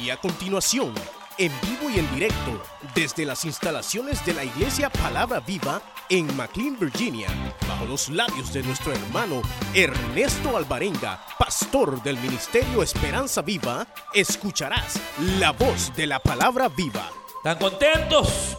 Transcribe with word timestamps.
Y 0.00 0.10
a 0.10 0.16
continuación, 0.18 0.92
en 1.38 1.52
vivo 1.62 1.88
y 1.88 1.98
en 1.98 2.14
directo, 2.14 2.62
desde 2.94 3.24
las 3.24 3.44
instalaciones 3.44 4.24
de 4.26 4.34
la 4.34 4.44
Iglesia 4.44 4.90
Palabra 4.90 5.40
Viva 5.40 5.80
en 6.10 6.36
McLean, 6.36 6.78
Virginia, 6.78 7.28
bajo 7.66 7.86
los 7.86 8.08
labios 8.10 8.52
de 8.52 8.62
nuestro 8.62 8.92
hermano 8.92 9.40
Ernesto 9.74 10.56
Alvarenga, 10.56 11.24
pastor 11.38 12.02
del 12.02 12.18
Ministerio 12.18 12.82
Esperanza 12.82 13.40
Viva, 13.42 13.86
escucharás 14.12 15.00
la 15.38 15.52
voz 15.52 15.94
de 15.96 16.06
la 16.06 16.18
Palabra 16.18 16.68
Viva. 16.68 17.10
¿Están 17.38 17.58
contentos? 17.58 18.56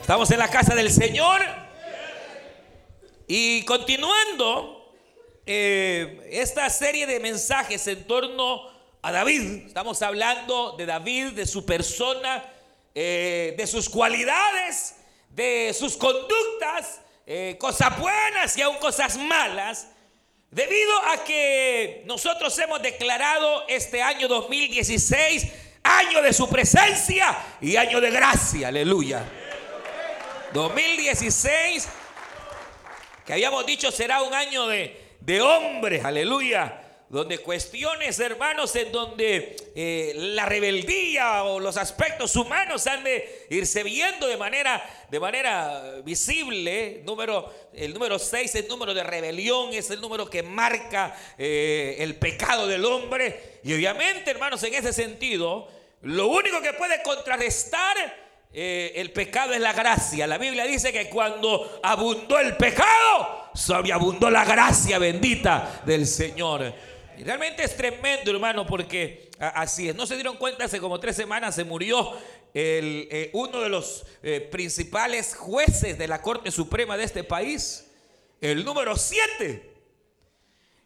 Estamos 0.00 0.30
en 0.30 0.38
la 0.38 0.48
casa 0.48 0.74
del 0.74 0.90
Señor. 0.90 1.40
Y 3.26 3.64
continuando 3.64 4.92
eh, 5.46 6.28
esta 6.30 6.68
serie 6.68 7.06
de 7.06 7.20
mensajes 7.20 7.86
en 7.86 8.06
torno 8.06 8.71
a 9.04 9.10
David. 9.10 9.66
Estamos 9.66 10.00
hablando 10.00 10.76
de 10.78 10.86
David, 10.86 11.32
de 11.32 11.44
su 11.44 11.66
persona, 11.66 12.44
eh, 12.94 13.52
de 13.58 13.66
sus 13.66 13.88
cualidades, 13.88 14.94
de 15.28 15.74
sus 15.76 15.96
conductas, 15.96 17.00
eh, 17.26 17.56
cosas 17.58 17.98
buenas 17.98 18.56
y 18.56 18.62
aún 18.62 18.76
cosas 18.76 19.16
malas. 19.16 19.88
Debido 20.52 20.92
a 21.08 21.24
que 21.24 22.04
nosotros 22.06 22.56
hemos 22.60 22.80
declarado 22.80 23.66
este 23.66 24.00
año 24.00 24.28
2016 24.28 25.48
año 25.82 26.22
de 26.22 26.32
su 26.32 26.48
presencia 26.48 27.36
y 27.60 27.74
año 27.74 28.00
de 28.00 28.12
gracia, 28.12 28.68
aleluya. 28.68 29.24
2016, 30.52 31.88
que 33.26 33.32
habíamos 33.32 33.66
dicho 33.66 33.90
será 33.90 34.22
un 34.22 34.32
año 34.32 34.68
de, 34.68 35.16
de 35.20 35.40
hombres, 35.40 36.04
aleluya 36.04 36.81
donde 37.12 37.36
cuestiones, 37.40 38.18
hermanos, 38.20 38.74
en 38.74 38.90
donde 38.90 39.54
eh, 39.74 40.14
la 40.16 40.46
rebeldía 40.46 41.44
o 41.44 41.60
los 41.60 41.76
aspectos 41.76 42.34
humanos 42.36 42.86
han 42.86 43.04
de 43.04 43.46
irse 43.50 43.82
viendo 43.82 44.26
de 44.26 44.38
manera, 44.38 44.82
de 45.10 45.20
manera 45.20 46.00
visible. 46.02 47.02
Número, 47.04 47.52
el 47.74 47.92
número 47.92 48.18
6 48.18 48.54
es 48.54 48.62
el 48.62 48.66
número 48.66 48.94
de 48.94 49.02
rebelión, 49.04 49.74
es 49.74 49.90
el 49.90 50.00
número 50.00 50.30
que 50.30 50.42
marca 50.42 51.14
eh, 51.36 51.96
el 51.98 52.14
pecado 52.16 52.66
del 52.66 52.82
hombre. 52.86 53.58
Y 53.62 53.74
obviamente, 53.74 54.30
hermanos, 54.30 54.62
en 54.62 54.72
ese 54.72 54.94
sentido, 54.94 55.68
lo 56.00 56.28
único 56.28 56.62
que 56.62 56.72
puede 56.72 57.02
contrarrestar 57.02 57.94
eh, 58.54 58.92
el 58.96 59.12
pecado 59.12 59.52
es 59.52 59.60
la 59.60 59.74
gracia. 59.74 60.26
La 60.26 60.38
Biblia 60.38 60.64
dice 60.64 60.94
que 60.94 61.10
cuando 61.10 61.78
abundó 61.82 62.38
el 62.38 62.56
pecado, 62.56 63.50
sobreabundó 63.52 64.30
la 64.30 64.46
gracia 64.46 64.98
bendita 64.98 65.82
del 65.84 66.06
Señor 66.06 66.72
realmente 67.24 67.62
es 67.64 67.76
tremendo, 67.76 68.30
hermano, 68.30 68.66
porque 68.66 69.30
así 69.38 69.88
es. 69.88 69.94
No 69.94 70.06
se 70.06 70.14
dieron 70.14 70.36
cuenta, 70.36 70.64
hace 70.64 70.80
como 70.80 70.98
tres 71.00 71.16
semanas 71.16 71.54
se 71.54 71.64
murió 71.64 72.16
el, 72.54 73.08
eh, 73.10 73.30
uno 73.32 73.60
de 73.60 73.68
los 73.68 74.04
eh, 74.22 74.40
principales 74.40 75.34
jueces 75.34 75.98
de 75.98 76.08
la 76.08 76.20
Corte 76.20 76.50
Suprema 76.50 76.96
de 76.96 77.04
este 77.04 77.24
país, 77.24 77.86
el 78.40 78.64
número 78.64 78.96
siete. 78.96 79.70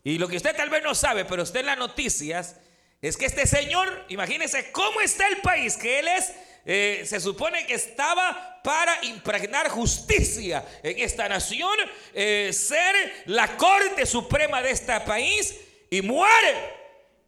Y 0.05 0.19
lo 0.19 0.29
que 0.29 0.37
usted 0.37 0.55
tal 0.55 0.71
vez 0.71 0.83
no 0.83 0.95
sabe, 0.95 1.25
pero 1.25 1.43
usted 1.43 1.61
en 1.61 1.67
las 1.67 1.79
noticias, 1.79 2.57
es 3.03 3.17
que 3.17 3.27
este 3.27 3.47
señor, 3.47 4.05
imagínese 4.09 4.71
cómo 4.71 5.01
está 5.01 5.27
el 5.29 5.39
país, 5.39 5.77
que 5.77 5.99
él 5.99 6.09
es, 6.09 6.33
eh, 6.65 7.03
se 7.05 7.21
supone 7.21 7.67
que 7.67 7.75
estaba 7.75 8.61
para 8.63 9.05
impregnar 9.05 9.69
justicia 9.69 10.65
en 10.83 10.99
esta 10.99 11.29
nación, 11.29 11.77
ser 12.13 13.23
la 13.27 13.57
Corte 13.57 14.07
Suprema 14.07 14.63
de 14.63 14.71
este 14.71 14.99
país 15.01 15.55
y 15.91 16.03
muere. 16.03 16.75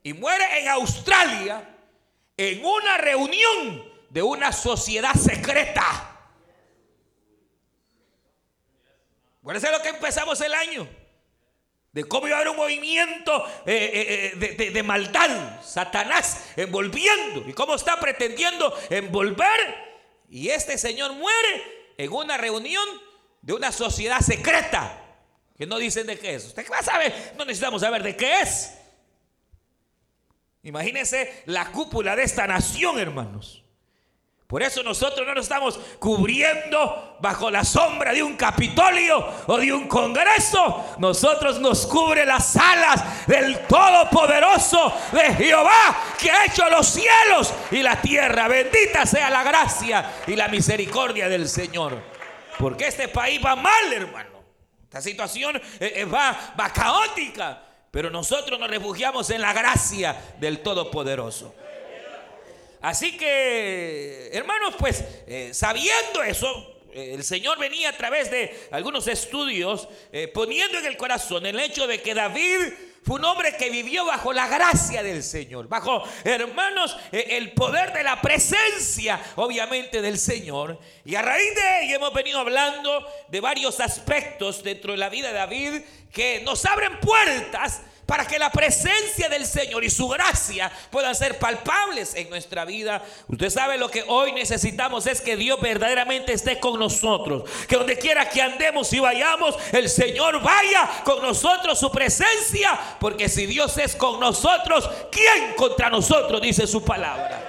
Y 0.03 0.13
muere 0.13 0.61
en 0.61 0.69
Australia 0.69 1.77
en 2.37 2.65
una 2.65 2.97
reunión 2.99 3.85
de 4.09 4.23
una 4.23 4.53
sociedad 4.53 5.15
secreta. 5.15 6.17
Bueno, 9.43 9.59
eso 9.59 9.67
es 9.67 9.73
lo 9.73 9.83
que 9.83 9.89
empezamos 9.91 10.41
el 10.41 10.55
año. 10.55 10.89
De 11.93 12.05
cómo 12.05 12.29
iba 12.29 12.37
a 12.37 12.41
haber 12.41 12.51
un 12.51 12.57
movimiento 12.57 13.45
eh, 13.67 14.33
eh, 14.37 14.39
eh, 14.41 14.71
de, 14.71 14.83
maldad, 14.83 15.61
Satanás 15.63 16.51
envolviendo. 16.57 17.49
Y 17.49 17.53
cómo 17.53 17.75
está 17.75 17.99
pretendiendo 17.99 18.73
envolver. 18.91 19.89
Y 20.31 20.51
este 20.51 20.79
señor 20.79 21.15
muere 21.15 21.95
en 21.97 22.13
una 22.13 22.37
reunión 22.37 22.87
de 23.43 23.55
una 23.55 23.73
sociedad 23.73 24.21
secreta 24.21 25.08
que 25.59 25.67
no 25.67 25.77
dicen 25.77 26.07
de 26.07 26.17
qué 26.17 26.37
es. 26.37 26.47
Usted 26.47 26.65
va 26.71 26.79
a 26.79 26.83
saber, 26.85 27.35
no 27.37 27.45
necesitamos 27.45 27.83
saber 27.83 28.03
de 28.03 28.17
qué 28.17 28.41
es. 28.41 28.79
Imagínense 30.63 31.43
la 31.47 31.67
cúpula 31.73 32.15
de 32.15 32.23
esta 32.23 32.47
nación, 32.47 32.99
hermanos. 32.99 33.65
Por 34.47 34.63
eso 34.63 34.83
nosotros 34.83 35.27
no 35.27 35.35
nos 35.35 35.45
estamos 35.45 35.79
cubriendo 35.99 37.19
bajo 37.21 37.51
la 37.51 37.65
sombra 37.65 38.15
de 38.15 38.23
un 38.23 38.35
capitolio 38.37 39.23
o 39.47 39.59
de 39.59 39.73
un 39.73 39.87
congreso. 39.89 40.95
Nosotros 40.99 41.61
nos 41.61 41.87
cubre 41.87 42.25
las 42.25 42.57
alas 42.57 43.27
del 43.27 43.59
Todopoderoso 43.67 44.95
de 45.13 45.35
Jehová 45.35 45.99
que 46.19 46.31
ha 46.31 46.47
hecho 46.47 46.67
los 46.71 46.87
cielos 46.87 47.53
y 47.71 47.83
la 47.83 48.01
tierra. 48.01 48.49
Bendita 48.49 49.05
sea 49.05 49.29
la 49.29 49.43
gracia 49.43 50.15
y 50.27 50.35
la 50.35 50.49
misericordia 50.49 51.29
del 51.29 51.47
Señor. 51.47 52.01
Porque 52.59 52.87
este 52.87 53.09
país 53.09 53.45
va 53.45 53.55
mal, 53.55 53.93
hermano. 53.93 54.28
Esta 54.99 55.11
situación 55.11 55.57
eh, 55.79 55.93
eh, 55.97 56.05
va, 56.05 56.55
va 56.59 56.73
caótica, 56.73 57.63
pero 57.91 58.11
nosotros 58.11 58.59
nos 58.59 58.69
refugiamos 58.69 59.31
en 59.31 59.41
la 59.41 59.53
gracia 59.53 60.35
del 60.41 60.59
Todopoderoso. 60.59 61.55
Así 62.81 63.17
que, 63.17 64.31
hermanos, 64.33 64.75
pues 64.77 65.05
eh, 65.27 65.51
sabiendo 65.53 66.23
eso, 66.25 66.81
el 66.93 67.23
Señor 67.23 67.59
venía 67.59 67.91
a 67.91 67.97
través 67.97 68.29
de 68.31 68.69
algunos 68.73 69.07
estudios 69.07 69.89
poniendo 70.35 70.79
en 70.79 70.87
el 70.87 70.97
corazón 70.97 71.47
el 71.47 71.61
hecho 71.61 71.87
de 71.87 72.03
que 72.03 72.15
David 72.15 72.73
fue 73.09 73.19
un 73.19 73.25
hombre 73.25 73.57
que 73.57 73.71
vivió 73.71 74.05
bajo 74.05 74.35
la 74.35 74.47
gracia 74.49 75.03
del 75.03 75.23
Señor, 75.23 75.67
bajo, 75.67 76.03
hermanos, 76.25 76.95
eh, 77.11 77.39
el 77.39 77.53
poder 77.53 77.95
de 77.95 78.03
la 78.03 78.21
presencia, 78.21 79.19
obviamente, 79.37 80.03
del 80.03 80.19
Señor. 80.19 80.79
Y 81.07 81.15
a 81.15 81.23
raíz 81.23 81.55
de 81.55 81.85
ello 81.85 81.97
hemos 81.97 82.13
venido 82.13 82.39
hablando 82.39 83.07
de 83.29 83.41
varios 83.41 83.81
aspectos 83.81 84.63
dentro 84.63 84.93
de 84.93 84.99
la 84.99 85.09
vida 85.09 85.29
de 85.29 85.39
David 85.39 85.81
que 86.13 86.43
nos 86.45 86.67
abren 86.67 87.01
puertas 87.01 87.81
para 88.09 88.27
que 88.27 88.39
la 88.39 88.49
presencia 88.49 89.29
del 89.29 89.45
Señor 89.45 89.85
y 89.85 89.91
su 89.91 90.09
gracia 90.09 90.73
puedan 90.91 91.15
ser 91.15 91.39
palpables 91.39 92.15
en 92.15 92.31
nuestra 92.31 92.65
vida. 92.65 93.03
Usted 93.29 93.51
sabe 93.51 93.77
lo 93.77 93.91
que 93.91 94.03
hoy 94.09 94.33
necesitamos 94.33 95.07
es 95.07 95.21
que 95.21 95.37
Dios 95.37 95.61
verdaderamente 95.61 96.33
esté 96.33 96.59
con 96.59 96.81
nosotros. 96.81 97.43
Que 97.69 97.77
donde 97.77 97.99
quiera 97.99 98.27
que 98.27 98.41
andemos 98.41 98.91
y 98.95 98.99
vayamos, 98.99 99.57
el 99.73 99.91
Señor 99.91 100.41
vaya 100.41 100.89
con 101.05 101.21
nosotros 101.21 101.79
su 101.79 101.93
presencia. 101.93 102.81
Porque 102.99 103.29
si 103.29 103.45
Dios 103.45 103.77
es 103.77 103.95
con 103.95 104.19
nosotros, 104.19 104.89
¿quién 105.13 105.53
contra 105.55 105.91
nosotros? 105.91 106.41
Dice 106.41 106.67
su 106.67 106.83
palabra. 106.83 107.48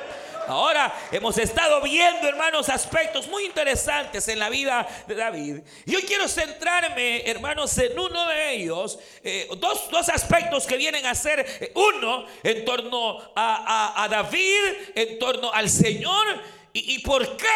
Ahora 0.49 0.91
hemos 1.11 1.37
estado 1.37 1.79
viendo, 1.81 2.27
hermanos, 2.27 2.69
aspectos 2.69 3.27
muy 3.27 3.45
interesantes 3.45 4.27
en 4.29 4.39
la 4.39 4.49
vida 4.49 4.87
de 5.05 5.13
David. 5.13 5.59
Y 5.85 5.95
hoy 5.95 6.01
quiero 6.01 6.27
centrarme, 6.27 7.21
hermanos, 7.29 7.77
en 7.77 7.97
uno 7.97 8.27
de 8.27 8.53
ellos, 8.55 8.97
eh, 9.23 9.47
dos, 9.57 10.09
aspectos 10.09 10.65
que 10.65 10.75
vienen 10.75 11.05
a 11.05 11.13
ser 11.13 11.39
eh, 11.39 11.71
uno 11.75 12.25
en 12.41 12.65
torno 12.65 13.19
a, 13.35 14.07
David, 14.09 14.91
en 14.95 15.19
torno 15.19 15.53
al 15.53 15.69
Señor. 15.69 16.25
¿Y, 16.71 16.95
¿Y, 16.95 16.99
por 16.99 17.35
qué 17.35 17.47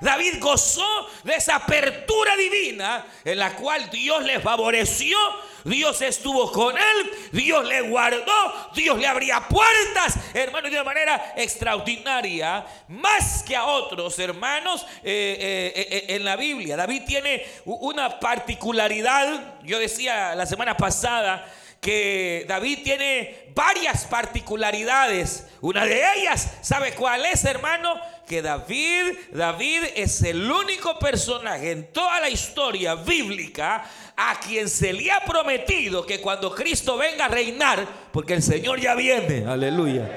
David 0.00 0.34
gozó 0.38 1.08
de 1.24 1.34
esa 1.34 1.56
apertura 1.56 2.36
divina 2.36 3.04
en 3.24 3.38
la 3.38 3.56
cual 3.56 3.90
Dios 3.90 4.22
le 4.22 4.38
favoreció 4.40 5.18
Dios 5.64 6.00
estuvo 6.02 6.50
con 6.52 6.76
él, 6.76 7.10
Dios 7.32 7.66
le 7.66 7.82
guardó, 7.82 8.70
Dios 8.74 8.98
le 8.98 9.06
abría 9.06 9.40
puertas, 9.40 10.18
hermanos, 10.34 10.70
de 10.70 10.76
una 10.76 10.84
manera 10.84 11.34
extraordinaria, 11.36 12.64
más 12.88 13.42
que 13.42 13.56
a 13.56 13.66
otros 13.66 14.18
hermanos 14.18 14.86
eh, 15.02 15.72
eh, 15.74 15.88
eh, 15.90 16.04
en 16.16 16.24
la 16.24 16.36
Biblia. 16.36 16.76
David 16.76 17.02
tiene 17.06 17.44
una 17.64 18.18
particularidad, 18.18 19.58
yo 19.62 19.78
decía 19.78 20.34
la 20.34 20.46
semana 20.46 20.76
pasada, 20.76 21.46
que 21.80 22.44
David 22.46 22.80
tiene 22.84 23.52
varias 23.54 24.04
particularidades. 24.04 25.46
Una 25.62 25.86
de 25.86 26.02
ellas, 26.16 26.58
¿sabe 26.60 26.92
cuál 26.92 27.24
es, 27.24 27.44
hermano? 27.44 27.94
Que 28.26 28.42
David, 28.42 29.16
David 29.32 29.84
es 29.96 30.22
el 30.22 30.50
único 30.50 30.98
personaje 30.98 31.72
en 31.72 31.90
toda 31.92 32.20
la 32.20 32.28
historia 32.28 32.94
bíblica 32.94 33.84
a 34.16 34.38
quien 34.38 34.68
se 34.68 34.92
le 34.92 35.10
ha 35.10 35.20
prometido 35.20 36.04
que 36.04 36.20
cuando 36.20 36.54
Cristo 36.54 36.98
venga 36.98 37.24
a 37.24 37.28
reinar, 37.28 37.86
porque 38.12 38.34
el 38.34 38.42
Señor 38.42 38.78
ya 38.78 38.94
viene, 38.94 39.46
aleluya 39.46 40.08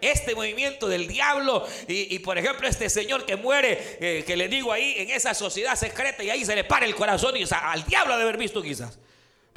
este 0.00 0.36
movimiento 0.36 0.86
del 0.86 1.08
diablo 1.08 1.66
y, 1.88 2.20
por 2.20 2.38
ejemplo 2.38 2.68
este 2.68 2.88
señor 2.88 3.26
que 3.26 3.34
muere, 3.34 3.98
eh, 4.00 4.22
que 4.24 4.36
le 4.36 4.46
digo 4.46 4.72
ahí 4.72 4.94
en 4.96 5.10
esa 5.10 5.34
sociedad 5.34 5.74
secreta 5.74 6.22
y 6.22 6.30
ahí 6.30 6.44
se 6.44 6.54
le 6.54 6.62
para 6.62 6.86
el 6.86 6.94
corazón 6.94 7.36
y 7.36 7.42
al 7.50 7.84
diablo 7.84 8.16
de 8.16 8.22
haber 8.22 8.36
visto 8.36 8.62
quizás. 8.62 8.96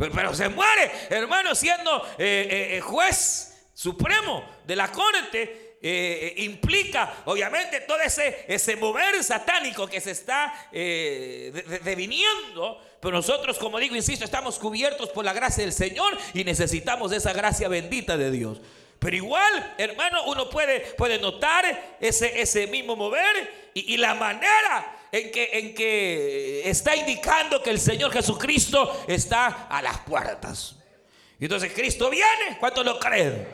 Pero, 0.09 0.33
se 0.33 0.49
muere, 0.49 0.91
hermano, 1.09 1.53
siendo 1.53 2.03
eh, 2.17 2.77
eh, 2.77 2.81
juez 2.81 3.67
supremo 3.73 4.43
de 4.65 4.75
la 4.75 4.91
corte 4.91 5.77
eh, 5.83 6.33
implica, 6.37 7.23
obviamente, 7.25 7.81
todo 7.81 7.99
ese, 7.99 8.45
ese 8.47 8.75
mover 8.75 9.23
satánico 9.23 9.87
que 9.87 9.99
se 9.99 10.11
está 10.11 10.69
eh, 10.71 11.79
deviniendo. 11.83 12.79
Pero 12.99 13.17
nosotros, 13.17 13.57
como 13.57 13.79
digo, 13.79 13.95
insisto, 13.95 14.25
estamos 14.25 14.59
cubiertos 14.59 15.09
por 15.09 15.25
la 15.25 15.33
gracia 15.33 15.63
del 15.63 15.73
Señor 15.73 16.17
y 16.33 16.43
necesitamos 16.43 17.11
esa 17.11 17.33
gracia 17.33 17.67
bendita 17.67 18.17
de 18.17 18.29
Dios. 18.29 18.61
Pero 18.99 19.15
igual, 19.15 19.73
hermano, 19.79 20.23
uno 20.25 20.49
puede, 20.49 20.81
puede 20.95 21.17
notar 21.17 21.97
ese, 21.99 22.41
ese 22.41 22.67
mismo 22.67 22.95
mover 22.95 23.69
y 23.73 23.97
la 23.97 24.13
manera 24.13 25.00
en 25.11 25.31
que, 25.31 25.49
en 25.53 25.75
que 25.75 26.69
está 26.69 26.95
indicando 26.95 27.61
que 27.61 27.69
el 27.69 27.79
Señor 27.79 28.11
Jesucristo 28.11 29.03
está 29.07 29.67
a 29.67 29.81
las 29.81 29.99
puertas. 29.99 30.75
Y 31.39 31.45
entonces 31.45 31.73
Cristo 31.73 32.09
viene, 32.09 32.57
¿cuántos 32.59 32.85
lo 32.85 32.99
creen? 32.99 33.47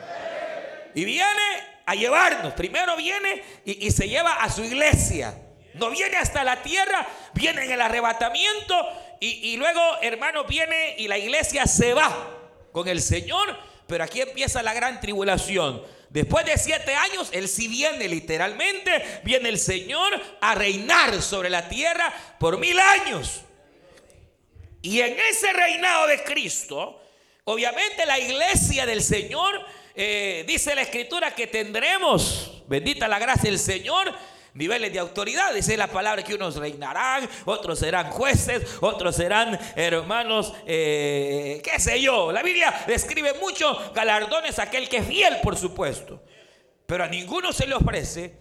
Y 0.94 1.06
viene 1.06 1.78
a 1.86 1.96
llevarnos. 1.96 2.54
Primero 2.54 2.96
viene 2.96 3.44
y, 3.66 3.90
se 3.92 4.08
lleva 4.08 4.44
a 4.44 4.52
su 4.52 4.64
iglesia. 4.64 5.36
No 5.74 5.90
viene 5.90 6.18
hasta 6.18 6.44
la 6.44 6.62
tierra, 6.62 7.08
viene 7.34 7.66
en 7.66 7.72
el 7.72 7.82
arrebatamiento 7.82 8.76
y, 9.20 9.54
y 9.54 9.58
luego, 9.58 9.82
hermano, 10.02 10.44
viene 10.44 10.96
y 10.98 11.08
la 11.08 11.18
iglesia 11.18 11.66
se 11.66 11.94
va 11.94 12.40
con 12.72 12.88
el 12.88 13.02
Señor. 13.02 13.58
Pero 13.88 14.04
aquí 14.04 14.22
empieza 14.22 14.62
la 14.62 14.74
gran 14.74 15.00
tribulación. 15.00 15.82
Después 16.10 16.46
de 16.46 16.58
siete 16.58 16.96
años, 16.96 17.30
Él 17.32 17.48
sí 17.48 17.68
viene 17.68 18.08
literalmente, 18.08 19.22
viene 19.24 19.50
el 19.50 19.60
Señor 19.60 20.22
a 20.40 20.56
reinar 20.56 21.22
sobre 21.22 21.50
la 21.50 21.68
tierra 21.68 22.14
por 22.40 22.58
mil 22.58 22.80
años. 22.80 23.42
Y 24.82 25.02
en 25.02 25.18
ese 25.30 25.52
reinado 25.52 26.08
de 26.08 26.24
Cristo, 26.24 27.02
obviamente 27.44 28.06
la 28.06 28.20
iglesia 28.20 28.86
del 28.86 29.04
Señor 29.04 29.66
eh, 29.96 30.46
dice 30.48 30.76
la 30.76 30.84
escritura 30.84 31.34
que 31.36 31.48
tendremos, 31.48 32.64
bendita 32.68 33.08
la 33.08 33.20
gracia 33.20 33.50
del 33.50 33.60
Señor, 33.60 34.14
niveles 34.58 34.92
de 34.92 35.00
autoridad. 35.00 35.54
Dice 35.54 35.78
la 35.78 35.88
palabra 35.88 36.24
que 36.24 36.36
unos 36.36 36.56
reinarán, 36.56 37.30
otros 37.46 37.80
serán 37.80 38.10
jueces, 38.10 38.64
otros 38.82 39.16
serán 39.16 39.58
hermanos, 39.76 40.54
eh, 40.66 41.62
qué 41.64 41.80
sé 41.80 42.02
yo. 42.02 42.32
La 42.32 42.44
Biblia 42.44 42.74
describe 42.88 43.34
muchos 43.40 43.94
galardones 43.94 44.60
a 44.60 44.64
aquel 44.64 44.90
que 44.90 44.98
es 44.98 45.08
fiel, 45.08 45.38
por 45.42 45.56
supuesto. 45.56 46.22
Pero 46.86 47.04
a 47.04 47.08
ninguno 47.08 47.54
se 47.54 47.68
le 47.68 47.76
ofrece, 47.76 48.34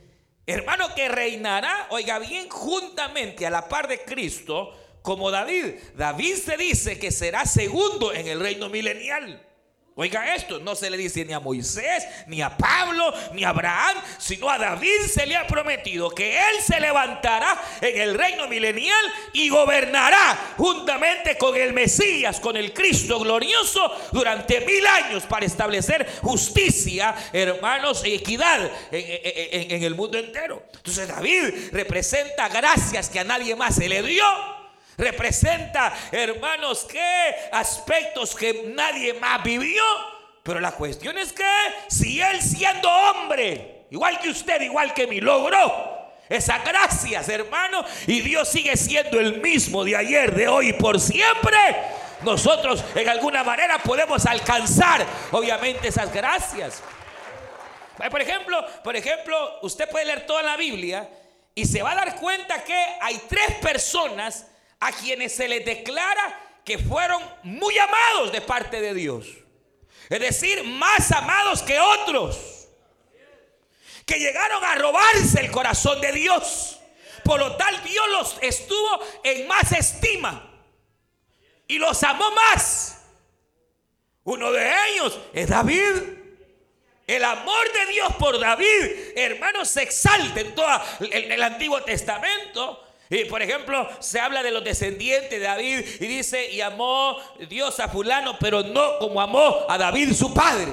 hermano, 0.46 0.94
que 0.94 1.08
reinará, 1.08 1.88
oiga 1.90 2.18
bien, 2.18 2.48
juntamente 2.48 3.46
a 3.46 3.50
la 3.50 3.68
par 3.68 3.88
de 3.88 4.00
Cristo, 4.00 4.72
como 5.02 5.30
David. 5.30 5.74
David 5.94 6.34
se 6.36 6.56
dice 6.56 6.98
que 6.98 7.10
será 7.10 7.44
segundo 7.44 8.12
en 8.12 8.26
el 8.26 8.40
reino 8.40 8.68
milenial. 8.68 9.42
Oiga 9.98 10.34
esto, 10.34 10.58
no 10.58 10.76
se 10.76 10.90
le 10.90 10.98
dice 10.98 11.24
ni 11.24 11.32
a 11.32 11.40
Moisés, 11.40 12.06
ni 12.26 12.42
a 12.42 12.54
Pablo, 12.54 13.14
ni 13.32 13.44
a 13.44 13.48
Abraham, 13.48 13.96
sino 14.18 14.50
a 14.50 14.58
David 14.58 15.06
se 15.10 15.24
le 15.24 15.34
ha 15.34 15.46
prometido 15.46 16.10
que 16.10 16.36
él 16.36 16.56
se 16.62 16.78
levantará 16.78 17.58
en 17.80 18.02
el 18.02 18.14
reino 18.14 18.46
milenial 18.46 18.94
y 19.32 19.48
gobernará 19.48 20.54
juntamente 20.58 21.38
con 21.38 21.56
el 21.56 21.72
Mesías, 21.72 22.40
con 22.40 22.58
el 22.58 22.74
Cristo 22.74 23.18
glorioso 23.20 23.90
durante 24.12 24.60
mil 24.66 24.86
años 24.86 25.22
para 25.22 25.46
establecer 25.46 26.06
justicia, 26.20 27.14
hermanos, 27.32 28.02
y 28.04 28.16
equidad 28.16 28.70
en, 28.90 29.70
en 29.70 29.82
el 29.82 29.94
mundo 29.94 30.18
entero. 30.18 30.62
Entonces 30.74 31.08
David 31.08 31.70
representa 31.72 32.50
gracias 32.50 33.08
que 33.08 33.20
a 33.20 33.24
nadie 33.24 33.56
más 33.56 33.76
se 33.76 33.88
le 33.88 34.02
dio 34.02 34.55
Representa, 34.96 35.92
hermanos, 36.10 36.86
qué 36.90 37.34
aspectos 37.52 38.34
que 38.34 38.72
nadie 38.74 39.14
más 39.14 39.42
vivió. 39.42 39.82
Pero 40.42 40.60
la 40.60 40.72
cuestión 40.72 41.18
es 41.18 41.32
que 41.32 41.44
si 41.88 42.20
él 42.20 42.40
siendo 42.40 42.88
hombre, 42.88 43.86
igual 43.90 44.18
que 44.20 44.30
usted, 44.30 44.60
igual 44.62 44.94
que 44.94 45.06
mí, 45.06 45.20
logró 45.20 45.96
esas 46.28 46.64
gracias, 46.64 47.28
hermano, 47.28 47.84
y 48.06 48.20
Dios 48.20 48.48
sigue 48.48 48.76
siendo 48.76 49.20
el 49.20 49.40
mismo 49.40 49.84
de 49.84 49.96
ayer, 49.96 50.34
de 50.34 50.48
hoy 50.48 50.70
y 50.70 50.72
por 50.72 50.98
siempre, 50.98 51.58
nosotros 52.22 52.82
en 52.94 53.08
alguna 53.08 53.44
manera 53.44 53.78
podemos 53.78 54.26
alcanzar, 54.26 55.06
obviamente, 55.30 55.88
esas 55.88 56.12
gracias. 56.12 56.82
Por 58.10 58.20
ejemplo, 58.20 58.64
por 58.82 58.96
ejemplo, 58.96 59.58
usted 59.62 59.88
puede 59.88 60.06
leer 60.06 60.26
toda 60.26 60.42
la 60.42 60.56
Biblia 60.56 61.08
y 61.54 61.64
se 61.64 61.82
va 61.82 61.92
a 61.92 61.94
dar 61.94 62.16
cuenta 62.16 62.62
que 62.64 62.76
hay 63.00 63.20
tres 63.28 63.54
personas 63.62 64.46
a 64.80 64.92
quienes 64.92 65.34
se 65.34 65.48
les 65.48 65.64
declara 65.64 66.60
que 66.64 66.78
fueron 66.78 67.22
muy 67.44 67.78
amados 67.78 68.32
de 68.32 68.40
parte 68.40 68.80
de 68.80 68.92
Dios. 68.92 69.26
Es 70.08 70.20
decir, 70.20 70.64
más 70.64 71.10
amados 71.12 71.62
que 71.62 71.78
otros. 71.78 72.68
Que 74.04 74.18
llegaron 74.18 74.62
a 74.64 74.74
robarse 74.74 75.40
el 75.40 75.50
corazón 75.50 76.00
de 76.00 76.12
Dios. 76.12 76.78
Por 77.24 77.40
lo 77.40 77.56
tal, 77.56 77.82
Dios 77.82 78.04
los 78.10 78.38
estuvo 78.40 79.00
en 79.24 79.48
más 79.48 79.72
estima. 79.72 80.48
Y 81.66 81.78
los 81.78 82.02
amó 82.04 82.30
más. 82.30 83.02
Uno 84.24 84.52
de 84.52 84.72
ellos 84.88 85.18
es 85.32 85.48
David. 85.48 86.16
El 87.06 87.24
amor 87.24 87.72
de 87.72 87.92
Dios 87.92 88.14
por 88.16 88.38
David, 88.40 89.12
hermanos, 89.14 89.68
se 89.68 89.82
exalta 89.82 90.40
en 90.40 90.54
todo 90.54 90.68
el 91.00 91.42
Antiguo 91.42 91.80
Testamento. 91.82 92.85
Y 93.08 93.24
por 93.26 93.40
ejemplo, 93.40 93.88
se 94.00 94.18
habla 94.18 94.42
de 94.42 94.50
los 94.50 94.64
descendientes 94.64 95.30
de 95.30 95.38
David 95.38 95.80
y 96.00 96.06
dice, 96.06 96.50
y 96.50 96.60
amó 96.60 97.16
Dios 97.48 97.78
a 97.78 97.88
fulano, 97.88 98.36
pero 98.38 98.62
no 98.62 98.98
como 98.98 99.20
amó 99.20 99.66
a 99.68 99.78
David 99.78 100.12
su 100.12 100.34
padre. 100.34 100.72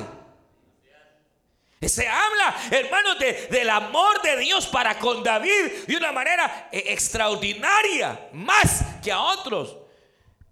Se 1.87 2.07
habla, 2.07 2.55
hermanos, 2.71 3.17
del 3.49 3.69
amor 3.69 4.21
de 4.21 4.37
Dios 4.37 4.67
para 4.67 4.97
con 4.97 5.23
David 5.23 5.85
de 5.85 5.97
una 5.97 6.11
manera 6.11 6.69
eh, 6.71 6.83
extraordinaria, 6.87 8.29
más 8.31 8.83
que 9.03 9.11
a 9.11 9.19
otros. 9.19 9.77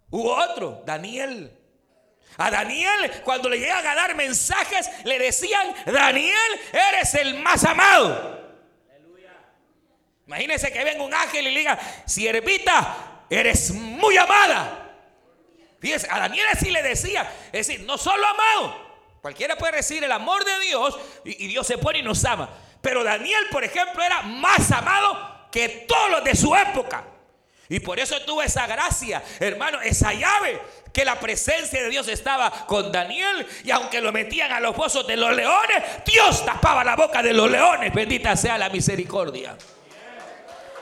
Hubo 0.09 0.35
otro, 0.35 0.83
Daniel. 0.85 1.57
A 2.37 2.51
Daniel, 2.51 3.11
cuando 3.23 3.49
le 3.49 3.59
llegan 3.59 3.85
a 3.85 3.95
dar 3.95 4.15
mensajes, 4.15 4.89
le 5.03 5.19
decían, 5.19 5.73
Daniel, 5.85 6.59
eres 6.71 7.13
el 7.15 7.35
más 7.35 7.63
amado. 7.63 8.40
Imagínense 10.31 10.71
que 10.71 10.81
venga 10.85 11.03
un 11.03 11.13
ángel 11.13 11.45
y 11.45 11.51
le 11.51 11.59
diga, 11.59 11.77
siervita, 12.05 13.25
eres 13.29 13.71
muy 13.71 14.15
amada. 14.15 14.95
Fíjense, 15.77 16.07
a 16.09 16.19
Daniel 16.19 16.45
así 16.53 16.71
le 16.71 16.81
decía, 16.81 17.29
es 17.51 17.67
decir, 17.67 17.85
no 17.85 17.97
solo 17.97 18.25
amado, 18.25 19.17
cualquiera 19.21 19.57
puede 19.57 19.75
decir 19.75 20.01
el 20.01 20.11
amor 20.11 20.45
de 20.45 20.57
Dios 20.61 20.97
y, 21.25 21.47
Dios 21.47 21.67
se 21.67 21.77
pone 21.77 21.99
y 21.99 22.01
nos 22.01 22.23
ama. 22.23 22.49
Pero 22.79 23.03
Daniel, 23.03 23.43
por 23.51 23.65
ejemplo, 23.65 24.01
era 24.01 24.21
más 24.21 24.71
amado 24.71 25.50
que 25.51 25.67
todos 25.85 26.11
los 26.11 26.23
de 26.23 26.33
su 26.33 26.55
época. 26.55 27.03
Y 27.67 27.81
por 27.81 28.00
eso 28.00 28.17
tuvo 28.21 28.41
esa 28.41 28.65
gracia, 28.67 29.21
hermano, 29.38 29.81
esa 29.81 30.13
llave, 30.13 30.61
que 30.93 31.03
la 31.03 31.19
presencia 31.19 31.83
de 31.83 31.89
Dios 31.89 32.07
estaba 32.07 32.65
con 32.67 32.89
Daniel. 32.89 33.45
Y 33.65 33.71
aunque 33.71 34.00
lo 34.00 34.13
metían 34.13 34.53
a 34.53 34.61
los 34.61 34.73
pozos 34.73 35.05
de 35.05 35.17
los 35.17 35.35
leones, 35.35 36.05
Dios 36.05 36.45
tapaba 36.45 36.85
la 36.85 36.95
boca 36.95 37.21
de 37.21 37.33
los 37.33 37.51
leones. 37.51 37.93
Bendita 37.93 38.38
sea 38.38 38.57
la 38.57 38.69
misericordia. 38.69 39.57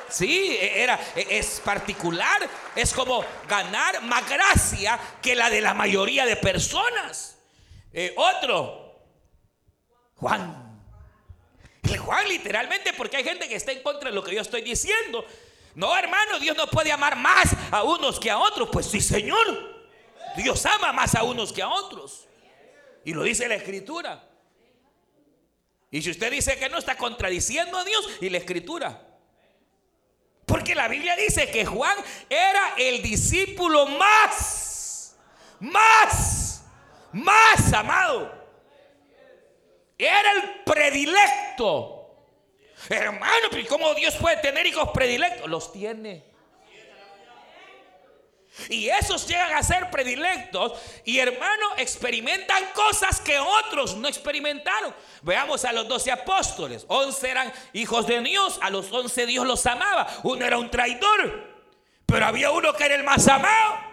Sí, 0.09 0.57
e, 0.59 0.81
era, 0.81 0.99
e, 1.15 1.37
es 1.37 1.59
particular. 1.59 2.47
Es 2.75 2.93
como 2.93 3.23
ganar 3.47 4.01
más 4.03 4.27
gracia 4.29 4.99
que 5.21 5.35
la 5.35 5.49
de 5.49 5.61
la 5.61 5.73
mayoría 5.73 6.25
de 6.25 6.35
personas. 6.35 7.37
Eh, 7.91 8.13
otro, 8.17 9.01
Juan. 10.15 10.67
El 11.83 11.97
Juan 11.97 12.27
literalmente 12.27 12.93
porque 12.93 13.17
hay 13.17 13.23
gente 13.23 13.47
que 13.47 13.55
está 13.55 13.71
en 13.71 13.81
contra 13.81 14.09
de 14.09 14.15
lo 14.15 14.23
que 14.23 14.35
yo 14.35 14.41
estoy 14.41 14.61
diciendo. 14.61 15.25
No, 15.75 15.95
hermano, 15.97 16.39
Dios 16.39 16.57
no 16.57 16.67
puede 16.67 16.91
amar 16.91 17.15
más 17.15 17.55
a 17.71 17.83
unos 17.83 18.19
que 18.19 18.29
a 18.29 18.37
otros. 18.37 18.69
Pues 18.71 18.85
sí, 18.85 19.01
Señor. 19.01 19.79
Dios 20.35 20.65
ama 20.65 20.91
más 20.91 21.15
a 21.15 21.23
unos 21.23 21.53
que 21.53 21.61
a 21.61 21.69
otros. 21.69 22.27
Y 23.05 23.13
lo 23.13 23.23
dice 23.23 23.47
la 23.47 23.55
escritura. 23.55 24.27
Y 25.91 26.01
si 26.01 26.11
usted 26.11 26.31
dice 26.31 26.59
que 26.59 26.69
no 26.69 26.77
está 26.77 26.95
contradiciendo 26.95 27.77
a 27.77 27.83
Dios 27.83 28.09
y 28.21 28.29
la 28.29 28.37
escritura. 28.37 29.08
Porque 30.49 30.73
la 30.73 30.87
Biblia 30.87 31.15
dice 31.15 31.51
que 31.51 31.63
Juan 31.63 31.95
era 32.27 32.73
el 32.75 33.03
discípulo 33.03 33.85
más, 33.85 35.15
más, 35.59 36.63
más 37.13 37.71
amado. 37.71 38.33
Era 39.95 40.31
el 40.31 40.63
predilecto. 40.65 41.99
Hermano, 42.89 43.47
¿cómo 43.69 43.93
Dios 43.93 44.15
puede 44.15 44.37
tener 44.37 44.65
hijos 44.65 44.89
predilectos? 44.91 45.47
Los 45.47 45.71
tiene. 45.71 46.28
Y 48.69 48.89
esos 48.89 49.27
llegan 49.27 49.53
a 49.53 49.63
ser 49.63 49.89
predilectos 49.89 50.73
y 51.05 51.19
hermano 51.19 51.67
experimentan 51.77 52.63
cosas 52.73 53.21
que 53.21 53.39
otros 53.39 53.95
no 53.95 54.07
experimentaron. 54.07 54.93
Veamos 55.21 55.63
a 55.65 55.71
los 55.71 55.87
doce 55.87 56.11
apóstoles. 56.11 56.85
Once 56.87 57.29
eran 57.29 57.51
hijos 57.73 58.07
de 58.07 58.21
Dios, 58.21 58.59
a 58.61 58.69
los 58.69 58.91
once 58.91 59.25
Dios 59.25 59.45
los 59.45 59.65
amaba. 59.65 60.07
Uno 60.23 60.45
era 60.45 60.57
un 60.57 60.69
traidor, 60.69 61.47
pero 62.05 62.25
había 62.25 62.51
uno 62.51 62.73
que 62.73 62.85
era 62.85 62.95
el 62.95 63.03
más 63.03 63.27
amado. 63.27 63.89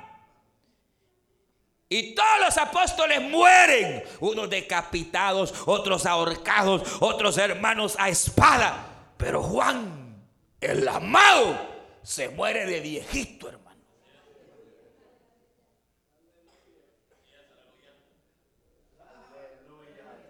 Y 1.88 2.14
todos 2.14 2.40
los 2.44 2.58
apóstoles 2.58 3.20
mueren, 3.22 4.02
unos 4.18 4.50
decapitados, 4.50 5.54
otros 5.66 6.04
ahorcados, 6.04 6.82
otros 6.98 7.38
hermanos 7.38 7.94
a 7.98 8.08
espada. 8.08 8.88
Pero 9.16 9.42
Juan, 9.42 10.20
el 10.60 10.86
amado, 10.88 11.56
se 12.02 12.28
muere 12.28 12.66
de 12.66 12.80
viejito, 12.80 13.48
hermano. 13.48 13.65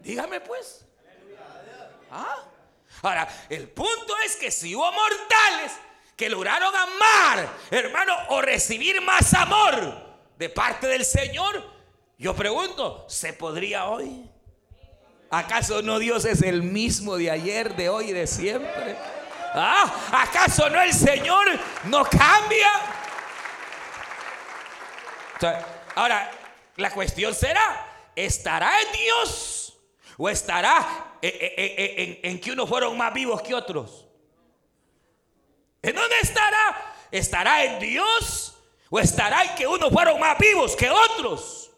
Dígame 0.07 0.41
pues. 0.41 0.85
¿Ah? 2.13 2.37
Ahora, 3.03 3.29
el 3.51 3.69
punto 3.69 4.15
es 4.25 4.37
que 4.37 4.53
si 4.53 4.73
hubo 4.75 4.91
mortales 4.93 5.73
que 6.17 6.31
lograron 6.31 6.73
amar, 6.75 7.49
hermano, 7.73 8.15
o 8.29 8.41
recibir 8.41 9.01
más 9.03 9.35
amor 9.35 10.17
de 10.39 10.49
parte 10.49 10.87
del 10.87 11.05
Señor, 11.05 11.61
yo 12.19 12.37
pregunto, 12.37 13.05
¿se 13.09 13.33
podría 13.33 13.87
hoy? 13.87 14.31
¿Acaso 15.29 15.83
no 15.83 15.99
Dios 15.99 16.25
es 16.25 16.41
el 16.41 16.63
mismo 16.63 17.17
de 17.17 17.33
ayer, 17.33 17.75
de 17.75 17.89
hoy 17.89 18.11
y 18.11 18.13
de 18.13 18.29
siempre? 18.29 18.97
¿Ah? 19.55 19.93
¿Acaso 20.13 20.71
no 20.71 20.81
el 20.81 20.95
Señor 20.95 21.49
no 21.85 22.05
cambia? 22.05 22.69
ahora, 25.97 26.31
la 26.77 26.91
cuestión 26.93 27.35
será, 27.35 28.11
¿estará 28.15 28.81
en 28.83 28.93
Dios 28.93 29.67
o 30.17 30.29
estará 30.29 31.17
en, 31.23 31.33
en, 31.41 32.19
en 32.23 32.41
que 32.41 32.53
unos 32.53 32.69
fueron 32.69 32.97
más 32.97 33.13
vivos 33.13 33.43
que 33.43 33.55
otros? 33.55 34.07
¿En 35.83 35.95
dónde 35.95 36.17
estará? 36.23 36.95
¿Estará 37.11 37.65
en 37.65 37.79
Dios 37.79 38.57
¿O 38.91 39.01
estará 39.01 39.45
en 39.45 39.55
que 39.55 39.67
unos 39.67 39.93
fueron 39.93 40.21
más 40.21 40.39
vivos 40.39 40.77
que 40.77 40.89
otros? 40.91 41.71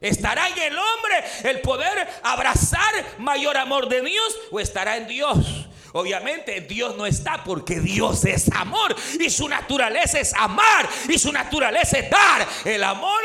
¿Estará 0.00 0.48
en 0.48 0.58
el 0.58 0.78
hombre 0.78 1.24
el 1.44 1.60
poder 1.60 2.08
abrazar 2.22 2.92
mayor 3.18 3.56
amor 3.56 3.88
de 3.88 4.02
Dios? 4.02 4.38
¿O 4.50 4.60
estará 4.60 4.96
en 4.96 5.06
Dios? 5.06 5.68
Obviamente 5.94 6.60
Dios 6.62 6.96
no 6.96 7.06
está 7.06 7.44
porque 7.44 7.78
Dios 7.80 8.24
es 8.24 8.50
amor 8.52 8.94
y 9.18 9.30
su 9.30 9.48
naturaleza 9.48 10.18
es 10.18 10.34
amar 10.34 10.88
y 11.08 11.18
su 11.18 11.32
naturaleza 11.32 11.98
es 11.98 12.10
dar 12.10 12.46
el 12.64 12.82
amor. 12.82 13.22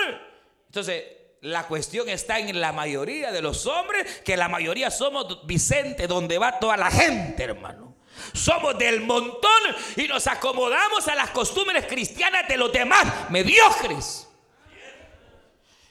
Entonces, 0.67 1.03
la 1.41 1.67
cuestión 1.67 2.09
está 2.09 2.39
en 2.39 2.59
la 2.59 2.71
mayoría 2.71 3.31
de 3.31 3.41
los 3.41 3.65
hombres, 3.65 4.21
que 4.21 4.37
la 4.37 4.49
mayoría 4.49 4.89
somos 4.89 5.45
Vicente, 5.45 6.07
donde 6.07 6.37
va 6.37 6.59
toda 6.59 6.77
la 6.77 6.89
gente, 6.89 7.43
hermano. 7.43 7.95
Somos 8.33 8.77
del 8.77 9.01
montón 9.01 9.61
y 9.95 10.07
nos 10.07 10.25
acomodamos 10.27 11.07
a 11.07 11.15
las 11.15 11.29
costumbres 11.29 11.85
cristianas 11.85 12.47
de 12.47 12.57
los 12.57 12.71
demás, 12.71 13.29
mediocres. 13.29 14.27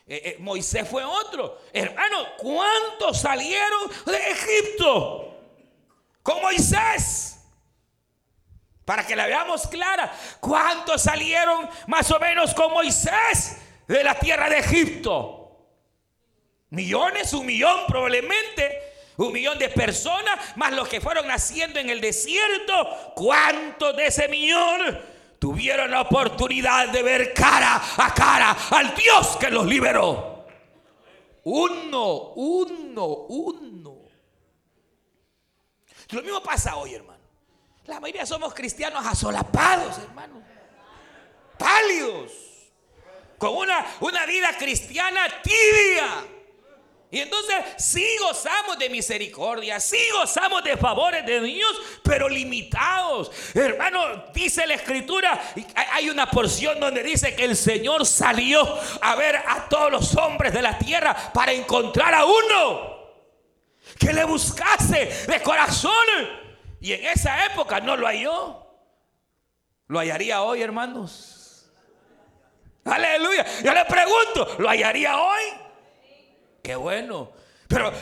Eh, 0.08 0.22
eh, 0.24 0.36
Moisés 0.38 0.88
fue 0.88 1.04
otro. 1.04 1.60
Hermano, 1.72 2.26
¿cuántos 2.38 3.20
salieron 3.20 3.90
de 4.06 4.30
Egipto 4.30 5.36
con 6.22 6.40
Moisés? 6.42 7.40
Para 8.84 9.04
que 9.04 9.16
la 9.16 9.26
veamos 9.26 9.66
clara. 9.66 10.12
¿Cuántos 10.40 11.02
salieron 11.02 11.68
más 11.88 12.08
o 12.12 12.20
menos 12.20 12.54
con 12.54 12.72
Moisés 12.72 13.58
de 13.88 14.04
la 14.04 14.16
tierra 14.16 14.48
de 14.48 14.58
Egipto? 14.58 15.35
Millones, 16.70 17.32
un 17.32 17.46
millón 17.46 17.86
probablemente. 17.86 18.82
Un 19.18 19.32
millón 19.32 19.58
de 19.58 19.70
personas, 19.70 20.56
más 20.56 20.72
los 20.72 20.88
que 20.88 21.00
fueron 21.00 21.26
naciendo 21.26 21.80
en 21.80 21.88
el 21.88 22.00
desierto. 22.00 23.12
¿Cuántos 23.14 23.96
de 23.96 24.06
ese 24.06 24.28
millón 24.28 25.00
tuvieron 25.38 25.90
la 25.90 26.02
oportunidad 26.02 26.88
de 26.88 27.02
ver 27.02 27.32
cara 27.32 27.80
a 27.96 28.12
cara 28.12 28.56
al 28.70 28.94
Dios 28.94 29.38
que 29.38 29.50
los 29.50 29.64
liberó? 29.64 30.44
Uno, 31.44 32.32
uno, 32.34 33.06
uno. 33.06 33.96
Lo 36.10 36.22
mismo 36.22 36.42
pasa 36.42 36.76
hoy, 36.76 36.94
hermano. 36.94 37.24
La 37.86 38.00
mayoría 38.00 38.26
somos 38.26 38.52
cristianos 38.52 39.04
asolapados, 39.06 39.96
hermano. 39.98 40.42
Pálidos. 41.58 42.32
Con 43.38 43.56
una, 43.56 43.86
una 44.00 44.26
vida 44.26 44.56
cristiana 44.58 45.26
tibia. 45.42 46.35
Y 47.10 47.20
entonces 47.20 47.56
sí 47.78 48.04
gozamos 48.20 48.78
de 48.78 48.90
misericordia, 48.90 49.78
sí 49.78 49.98
gozamos 50.12 50.64
de 50.64 50.76
favores 50.76 51.24
de 51.24 51.40
Dios, 51.40 51.80
pero 52.02 52.28
limitados. 52.28 53.30
Hermano, 53.54 54.24
dice 54.34 54.66
la 54.66 54.74
escritura, 54.74 55.40
hay 55.92 56.10
una 56.10 56.28
porción 56.28 56.80
donde 56.80 57.04
dice 57.04 57.36
que 57.36 57.44
el 57.44 57.56
Señor 57.56 58.04
salió 58.06 58.60
a 59.00 59.14
ver 59.14 59.36
a 59.36 59.68
todos 59.68 59.92
los 59.92 60.16
hombres 60.16 60.52
de 60.52 60.62
la 60.62 60.76
tierra 60.78 61.14
para 61.32 61.52
encontrar 61.52 62.12
a 62.12 62.24
uno 62.24 62.96
que 63.98 64.12
le 64.12 64.24
buscase 64.24 65.26
de 65.28 65.42
corazón. 65.42 65.92
Y 66.80 66.92
en 66.92 67.06
esa 67.06 67.46
época 67.46 67.80
no 67.80 67.96
lo 67.96 68.06
halló. 68.06 68.66
¿Lo 69.86 70.00
hallaría 70.00 70.42
hoy, 70.42 70.60
hermanos? 70.60 71.70
Aleluya. 72.84 73.46
Yo 73.62 73.72
le 73.72 73.84
pregunto, 73.84 74.56
¿lo 74.58 74.68
hallaría 74.68 75.16
hoy? 75.20 75.65
Qué 76.66 76.74
bueno. 76.74 77.30
Pero 77.68 77.92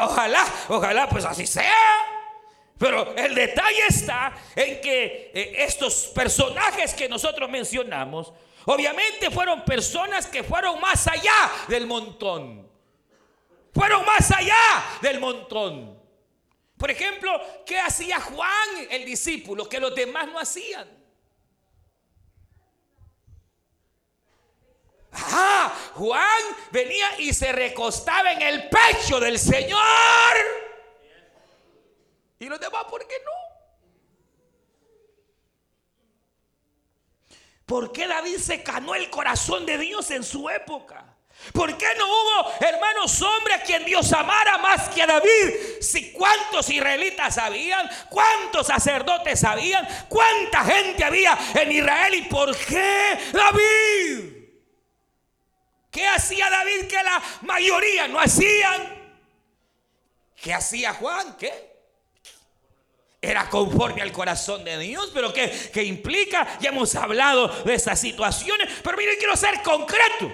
ojalá, 0.00 0.44
ojalá, 0.68 1.08
pues 1.08 1.24
así 1.24 1.46
sea. 1.46 1.72
Pero 2.76 3.14
el 3.14 3.36
detalle 3.36 3.82
está 3.88 4.36
en 4.56 4.80
que 4.80 5.30
eh, 5.32 5.54
estos 5.58 6.06
personajes 6.12 6.92
que 6.92 7.08
nosotros 7.08 7.48
mencionamos, 7.48 8.32
obviamente 8.64 9.30
fueron 9.30 9.64
personas 9.64 10.26
que 10.26 10.42
fueron 10.42 10.80
más 10.80 11.06
allá 11.06 11.52
del 11.68 11.86
montón. 11.86 12.68
Fueron 13.72 14.04
más 14.04 14.28
allá 14.32 14.56
del 15.00 15.20
montón. 15.20 15.96
Por 16.76 16.90
ejemplo, 16.90 17.30
¿qué 17.64 17.78
hacía 17.78 18.18
Juan, 18.18 18.88
el 18.90 19.04
discípulo, 19.04 19.68
que 19.68 19.78
los 19.78 19.94
demás 19.94 20.26
no 20.26 20.40
hacían? 20.40 20.99
Juan 25.94 26.42
venía 26.70 27.18
y 27.18 27.32
se 27.34 27.52
recostaba 27.52 28.32
en 28.32 28.42
el 28.42 28.68
pecho 28.68 29.20
del 29.20 29.38
Señor. 29.38 29.80
Y 32.38 32.46
los 32.46 32.58
demás, 32.58 32.84
¿por 32.88 33.06
qué 33.06 33.16
no? 33.24 33.40
¿Por 37.66 37.92
qué 37.92 38.06
David 38.06 38.38
se 38.38 38.62
canó 38.62 38.94
el 38.94 39.10
corazón 39.10 39.64
de 39.66 39.78
Dios 39.78 40.10
en 40.10 40.24
su 40.24 40.48
época? 40.48 41.04
¿Por 41.52 41.76
qué 41.76 41.86
no 41.96 42.06
hubo, 42.06 42.52
hermanos, 42.60 43.22
hombres 43.22 43.60
a 43.60 43.62
quien 43.62 43.84
Dios 43.84 44.12
amara 44.12 44.58
más 44.58 44.88
que 44.90 45.02
a 45.02 45.06
David? 45.06 45.80
Si 45.80 46.12
cuántos 46.12 46.68
israelitas 46.68 47.34
sabían, 47.34 47.88
cuántos 48.08 48.66
sacerdotes 48.66 49.40
sabían, 49.40 49.86
cuánta 50.08 50.64
gente 50.64 51.02
había 51.02 51.38
en 51.54 51.72
Israel 51.72 52.14
y 52.14 52.22
por 52.22 52.56
qué 52.56 53.18
David. 53.32 54.29
¿Qué 55.90 56.06
hacía 56.06 56.48
David 56.48 56.86
que 56.88 57.02
la 57.02 57.22
mayoría 57.42 58.06
no 58.06 58.20
hacían? 58.20 59.00
¿Qué 60.40 60.54
hacía 60.54 60.94
Juan? 60.94 61.36
¿Qué? 61.36 61.70
Era 63.22 63.50
conforme 63.50 64.00
al 64.00 64.12
corazón 64.12 64.64
de 64.64 64.78
Dios, 64.78 65.10
pero 65.12 65.32
¿qué, 65.32 65.82
implica? 65.84 66.58
Ya 66.60 66.70
hemos 66.70 66.94
hablado 66.94 67.48
de 67.64 67.74
esas 67.74 68.00
situaciones, 68.00 68.68
pero 68.82 68.96
mire, 68.96 69.18
quiero 69.18 69.36
ser 69.36 69.60
concreto. 69.62 70.32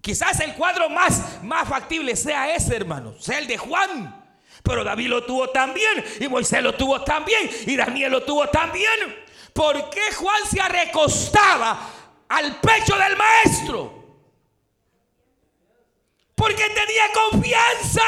Quizás 0.00 0.40
el 0.40 0.54
cuadro 0.54 0.88
más, 0.88 1.42
más 1.42 1.68
factible 1.68 2.16
sea 2.16 2.54
ese, 2.54 2.76
hermano, 2.76 3.14
sea 3.20 3.38
el 3.38 3.46
de 3.46 3.58
Juan. 3.58 4.14
Pero 4.62 4.84
David 4.84 5.08
lo 5.08 5.24
tuvo 5.24 5.50
también, 5.50 6.02
y 6.18 6.28
Moisés 6.28 6.62
lo 6.62 6.74
tuvo 6.74 7.02
también, 7.02 7.50
y 7.66 7.76
Daniel 7.76 8.12
lo 8.12 8.22
tuvo 8.22 8.48
también. 8.48 9.26
¿Por 9.52 9.90
qué 9.90 10.12
Juan 10.14 10.42
se 10.50 10.62
recostaba 10.62 11.90
al 12.28 12.58
pecho 12.60 12.96
del 12.96 13.16
maestro? 13.16 13.97
Porque 16.38 16.70
tenía 16.70 17.12
confianza. 17.12 18.02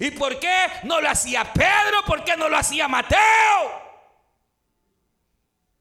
¿Y 0.00 0.10
por 0.10 0.40
qué 0.40 0.56
no 0.82 1.00
lo 1.00 1.08
hacía 1.08 1.52
Pedro? 1.52 2.04
¿Por 2.04 2.24
qué 2.24 2.36
no 2.36 2.48
lo 2.48 2.58
hacía 2.58 2.88
Mateo? 2.88 3.20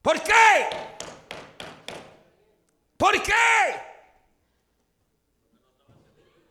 ¿Por 0.04 0.22
qué? 0.22 0.68
¿Por 2.96 3.24
qué? 3.24 3.34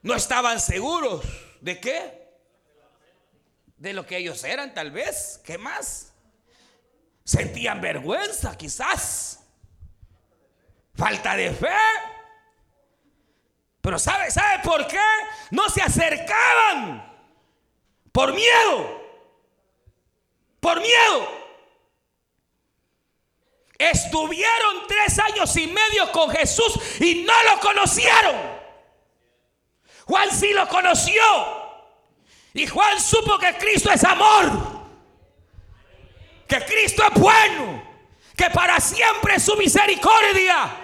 No 0.03 0.15
estaban 0.15 0.59
seguros. 0.59 1.25
¿De 1.61 1.79
qué? 1.79 2.25
De 3.77 3.93
lo 3.93 4.05
que 4.05 4.17
ellos 4.17 4.43
eran, 4.43 4.75
tal 4.75 4.91
vez. 4.91 5.41
¿Qué 5.45 5.57
más? 5.57 6.13
Sentían 7.23 7.81
vergüenza, 7.81 8.59
quizás. 8.59 9.39
Falta 10.97 11.37
de 11.37 11.53
fe. 11.53 12.14
Pero 13.85 13.99
¿sabe, 13.99 14.31
¿sabe 14.31 14.61
por 14.61 14.87
qué? 14.87 14.99
No 15.51 15.69
se 15.69 15.83
acercaban. 15.83 17.07
Por 18.11 18.33
miedo. 18.33 19.03
Por 20.59 20.81
miedo. 20.81 21.29
Estuvieron 23.77 24.87
tres 24.89 25.19
años 25.19 25.55
y 25.59 25.67
medio 25.67 26.11
con 26.13 26.31
Jesús 26.31 26.79
y 26.99 27.25
no 27.25 27.35
lo 27.43 27.61
conocieron. 27.61 28.35
Juan 30.07 30.31
sí 30.31 30.55
lo 30.55 30.67
conoció. 30.67 31.23
Y 32.55 32.67
Juan 32.67 32.99
supo 32.99 33.39
que 33.39 33.55
Cristo 33.59 33.93
es 33.93 34.03
amor. 34.03 34.51
Que 36.49 36.65
Cristo 36.65 37.03
es 37.07 37.21
bueno. 37.21 37.83
Que 38.35 38.49
para 38.49 38.81
siempre 38.81 39.35
es 39.35 39.43
su 39.43 39.55
misericordia. 39.57 40.84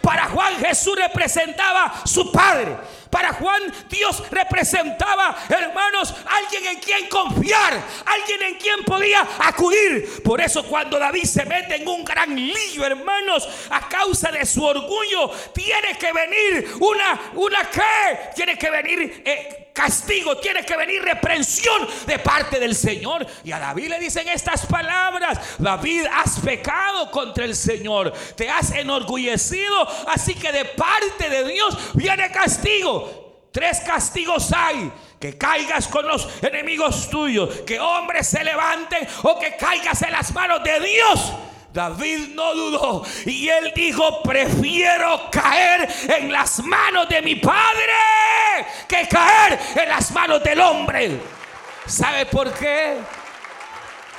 Para 0.00 0.26
Juan 0.26 0.56
Jesús 0.58 0.96
representaba 0.96 2.02
su 2.04 2.32
Padre. 2.32 2.76
Para 3.10 3.32
Juan 3.32 3.62
Dios 3.88 4.22
representaba, 4.30 5.36
hermanos, 5.48 6.14
alguien 6.26 6.66
en 6.68 6.78
quien 6.78 7.08
confiar, 7.08 7.82
alguien 8.06 8.42
en 8.42 8.54
quien 8.54 8.84
podía 8.84 9.26
acudir. 9.40 10.22
Por 10.22 10.40
eso 10.40 10.64
cuando 10.64 10.98
David 10.98 11.24
se 11.24 11.44
mete 11.44 11.76
en 11.76 11.88
un 11.88 12.04
gran 12.04 12.34
lío, 12.34 12.84
hermanos, 12.84 13.48
a 13.70 13.88
causa 13.88 14.30
de 14.30 14.46
su 14.46 14.64
orgullo, 14.64 15.28
tiene 15.52 15.98
que 15.98 16.12
venir 16.12 16.72
una, 16.80 17.20
una 17.34 17.68
qué, 17.68 18.30
tiene 18.36 18.56
que 18.56 18.70
venir 18.70 19.22
eh, 19.24 19.69
castigo, 19.72 20.36
tiene 20.38 20.64
que 20.64 20.76
venir 20.76 21.02
reprensión 21.02 21.86
de 22.06 22.18
parte 22.18 22.58
del 22.60 22.74
Señor. 22.74 23.26
Y 23.44 23.52
a 23.52 23.58
David 23.58 23.88
le 23.88 23.98
dicen 23.98 24.28
estas 24.28 24.66
palabras, 24.66 25.38
David, 25.58 26.06
has 26.12 26.38
pecado 26.40 27.10
contra 27.10 27.44
el 27.44 27.56
Señor, 27.56 28.12
te 28.36 28.48
has 28.48 28.72
enorgullecido, 28.72 29.88
así 30.08 30.34
que 30.34 30.52
de 30.52 30.64
parte 30.64 31.28
de 31.28 31.44
Dios 31.44 31.76
viene 31.94 32.30
castigo. 32.30 33.20
Tres 33.52 33.80
castigos 33.80 34.52
hay. 34.52 34.92
Que 35.18 35.36
caigas 35.36 35.88
con 35.88 36.06
los 36.06 36.28
enemigos 36.42 37.10
tuyos. 37.10 37.62
Que 37.66 37.80
hombres 37.80 38.28
se 38.28 38.42
levanten 38.44 39.06
o 39.22 39.38
que 39.38 39.56
caigas 39.56 40.00
en 40.02 40.12
las 40.12 40.32
manos 40.32 40.62
de 40.62 40.80
Dios. 40.80 41.32
David 41.72 42.34
no 42.34 42.54
dudó 42.54 43.04
y 43.26 43.48
él 43.48 43.72
dijo, 43.74 44.22
prefiero 44.22 45.30
caer 45.30 45.88
en 46.08 46.32
las 46.32 46.58
manos 46.64 47.08
de 47.08 47.22
mi 47.22 47.36
padre 47.36 47.92
que 48.88 49.06
caer 49.08 49.58
en 49.76 49.88
las 49.88 50.10
manos 50.10 50.42
del 50.42 50.60
hombre. 50.60 51.20
¿Sabe 51.86 52.26
por 52.26 52.52
qué? 52.54 52.98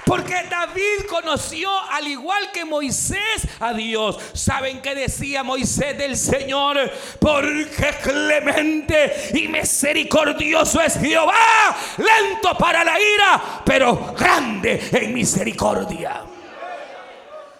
Porque 0.05 0.35
David 0.49 1.05
conoció 1.09 1.69
al 1.89 2.07
igual 2.07 2.51
que 2.51 2.65
Moisés 2.65 3.47
a 3.59 3.73
Dios. 3.73 4.17
¿Saben 4.33 4.81
qué 4.81 4.95
decía 4.95 5.43
Moisés 5.43 5.97
del 5.97 6.17
Señor? 6.17 6.91
Porque 7.19 7.93
clemente 8.01 9.31
y 9.33 9.47
misericordioso 9.47 10.81
es 10.81 10.97
Jehová, 10.97 11.75
lento 11.97 12.57
para 12.57 12.83
la 12.83 12.99
ira, 12.99 13.61
pero 13.63 14.13
grande 14.17 14.81
en 14.91 15.13
misericordia. 15.13 16.23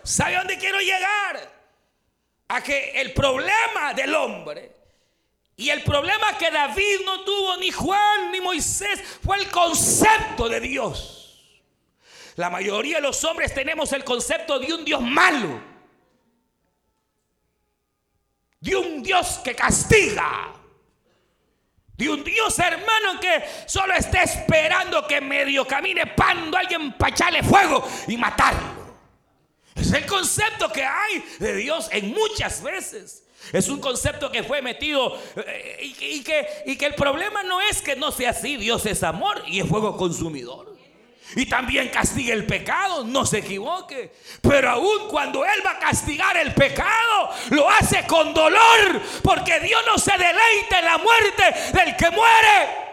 ¿Sabe 0.03 0.35
dónde 0.35 0.57
quiero 0.57 0.79
llegar? 0.79 1.61
A 2.47 2.61
que 2.61 2.91
el 2.99 3.13
problema 3.13 3.93
del 3.95 4.13
hombre 4.13 4.81
y 5.61 5.69
el 5.69 5.83
problema 5.83 6.37
que 6.39 6.49
David 6.49 7.01
no 7.05 7.23
tuvo, 7.23 7.55
ni 7.57 7.69
Juan, 7.69 8.31
ni 8.31 8.41
Moisés, 8.41 8.99
fue 9.23 9.37
el 9.37 9.51
concepto 9.51 10.49
de 10.49 10.59
Dios. 10.59 11.39
La 12.35 12.49
mayoría 12.49 12.95
de 12.95 13.03
los 13.03 13.23
hombres 13.23 13.53
tenemos 13.53 13.93
el 13.93 14.03
concepto 14.03 14.57
de 14.57 14.73
un 14.73 14.83
Dios 14.83 15.01
malo. 15.01 15.61
De 18.59 18.75
un 18.75 19.03
Dios 19.03 19.39
que 19.43 19.53
castiga. 19.53 20.51
De 21.95 22.09
un 22.09 22.23
Dios 22.23 22.57
hermano 22.57 23.19
que 23.19 23.43
solo 23.67 23.93
está 23.93 24.23
esperando 24.23 25.05
que 25.05 25.21
medio 25.21 25.67
camine 25.67 26.07
pando 26.07 26.57
alguien 26.57 26.93
para 26.93 27.13
echarle 27.13 27.43
fuego 27.43 27.87
y 28.07 28.17
matarlo. 28.17 28.80
Es 29.81 29.91
el 29.93 30.05
concepto 30.05 30.71
que 30.71 30.83
hay 30.83 31.23
de 31.39 31.55
Dios 31.55 31.89
en 31.91 32.13
muchas 32.13 32.61
veces. 32.61 33.23
Es 33.51 33.67
un 33.67 33.81
concepto 33.81 34.31
que 34.31 34.43
fue 34.43 34.61
metido 34.61 35.17
eh, 35.35 35.93
y, 36.01 36.23
que, 36.23 36.85
el 36.85 36.93
problema 36.93 37.41
no 37.43 37.59
es 37.59 37.81
que 37.81 37.95
no 37.95 38.11
sea 38.11 38.29
así. 38.29 38.57
Dios 38.57 38.85
es 38.85 39.01
amor 39.03 39.43
y 39.47 39.59
es 39.59 39.67
fuego 39.67 39.97
consumidor. 39.97 40.77
Y 41.35 41.45
también 41.45 41.89
castiga 41.89 42.33
el 42.33 42.45
pecado, 42.45 43.03
no 43.03 43.25
se 43.25 43.39
equivoque. 43.39 44.11
Pero 44.41 44.69
aún 44.69 45.07
cuando 45.09 45.43
Él 45.43 45.65
va 45.65 45.71
a 45.71 45.79
castigar 45.79 46.37
el 46.37 46.53
pecado, 46.53 47.31
lo 47.49 47.69
hace 47.69 48.05
con 48.05 48.33
dolor. 48.33 49.01
Porque 49.23 49.59
Dios 49.59 49.81
no 49.87 49.97
se 49.97 50.11
deleita 50.11 50.79
en 50.79 50.85
la 50.85 50.97
muerte 50.97 51.43
del 51.73 51.95
que 51.95 52.11
muere. 52.11 52.91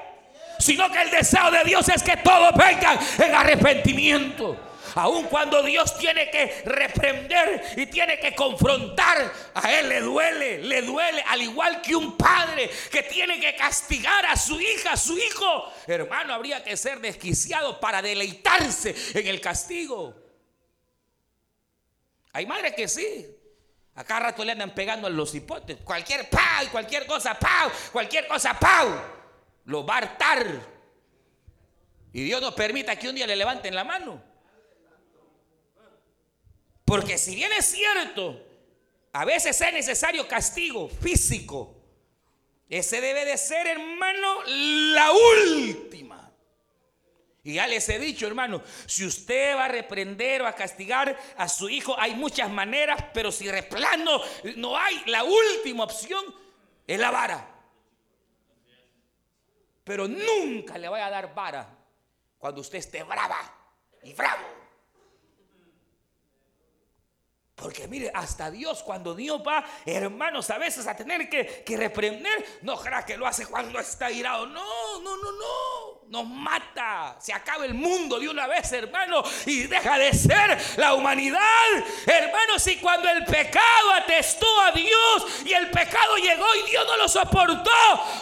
Sino 0.59 0.91
que 0.91 1.03
el 1.03 1.11
deseo 1.11 1.51
de 1.51 1.65
Dios 1.65 1.89
es 1.89 2.03
que 2.03 2.17
todos 2.17 2.55
vengan 2.57 2.99
en 3.19 3.35
arrepentimiento. 3.35 4.68
Aun 4.99 5.27
cuando 5.29 5.63
Dios 5.63 5.97
tiene 5.97 6.29
que 6.29 6.63
reprender 6.65 7.63
y 7.77 7.87
tiene 7.87 8.19
que 8.19 8.35
confrontar, 8.35 9.33
a 9.55 9.73
Él 9.73 9.89
le 9.89 10.01
duele, 10.01 10.59
le 10.59 10.83
duele, 10.83 11.23
al 11.29 11.41
igual 11.41 11.81
que 11.81 11.95
un 11.95 12.17
padre 12.17 12.69
que 12.91 13.05
tiene 13.05 13.39
que 13.39 13.55
castigar 13.55 14.27
a 14.27 14.37
su 14.37 14.61
hija, 14.61 14.95
a 14.95 14.97
su 14.97 15.17
hijo. 15.17 15.73
Hermano, 15.87 16.35
habría 16.35 16.65
que 16.65 16.77
ser 16.77 16.99
desquiciado 16.99 17.79
para 17.79 18.03
deleitarse 18.03 18.93
en 19.15 19.29
el 19.29 19.41
castigo. 19.41 20.17
Hay 22.33 22.45
madres 22.45 22.75
que 22.75 22.89
sí. 22.89 23.25
Acá 23.95 24.19
rato 24.19 24.45
le 24.45 24.51
andan 24.51 24.75
pegando 24.75 25.07
a 25.07 25.11
los 25.11 25.33
hipotes. 25.33 25.77
Cualquier 25.85 26.29
pau, 26.29 26.69
cualquier 26.73 27.07
cosa, 27.07 27.39
pau, 27.39 27.71
cualquier 27.93 28.27
cosa, 28.27 28.59
pau. 28.59 28.89
Lo 29.65 29.87
va 29.87 29.95
a 29.95 29.99
hartar. 29.99 30.45
Y 32.13 32.25
Dios 32.25 32.41
no 32.41 32.53
permita 32.53 32.97
que 32.97 33.09
un 33.09 33.15
día 33.15 33.29
le 33.29 33.37
levanten 33.37 33.77
la 33.77 33.85
mano. 33.85 34.28
Porque 36.89 37.19
si 37.19 37.35
bien 37.35 37.53
es 37.53 37.67
cierto, 37.67 38.43
a 39.13 39.27
veces 39.27 39.61
es 39.61 39.73
necesario 39.75 40.27
castigo 40.27 40.89
físico, 40.89 41.77
ese 42.67 43.03
debe 43.03 43.27
de 43.27 43.37
ser, 43.37 43.67
hermano, 43.67 44.43
la 44.47 45.13
última. 45.13 46.33
Y 47.45 47.55
ya 47.55 47.67
les 47.67 47.87
he 47.91 47.99
dicho, 47.99 48.27
hermano, 48.27 48.63
si 48.87 49.05
usted 49.05 49.55
va 49.55 49.67
a 49.67 49.69
reprender 49.69 50.41
o 50.41 50.47
a 50.47 50.55
castigar 50.55 51.19
a 51.37 51.47
su 51.47 51.69
hijo, 51.69 51.95
hay 51.99 52.15
muchas 52.15 52.49
maneras, 52.51 53.05
pero 53.13 53.31
si 53.31 53.51
replano 53.51 54.23
no 54.57 54.79
hay, 54.79 55.03
la 55.07 55.25
última 55.25 55.85
opción 55.85 56.25
es 56.87 56.99
la 56.99 57.11
vara. 57.11 57.55
Pero 59.85 60.09
nunca 60.09 60.79
le 60.79 60.89
voy 60.89 61.01
a 61.01 61.11
dar 61.11 61.35
vara 61.35 61.69
cuando 62.39 62.63
usted 62.63 62.79
esté 62.79 63.03
brava 63.03 63.41
y 64.03 64.15
bravo. 64.15 64.58
Porque 67.61 67.89
mire, 67.89 68.09
hasta 68.15 68.53
Dios, 68.53 68.85
cuando 68.85 69.17
Dios 69.17 69.43
va, 69.45 69.65
hermanos, 69.85 70.49
a 70.51 70.59
veces 70.59 70.87
a 70.87 70.95
tener 70.95 71.29
que, 71.29 71.65
que 71.67 71.77
reprender, 71.77 72.61
no 72.63 72.77
creas 72.77 73.05
que 73.05 73.17
lo 73.17 73.27
hace 73.27 73.47
cuando 73.47 73.81
está 73.81 74.13
irado. 74.13 74.47
No, 74.47 75.01
no, 75.01 75.17
no, 75.17 75.33
no. 75.33 75.99
Nos 76.07 76.25
mata. 76.25 77.17
Se 77.19 77.33
acaba 77.33 77.65
el 77.65 77.75
mundo 77.75 78.21
de 78.21 78.29
una 78.29 78.47
vez, 78.47 78.71
hermano. 78.73 79.25
Y 79.45 79.65
deja 79.65 79.99
de 79.99 80.13
ser 80.13 80.57
la 80.77 80.95
humanidad. 80.95 81.41
Hermanos, 82.07 82.65
y 82.69 82.77
cuando 82.77 83.11
el 83.11 83.25
pecado 83.25 83.93
atestó 83.97 84.47
a 84.63 84.71
Dios 84.71 85.27
y 85.45 85.53
el 85.53 85.69
pecado 85.71 86.17
llegó 86.17 86.47
y 86.65 86.71
Dios 86.71 86.87
no 86.87 86.97
lo 86.97 87.09
soportó, 87.09 87.71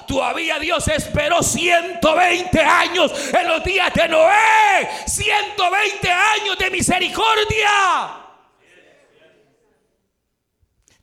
todavía 0.09 0.59
Dios 0.59 0.89
esperó 0.89 1.43
120 1.43 2.59
años 2.59 3.13
en 3.35 3.49
los 3.49 3.63
días 3.63 3.93
de 3.93 4.09
Noé. 4.09 4.89
120 5.07 6.11
años 6.11 6.59
de 6.59 6.71
misericordia. 6.71 8.26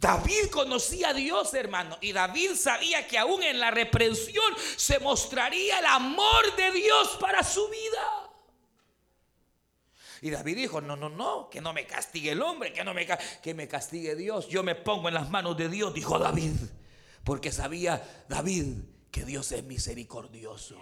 David 0.04 0.50
conocía 0.52 1.10
a 1.10 1.14
Dios, 1.14 1.54
hermano, 1.54 1.98
y 2.02 2.12
David 2.12 2.56
sabía 2.56 3.08
que 3.08 3.18
aún 3.18 3.42
en 3.42 3.58
la 3.58 3.72
reprensión 3.72 4.54
se 4.76 5.00
mostraría 5.00 5.80
el 5.80 5.86
amor 5.86 6.56
de 6.58 6.74
Dios 6.74 7.18
para 7.22 7.42
su 7.42 7.66
vida. 7.70 8.30
Y 10.22 10.30
David 10.30 10.58
dijo, 10.58 10.82
no, 10.82 10.98
no, 10.98 11.08
no, 11.08 11.50
que 11.50 11.62
no 11.62 11.72
me 11.72 11.88
castigue 11.88 12.32
el 12.32 12.42
hombre, 12.42 12.74
que 12.74 12.84
no 12.84 12.94
me, 12.94 13.08
que 13.42 13.54
me 13.54 13.70
castigue 13.70 14.14
Dios. 14.18 14.50
Yo 14.50 14.62
me 14.62 14.76
pongo 14.76 15.08
en 15.08 15.14
las 15.14 15.30
manos 15.30 15.56
de 15.56 15.70
Dios, 15.70 15.94
dijo 15.94 16.20
David, 16.20 16.56
porque 17.24 17.54
sabía 17.54 18.26
David 18.28 18.84
que 19.10 19.24
Dios 19.24 19.54
es 19.54 19.64
misericordioso. 19.64 20.78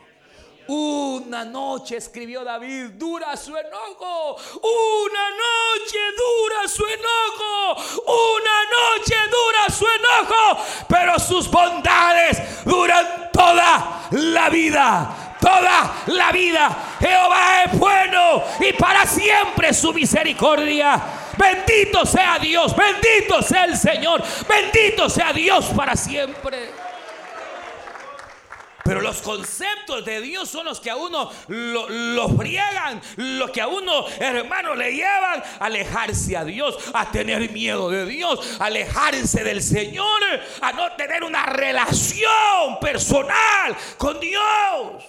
Una 0.67 1.43
noche, 1.43 1.97
escribió 1.97 2.43
David, 2.43 2.91
dura 2.91 3.35
su 3.35 3.55
enojo. 3.57 4.35
Una 4.35 5.29
noche 5.31 5.99
dura 6.17 6.67
su 6.67 6.85
enojo. 6.85 7.81
Una 8.05 8.57
noche 8.71 9.15
dura 9.29 9.77
su 9.77 9.85
enojo. 9.85 10.85
Pero 10.87 11.19
sus 11.19 11.49
bondades 11.49 12.63
duran 12.63 13.29
toda 13.33 14.07
la 14.41 14.49
vida. 14.49 15.15
Toda 15.39 15.95
la 16.07 16.31
vida. 16.31 16.69
Jehová 16.99 17.63
es 17.65 17.79
bueno 17.79 18.43
y 18.59 18.73
para 18.73 19.05
siempre 19.05 19.73
su 19.73 19.93
misericordia. 19.93 21.01
Bendito 21.37 22.05
sea 22.05 22.37
Dios. 22.39 22.75
Bendito 22.75 23.41
sea 23.41 23.65
el 23.65 23.77
Señor. 23.77 24.23
Bendito 24.47 25.09
sea 25.09 25.33
Dios 25.33 25.65
para 25.75 25.95
siempre. 25.95 26.80
Pero 28.91 28.99
los 28.99 29.21
conceptos 29.21 30.03
de 30.03 30.19
Dios 30.19 30.49
son 30.49 30.65
los 30.65 30.81
que 30.81 30.89
a 30.89 30.97
uno 30.97 31.31
lo, 31.47 31.87
lo 31.87 32.27
friegan, 32.35 33.01
los 33.15 33.49
que 33.49 33.61
a 33.61 33.67
uno, 33.69 34.05
hermano, 34.19 34.75
le 34.75 34.91
llevan 34.91 35.41
a 35.41 35.65
alejarse 35.67 36.35
a 36.35 36.43
Dios, 36.43 36.77
a 36.93 37.09
tener 37.09 37.49
miedo 37.51 37.89
de 37.89 38.05
Dios, 38.05 38.57
a 38.59 38.65
alejarse 38.65 39.45
del 39.45 39.63
Señor, 39.63 40.21
a 40.59 40.73
no 40.73 40.91
tener 40.97 41.23
una 41.23 41.45
relación 41.45 42.81
personal 42.81 43.77
con 43.97 44.19
Dios. 44.19 45.05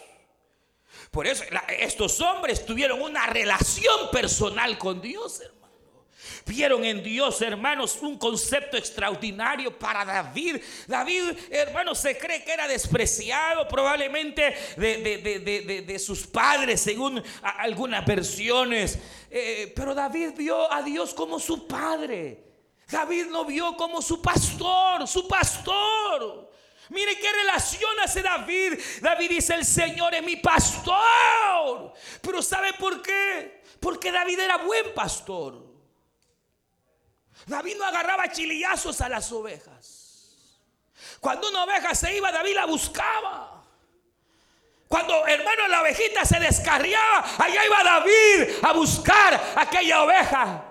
Por 1.10 1.26
eso 1.26 1.42
estos 1.80 2.20
hombres 2.20 2.64
tuvieron 2.64 3.02
una 3.02 3.26
relación 3.26 4.12
personal 4.12 4.78
con 4.78 5.02
Dios, 5.02 5.40
hermano. 5.40 5.61
Vieron 6.46 6.84
en 6.84 7.02
Dios, 7.02 7.40
hermanos, 7.42 7.98
un 8.02 8.18
concepto 8.18 8.76
extraordinario 8.76 9.76
para 9.78 10.04
David. 10.04 10.56
David, 10.86 11.32
hermanos, 11.50 11.98
se 11.98 12.18
cree 12.18 12.42
que 12.44 12.52
era 12.52 12.66
despreciado 12.66 13.68
probablemente 13.68 14.54
de, 14.76 15.98
sus 15.98 16.26
padres, 16.26 16.80
según 16.80 17.22
algunas 17.42 18.04
versiones. 18.04 18.98
Eh, 19.30 19.72
pero 19.74 19.94
David 19.94 20.32
vio 20.36 20.72
a 20.72 20.82
Dios 20.82 21.14
como 21.14 21.38
su 21.38 21.66
padre. 21.66 22.44
David 22.90 23.26
lo 23.30 23.44
vio 23.44 23.74
como 23.76 24.02
su 24.02 24.20
pastor, 24.20 25.08
su 25.08 25.26
pastor. 25.26 26.50
Mire 26.90 27.16
qué 27.18 27.32
relación 27.32 27.90
hace 28.04 28.20
David. 28.20 28.78
David 29.00 29.30
dice, 29.30 29.54
el 29.54 29.64
Señor 29.64 30.14
es 30.14 30.22
mi 30.22 30.36
pastor. 30.36 31.94
Pero 32.20 32.42
¿sabe 32.42 32.74
por 32.74 33.00
qué? 33.00 33.62
Porque 33.80 34.12
David 34.12 34.38
era 34.38 34.58
buen 34.58 34.92
pastor. 34.94 35.71
David 37.46 37.76
no 37.78 37.84
agarraba 37.84 38.30
chilillazos 38.30 39.00
a 39.00 39.08
las 39.08 39.30
ovejas. 39.32 40.02
Cuando 41.20 41.48
una 41.48 41.64
oveja 41.64 41.94
se 41.94 42.16
iba, 42.16 42.30
David 42.30 42.54
la 42.54 42.66
buscaba. 42.66 43.62
Cuando 44.88 45.26
hermano 45.26 45.68
la 45.68 45.80
ovejita 45.80 46.24
se 46.24 46.38
descarriaba, 46.38 47.24
allá 47.38 47.64
iba 47.64 47.82
David 47.82 48.56
a 48.62 48.72
buscar 48.72 49.52
aquella 49.56 50.02
oveja. 50.02 50.64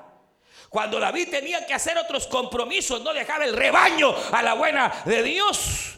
Cuando 0.70 1.00
David 1.00 1.30
tenía 1.30 1.66
que 1.66 1.74
hacer 1.74 1.98
otros 1.98 2.28
compromisos, 2.28 3.02
no 3.02 3.14
dejaba 3.14 3.46
el 3.46 3.56
rebaño 3.58 4.16
a 4.32 4.42
la 4.42 4.54
buena 4.54 4.94
de 5.06 5.24
Dios. 5.24 5.98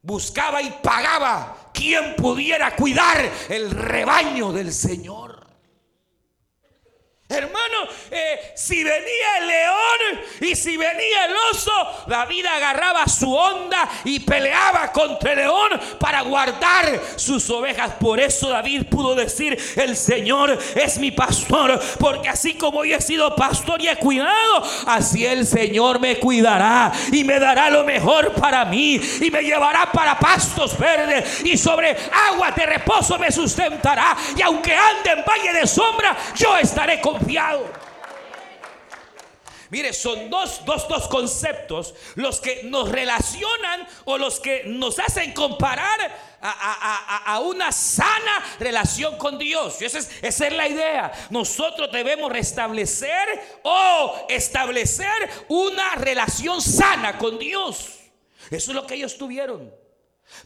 Buscaba 0.00 0.62
y 0.62 0.70
pagaba 0.82 1.70
quien 1.74 2.14
pudiera 2.14 2.74
cuidar 2.76 3.30
el 3.48 3.70
rebaño 3.70 4.52
del 4.52 4.72
Señor. 4.72 5.43
Hermano, 7.34 7.88
eh, 8.10 8.52
si 8.54 8.82
venía 8.82 9.38
el 9.40 9.46
león 9.46 10.24
y 10.40 10.54
si 10.54 10.76
venía 10.76 11.26
el 11.26 11.34
oso, 11.52 12.04
David 12.06 12.46
agarraba 12.46 13.06
su 13.06 13.32
onda 13.34 13.88
y 14.04 14.20
peleaba 14.20 14.92
contra 14.92 15.32
el 15.32 15.38
león 15.38 15.80
para 15.98 16.22
guardar 16.22 17.00
sus 17.16 17.48
ovejas. 17.50 17.92
Por 18.00 18.20
eso 18.20 18.48
David 18.48 18.84
pudo 18.88 19.14
decir, 19.14 19.58
el 19.76 19.96
Señor 19.96 20.58
es 20.74 20.98
mi 20.98 21.10
pastor, 21.10 21.80
porque 21.98 22.28
así 22.28 22.54
como 22.54 22.84
yo 22.84 22.96
he 22.96 23.00
sido 23.00 23.34
pastor 23.34 23.80
y 23.82 23.88
he 23.88 23.96
cuidado, 23.96 24.64
así 24.86 25.24
el 25.26 25.46
Señor 25.46 26.00
me 26.00 26.18
cuidará 26.18 26.92
y 27.12 27.24
me 27.24 27.38
dará 27.38 27.70
lo 27.70 27.84
mejor 27.84 28.32
para 28.32 28.64
mí 28.64 29.00
y 29.20 29.30
me 29.30 29.42
llevará 29.42 29.90
para 29.92 30.18
pastos 30.18 30.78
verdes 30.78 31.44
y 31.44 31.56
sobre 31.56 31.96
agua 32.30 32.50
de 32.52 32.66
reposo 32.66 33.18
me 33.18 33.30
sustentará. 33.30 34.16
Y 34.36 34.42
aunque 34.42 34.74
ande 34.74 35.10
en 35.10 35.24
valle 35.24 35.52
de 35.52 35.66
sombra, 35.66 36.16
yo 36.34 36.56
estaré 36.56 37.00
con 37.00 37.23
Mire, 39.70 39.92
son 39.92 40.30
dos, 40.30 40.64
dos, 40.64 40.86
dos 40.88 41.08
conceptos 41.08 41.94
los 42.14 42.40
que 42.40 42.62
nos 42.64 42.88
relacionan 42.90 43.86
o 44.04 44.18
los 44.18 44.38
que 44.38 44.62
nos 44.66 44.98
hacen 45.00 45.32
comparar 45.32 46.16
a, 46.40 47.40
una 47.40 47.72
sana 47.72 48.44
relación 48.60 49.16
con 49.18 49.38
Dios. 49.38 49.82
Esa 49.82 49.98
es, 49.98 50.10
esa 50.22 50.46
es 50.46 50.52
la 50.52 50.68
idea. 50.68 51.12
Nosotros 51.30 51.90
debemos 51.90 52.30
restablecer 52.30 53.26
o 53.62 54.26
establecer 54.28 55.28
una 55.48 55.96
relación 55.96 56.60
sana 56.60 57.18
con 57.18 57.38
Dios. 57.38 57.98
Eso 58.50 58.70
es 58.70 58.74
lo 58.76 58.86
que 58.86 58.94
ellos 58.94 59.16
tuvieron. 59.18 59.83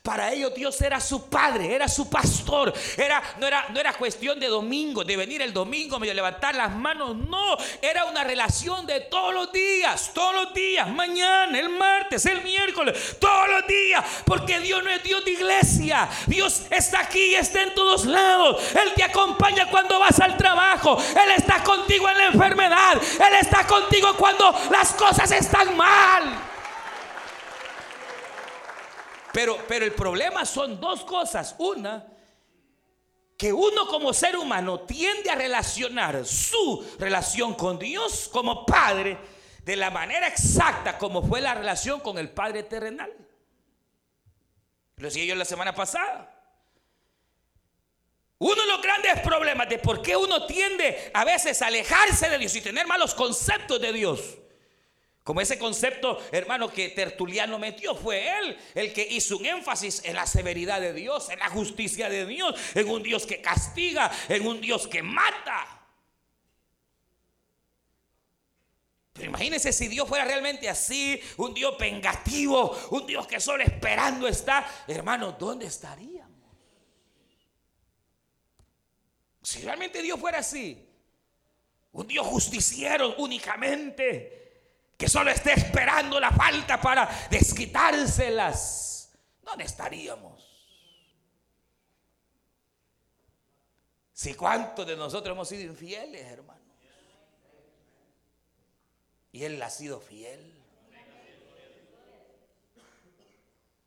Para 0.03 0.33
ellos 0.33 0.55
Dios 0.55 0.81
era 0.81 1.01
su 1.01 1.29
padre, 1.29 1.75
era 1.75 1.89
su 1.89 2.09
pastor. 2.09 2.73
Era, 2.97 3.23
no, 3.39 3.47
era, 3.47 3.67
no 3.71 3.81
era 3.81 3.93
cuestión 3.93 4.39
de 4.41 4.47
domingo, 4.47 5.05
de 5.05 5.17
venir 5.17 5.43
el 5.43 5.53
domingo, 5.53 5.99
medio 5.99 6.15
levantar 6.15 6.55
las 6.55 6.71
manos. 6.71 7.17
No, 7.17 7.57
era 7.83 8.05
una 8.05 8.25
relación 8.25 8.87
de 8.87 9.01
todos 9.03 9.35
los 9.35 9.53
días, 9.53 10.11
todos 10.15 10.35
los 10.35 10.55
días, 10.55 10.89
mañana, 10.89 11.59
el 11.59 11.69
martes, 11.69 12.27
el 12.27 12.43
miércoles, 12.43 13.17
todos 13.19 13.49
los 13.49 13.67
días. 13.67 14.05
Porque 14.25 14.61
Dios 14.61 14.83
no 14.83 14.91
es 14.91 15.03
Dios 15.03 15.25
de 15.25 15.33
iglesia. 15.33 16.09
Dios 16.27 16.63
está 16.71 17.01
aquí 17.01 17.35
está 17.35 17.63
en 17.63 17.75
todos 17.75 18.05
lados. 18.05 18.63
Él 18.75 18.93
te 18.95 19.05
acompaña 19.05 19.67
cuando 19.71 19.99
vas 19.99 20.19
al 20.21 20.37
trabajo. 20.37 20.99
Él 20.99 21.31
está 21.37 21.63
contigo 21.63 22.09
en 22.09 22.19
la 22.19 22.27
enfermedad. 22.27 22.95
Él 22.95 23.35
está 23.41 23.67
contigo 23.67 24.15
cuando 24.17 24.55
las 24.71 24.93
cosas 24.93 25.31
están 25.31 25.77
mal. 25.77 26.58
Pero, 29.39 29.57
pero 29.69 29.85
el 29.85 29.93
problema 29.93 30.45
son 30.45 30.81
dos 30.81 31.05
cosas. 31.05 31.55
Una, 31.59 32.05
que 33.37 33.53
uno 33.53 33.87
como 33.87 34.13
ser 34.13 34.37
humano 34.37 34.81
tiende 34.81 35.31
a 35.31 35.37
relacionar 35.37 36.27
su 36.27 36.85
relación 36.99 37.55
con 37.55 37.79
Dios 37.79 38.29
como 38.33 38.67
Padre 38.67 39.17
de 39.63 39.77
la 39.77 39.93
manera 39.93 40.27
exacta 40.27 40.99
como 40.99 41.23
fue 41.23 41.41
la 41.41 41.55
relación 41.55 42.01
con 42.01 42.19
el 42.19 42.31
Padre 42.31 42.65
terrenal. 42.65 43.13
Lo 44.97 45.05
decía 45.05 45.25
yo 45.25 45.37
la 45.37 45.45
semana 45.45 45.73
pasada. 45.73 46.35
Uno 48.39 48.61
de 48.61 48.67
los 48.67 48.83
grandes 48.83 49.21
problemas 49.21 49.69
de 49.69 49.79
por 49.79 50.03
qué 50.03 50.17
uno 50.17 50.47
tiende 50.47 51.13
a 51.15 51.25
veces 51.25 51.63
a 51.63 51.69
alejarse 51.69 52.29
de 52.29 52.39
Dios 52.39 52.57
y 52.57 52.61
tener 52.61 52.89
malos 52.89 53.15
conceptos 53.15 53.81
de 53.81 53.93
Dios 53.93 54.39
como 55.29 55.43
ese 55.43 55.59
concepto, 55.59 56.19
hermano, 56.33 56.73
que 56.73 56.89
Tertuliano 56.89 57.59
metió, 57.59 57.95
fue 57.95 58.39
él 58.39 58.59
el 58.75 58.95
que 58.95 59.07
hizo 59.11 59.37
un 59.37 59.45
énfasis 59.45 60.01
en 60.07 60.15
la 60.15 60.27
severidad 60.27 60.81
de 60.81 60.95
Dios, 60.95 61.29
en 61.29 61.39
la 61.39 61.51
justicia 61.51 62.09
de 62.09 62.25
Dios, 62.25 62.55
en 62.75 62.89
un 62.89 63.03
Dios 63.03 63.27
que 63.27 63.43
castiga, 63.43 64.11
en 64.31 64.47
un 64.47 64.59
Dios 64.59 64.89
que 64.89 65.03
mata. 65.03 65.87
Pero 69.13 69.27
imagínense 69.27 69.71
si 69.71 69.89
Dios 69.89 70.09
fuera 70.09 70.25
realmente 70.25 70.67
así, 70.67 71.21
un 71.37 71.53
Dios 71.53 71.77
vengativo, 71.77 72.75
un 72.93 73.07
Dios 73.07 73.27
que 73.27 73.39
solo 73.39 73.63
esperando 73.63 74.27
está. 74.29 74.67
Hermano, 74.87 75.33
¿dónde 75.33 75.67
estaríamos? 75.67 76.57
Si 79.43 79.61
realmente 79.61 80.01
Dios 80.01 80.19
fuera 80.19 80.39
así, 80.39 80.89
un 81.93 82.07
Dios 82.07 82.27
justiciero 82.27 83.17
únicamente, 83.19 84.48
que 84.99 85.09
solo 85.09 85.31
esté 85.31 85.53
esperando 85.53 86.19
la 86.19 86.33
falta 86.33 86.81
para 86.81 87.29
desquitárselas, 87.31 89.17
¿dónde 89.43 89.63
estaríamos? 89.63 90.45
Si 94.13 94.35
cuántos 94.35 94.85
de 94.85 94.97
nosotros 94.97 95.33
hemos 95.33 95.49
sido 95.49 95.63
infieles, 95.63 96.27
hermano. 96.27 96.61
Y 99.31 99.45
Él 99.45 99.63
ha 99.63 99.71
sido 99.71 100.01
fiel. 100.01 100.53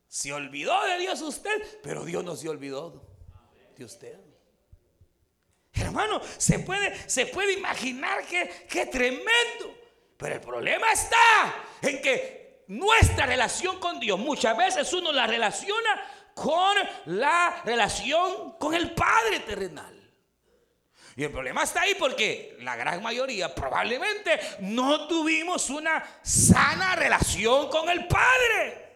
Se 0.08 0.32
olvidó 0.32 0.82
de 0.86 0.98
Dios 0.98 1.22
usted, 1.22 1.82
pero 1.84 2.06
Dios 2.06 2.24
no 2.24 2.38
se 2.38 2.48
olvidó 2.48 3.06
de 3.76 3.84
usted. 3.84 4.18
Hermano, 5.74 6.22
se 6.38 6.60
puede, 6.60 7.10
se 7.10 7.26
puede 7.26 7.52
imaginar 7.52 8.26
que, 8.26 8.66
qué 8.70 8.86
tremendo. 8.86 9.81
Pero 10.22 10.36
el 10.36 10.42
problema 10.42 10.92
está 10.92 11.18
en 11.82 12.00
que 12.00 12.66
nuestra 12.68 13.26
relación 13.26 13.80
con 13.80 14.00
Dios 14.00 14.20
muchas 14.20 14.56
veces 14.56 14.94
uno 14.94 15.12
la 15.12 15.26
relaciona 15.26 15.90
con 16.36 16.78
la 17.06 17.60
relación 17.66 18.52
con 18.60 18.76
el 18.76 18.92
Padre 18.92 19.40
terrenal. 19.40 20.00
Y 21.16 21.24
el 21.24 21.32
problema 21.32 21.64
está 21.64 21.82
ahí 21.82 21.96
porque 21.96 22.56
la 22.60 22.76
gran 22.76 23.02
mayoría 23.02 23.54
probablemente 23.56 24.40
no 24.60 25.08
tuvimos 25.08 25.72
una 25.72 26.04
sana 26.22 26.96
relación 26.96 27.68
con 27.70 27.90
el 27.90 28.06
Padre. 28.06 28.92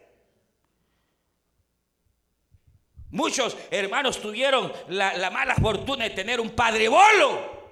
Muchos 3.09 3.57
hermanos 3.71 4.21
tuvieron 4.21 4.71
la, 4.89 5.17
la 5.17 5.31
mala 5.31 5.55
fortuna 5.55 6.03
de 6.03 6.11
tener 6.11 6.39
un 6.39 6.51
padre 6.51 6.88
bolo. 6.88 7.64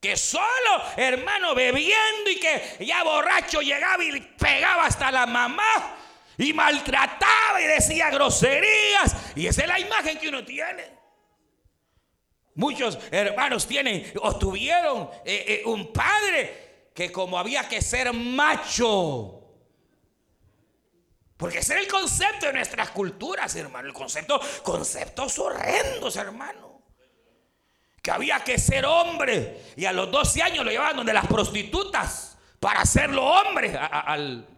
Que 0.00 0.16
solo, 0.16 0.82
hermano, 0.96 1.54
bebiendo 1.54 2.30
y 2.30 2.38
que 2.38 2.84
ya 2.86 3.02
borracho 3.02 3.60
llegaba 3.60 4.02
y 4.04 4.20
pegaba 4.20 4.86
hasta 4.86 5.10
la 5.10 5.26
mamá 5.26 5.96
y 6.36 6.52
maltrataba 6.52 7.60
y 7.60 7.66
decía 7.66 8.10
groserías. 8.10 9.16
Y 9.34 9.46
esa 9.46 9.62
es 9.62 9.68
la 9.68 9.80
imagen 9.80 10.18
que 10.18 10.28
uno 10.28 10.44
tiene. 10.44 10.98
Muchos 12.54 12.98
hermanos 13.10 13.66
tienen 13.66 14.12
o 14.20 14.36
tuvieron 14.36 15.10
eh, 15.24 15.44
eh, 15.46 15.62
un 15.64 15.92
padre 15.92 16.90
que 16.94 17.12
como 17.12 17.38
había 17.38 17.68
que 17.68 17.80
ser 17.80 18.12
macho, 18.12 19.34
Porque 21.36 21.58
ese 21.58 21.74
era 21.74 21.82
el 21.82 21.86
concepto 21.86 22.46
de 22.46 22.54
nuestras 22.54 22.90
culturas, 22.90 23.54
hermano. 23.54 23.86
El 23.86 23.94
concepto, 23.94 24.40
conceptos 24.64 25.38
horrendos, 25.38 26.16
hermano. 26.16 26.67
Que 28.02 28.10
había 28.10 28.40
que 28.40 28.58
ser 28.58 28.86
hombre. 28.86 29.62
Y 29.76 29.84
a 29.84 29.92
los 29.92 30.10
12 30.10 30.42
años 30.42 30.64
lo 30.64 30.70
llevaban 30.70 30.96
donde 30.96 31.12
las 31.12 31.26
prostitutas 31.26 32.38
para 32.60 32.80
hacerlo 32.80 33.24
hombre. 33.24 33.78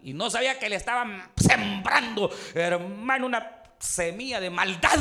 y 0.03 0.13
no 0.13 0.31
sabía 0.31 0.59
que 0.59 0.69
le 0.69 0.77
estaban 0.77 1.33
sembrando, 1.37 2.31
hermano, 2.55 3.27
una 3.27 3.63
semilla 3.79 4.41
de 4.41 4.51
maldad. 4.51 4.99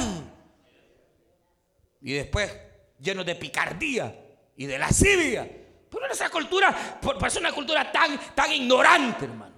Y 2.02 2.14
después 2.14 2.56
lleno 3.00 3.24
de 3.24 3.36
picardía 3.36 4.16
y 4.56 4.66
de 4.66 4.78
lascivia. 4.78 5.50
Pero 5.90 6.12
esa 6.12 6.30
cultura, 6.30 7.00
parece 7.20 7.40
una 7.40 7.52
cultura 7.52 7.92
tan, 7.92 8.20
tan 8.36 8.52
ignorante, 8.52 9.26
hermano. 9.26 9.56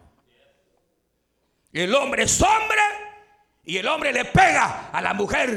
El 1.74 1.94
hombre 1.96 2.24
es 2.24 2.42
hombre 2.42 2.82
y 3.64 3.78
el 3.78 3.88
hombre 3.88 4.12
le 4.12 4.26
pega 4.26 4.90
a 4.92 5.02
la 5.02 5.14
mujer. 5.14 5.50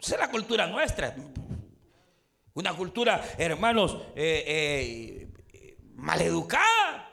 Esa 0.00 0.14
es 0.14 0.20
la 0.20 0.30
cultura 0.30 0.66
nuestra. 0.66 1.14
Una 2.60 2.74
cultura, 2.74 3.24
hermanos, 3.38 3.96
eh, 4.14 5.28
eh, 5.54 5.78
maleducada. 5.94 7.08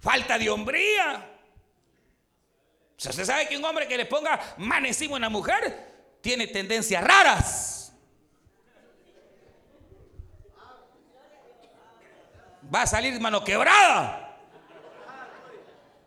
Falta 0.00 0.36
de 0.36 0.50
hombría. 0.50 1.38
O 2.96 3.00
sea, 3.00 3.10
¿Usted 3.10 3.24
sabe 3.24 3.46
que 3.46 3.56
un 3.56 3.64
hombre 3.64 3.86
que 3.86 3.96
le 3.96 4.06
ponga 4.06 4.56
mano 4.58 4.88
encima 4.88 5.14
a 5.14 5.18
una 5.18 5.28
mujer 5.28 6.18
tiene 6.20 6.48
tendencias 6.48 7.04
raras? 7.04 7.92
Va 12.74 12.82
a 12.82 12.86
salir 12.88 13.20
mano 13.20 13.44
quebrada. 13.44 14.36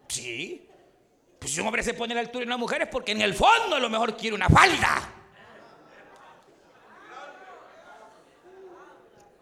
Sí. 0.09 0.67
Pues 1.39 1.53
si 1.53 1.61
un 1.61 1.67
hombre 1.67 1.81
se 1.81 1.93
pone 1.93 2.11
a 2.11 2.15
la 2.15 2.21
altura 2.21 2.41
de 2.41 2.47
una 2.47 2.57
mujer 2.57 2.81
es 2.81 2.87
porque 2.89 3.13
en 3.13 3.21
el 3.21 3.33
fondo 3.33 3.77
a 3.77 3.79
lo 3.79 3.89
mejor 3.89 4.17
quiere 4.17 4.35
una 4.35 4.49
falda. 4.49 5.13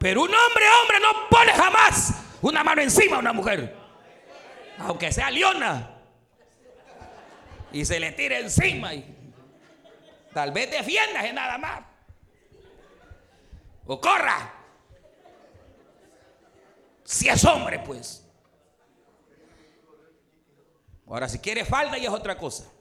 Pero 0.06 0.22
un 0.22 0.30
hombre, 0.32 0.66
hombre, 0.70 1.00
no 1.00 1.30
pone 1.32 1.52
jamás 1.52 2.14
una 2.40 2.64
mano 2.64 2.80
encima 2.80 3.16
a 3.16 3.20
una 3.20 3.34
mujer. 3.34 3.76
Aunque 4.78 5.12
sea 5.12 5.32
leona. 5.32 5.98
Y 7.72 7.84
se 7.86 8.00
le 8.00 8.12
tire 8.12 8.40
encima. 8.40 8.94
Y 8.94 9.04
tal 10.32 10.52
vez 10.52 10.70
defiendas 10.70 11.26
en 11.26 11.34
nada 11.34 11.58
más. 11.58 11.82
O 13.88 14.00
corra. 14.00 14.54
Si 17.04 17.28
es 17.28 17.44
hombre, 17.44 17.80
pues. 17.80 18.24
Ahora, 21.08 21.28
si 21.28 21.40
quiere 21.40 21.66
falda, 21.66 21.98
ya 21.98 22.10
es 22.10 22.16
otra 22.16 22.38
cosa. 22.38 22.72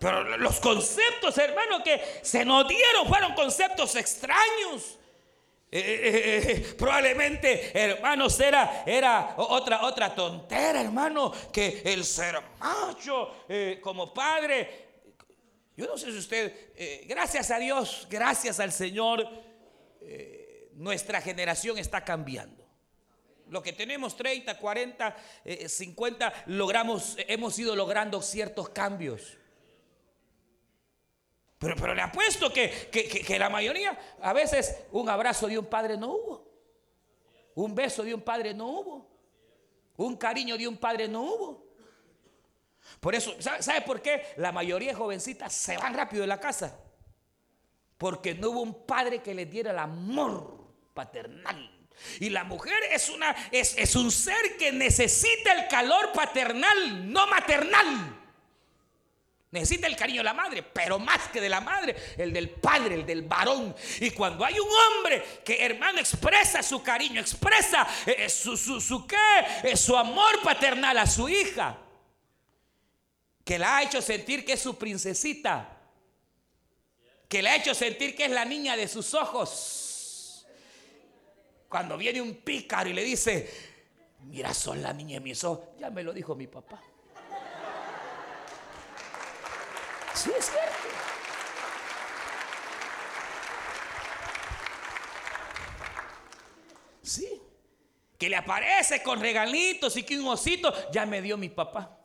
Pero 0.00 0.38
los 0.38 0.58
conceptos, 0.60 1.36
hermano, 1.36 1.84
que 1.84 2.00
se 2.22 2.42
nos 2.42 2.66
dieron 2.66 3.06
fueron 3.06 3.34
conceptos 3.34 3.94
extraños. 3.96 4.98
Eh, 5.70 5.78
eh, 5.78 6.52
eh, 6.52 6.74
probablemente, 6.76 7.70
hermanos, 7.78 8.40
era, 8.40 8.82
era 8.86 9.34
otra, 9.36 9.82
otra 9.82 10.14
tontera, 10.14 10.80
hermano, 10.80 11.30
que 11.52 11.82
el 11.84 12.02
ser 12.06 12.40
macho 12.58 13.44
como 13.82 14.14
padre. 14.14 14.88
Yo 15.76 15.86
no 15.86 15.98
sé 15.98 16.10
si 16.12 16.16
usted, 16.16 17.06
gracias 17.06 17.50
a 17.50 17.58
Dios, 17.58 18.06
gracias 18.08 18.58
al 18.58 18.72
Señor, 18.72 19.28
nuestra 20.76 21.20
generación 21.20 21.76
está 21.76 22.02
cambiando. 22.02 22.66
Lo 23.50 23.62
que 23.62 23.74
tenemos 23.74 24.16
30, 24.16 24.56
40, 24.56 25.16
50, 25.66 26.44
logramos, 26.46 27.16
hemos 27.28 27.58
ido 27.58 27.76
logrando 27.76 28.22
ciertos 28.22 28.70
cambios. 28.70 29.39
Pero, 31.60 31.76
pero 31.76 31.94
le 31.94 32.00
apuesto 32.00 32.50
que, 32.50 32.88
que, 32.90 33.06
que, 33.06 33.38
la 33.38 33.50
mayoría, 33.50 33.96
a 34.22 34.32
veces 34.32 34.78
un 34.92 35.10
abrazo 35.10 35.46
de 35.46 35.58
un 35.58 35.66
padre 35.66 35.94
no 35.98 36.08
hubo. 36.08 36.50
Un 37.54 37.74
beso 37.74 38.02
de 38.02 38.14
un 38.14 38.22
padre 38.22 38.54
no 38.54 38.66
hubo. 38.66 39.10
Un 39.98 40.16
cariño 40.16 40.56
de 40.56 40.66
un 40.66 40.78
padre 40.78 41.06
no 41.06 41.20
hubo. 41.20 41.66
Por 42.98 43.14
eso, 43.14 43.36
¿sabe, 43.40 43.62
¿sabe 43.62 43.82
por 43.82 44.00
qué 44.00 44.22
la 44.38 44.52
mayoría 44.52 44.92
de 44.92 44.94
jovencitas 44.94 45.52
se 45.52 45.76
van 45.76 45.92
rápido 45.92 46.22
de 46.22 46.28
la 46.28 46.40
casa? 46.40 46.80
Porque 47.98 48.34
no 48.34 48.48
hubo 48.48 48.62
un 48.62 48.86
padre 48.86 49.20
que 49.20 49.34
les 49.34 49.50
diera 49.50 49.72
el 49.72 49.80
amor 49.80 50.66
paternal. 50.94 51.88
Y 52.20 52.30
la 52.30 52.42
mujer 52.42 52.78
es, 52.90 53.10
una, 53.10 53.36
es, 53.52 53.76
es 53.76 53.94
un 53.96 54.10
ser 54.10 54.56
que 54.56 54.72
necesita 54.72 55.52
el 55.52 55.68
calor 55.68 56.10
paternal, 56.14 57.12
no 57.12 57.26
maternal. 57.26 58.19
Necesita 59.50 59.88
el 59.88 59.96
cariño 59.96 60.18
de 60.18 60.24
la 60.24 60.34
madre, 60.34 60.62
pero 60.62 60.98
más 61.00 61.28
que 61.28 61.40
de 61.40 61.48
la 61.48 61.60
madre, 61.60 61.96
el 62.16 62.32
del 62.32 62.50
padre, 62.50 62.94
el 62.94 63.04
del 63.04 63.22
varón. 63.22 63.74
Y 64.00 64.10
cuando 64.10 64.44
hay 64.44 64.54
un 64.60 64.68
hombre 64.68 65.40
que 65.44 65.64
hermano 65.64 65.98
expresa 65.98 66.62
su 66.62 66.82
cariño, 66.82 67.20
expresa 67.20 67.86
eh, 68.06 68.14
eh, 68.18 68.28
su, 68.28 68.56
su, 68.56 69.06
¿qué? 69.08 69.16
Eh, 69.64 69.76
su 69.76 69.96
amor 69.96 70.40
paternal 70.42 70.96
a 70.98 71.06
su 71.06 71.28
hija, 71.28 71.78
que 73.44 73.58
la 73.58 73.78
ha 73.78 73.82
hecho 73.82 74.00
sentir 74.00 74.44
que 74.44 74.52
es 74.52 74.60
su 74.60 74.78
princesita, 74.78 75.76
que 77.28 77.42
le 77.42 77.48
ha 77.48 77.56
hecho 77.56 77.74
sentir 77.74 78.14
que 78.14 78.26
es 78.26 78.30
la 78.30 78.44
niña 78.44 78.76
de 78.76 78.86
sus 78.86 79.14
ojos 79.14 80.46
cuando 81.68 81.96
viene 81.96 82.20
un 82.20 82.34
pícaro 82.34 82.90
y 82.90 82.92
le 82.92 83.04
dice, 83.04 83.48
mira, 84.24 84.52
son 84.52 84.82
la 84.82 84.92
niña 84.92 85.14
de 85.14 85.20
mis 85.20 85.42
ojos, 85.44 85.68
ya 85.78 85.88
me 85.88 86.02
lo 86.02 86.12
dijo 86.12 86.34
mi 86.34 86.48
papá. 86.48 86.82
Sí, 90.22 90.30
es 90.38 90.50
cierto. 90.50 90.88
Sí. 97.02 97.42
Que 98.18 98.28
le 98.28 98.36
aparece 98.36 99.02
con 99.02 99.18
regalitos 99.18 99.96
y 99.96 100.02
que 100.02 100.18
un 100.18 100.28
osito, 100.28 100.90
ya 100.90 101.06
me 101.06 101.22
dio 101.22 101.38
mi 101.38 101.48
papá. 101.48 101.98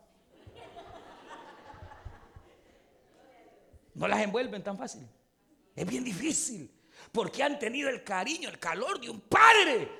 No 3.92 4.08
las 4.08 4.20
envuelven 4.20 4.62
tan 4.62 4.78
fácil. 4.78 5.06
Es 5.74 5.86
bien 5.86 6.02
difícil 6.02 6.72
porque 7.12 7.42
han 7.42 7.58
tenido 7.58 7.90
el 7.90 8.02
cariño, 8.02 8.48
el 8.48 8.58
calor 8.58 8.98
de 8.98 9.10
un 9.10 9.20
padre. 9.20 9.90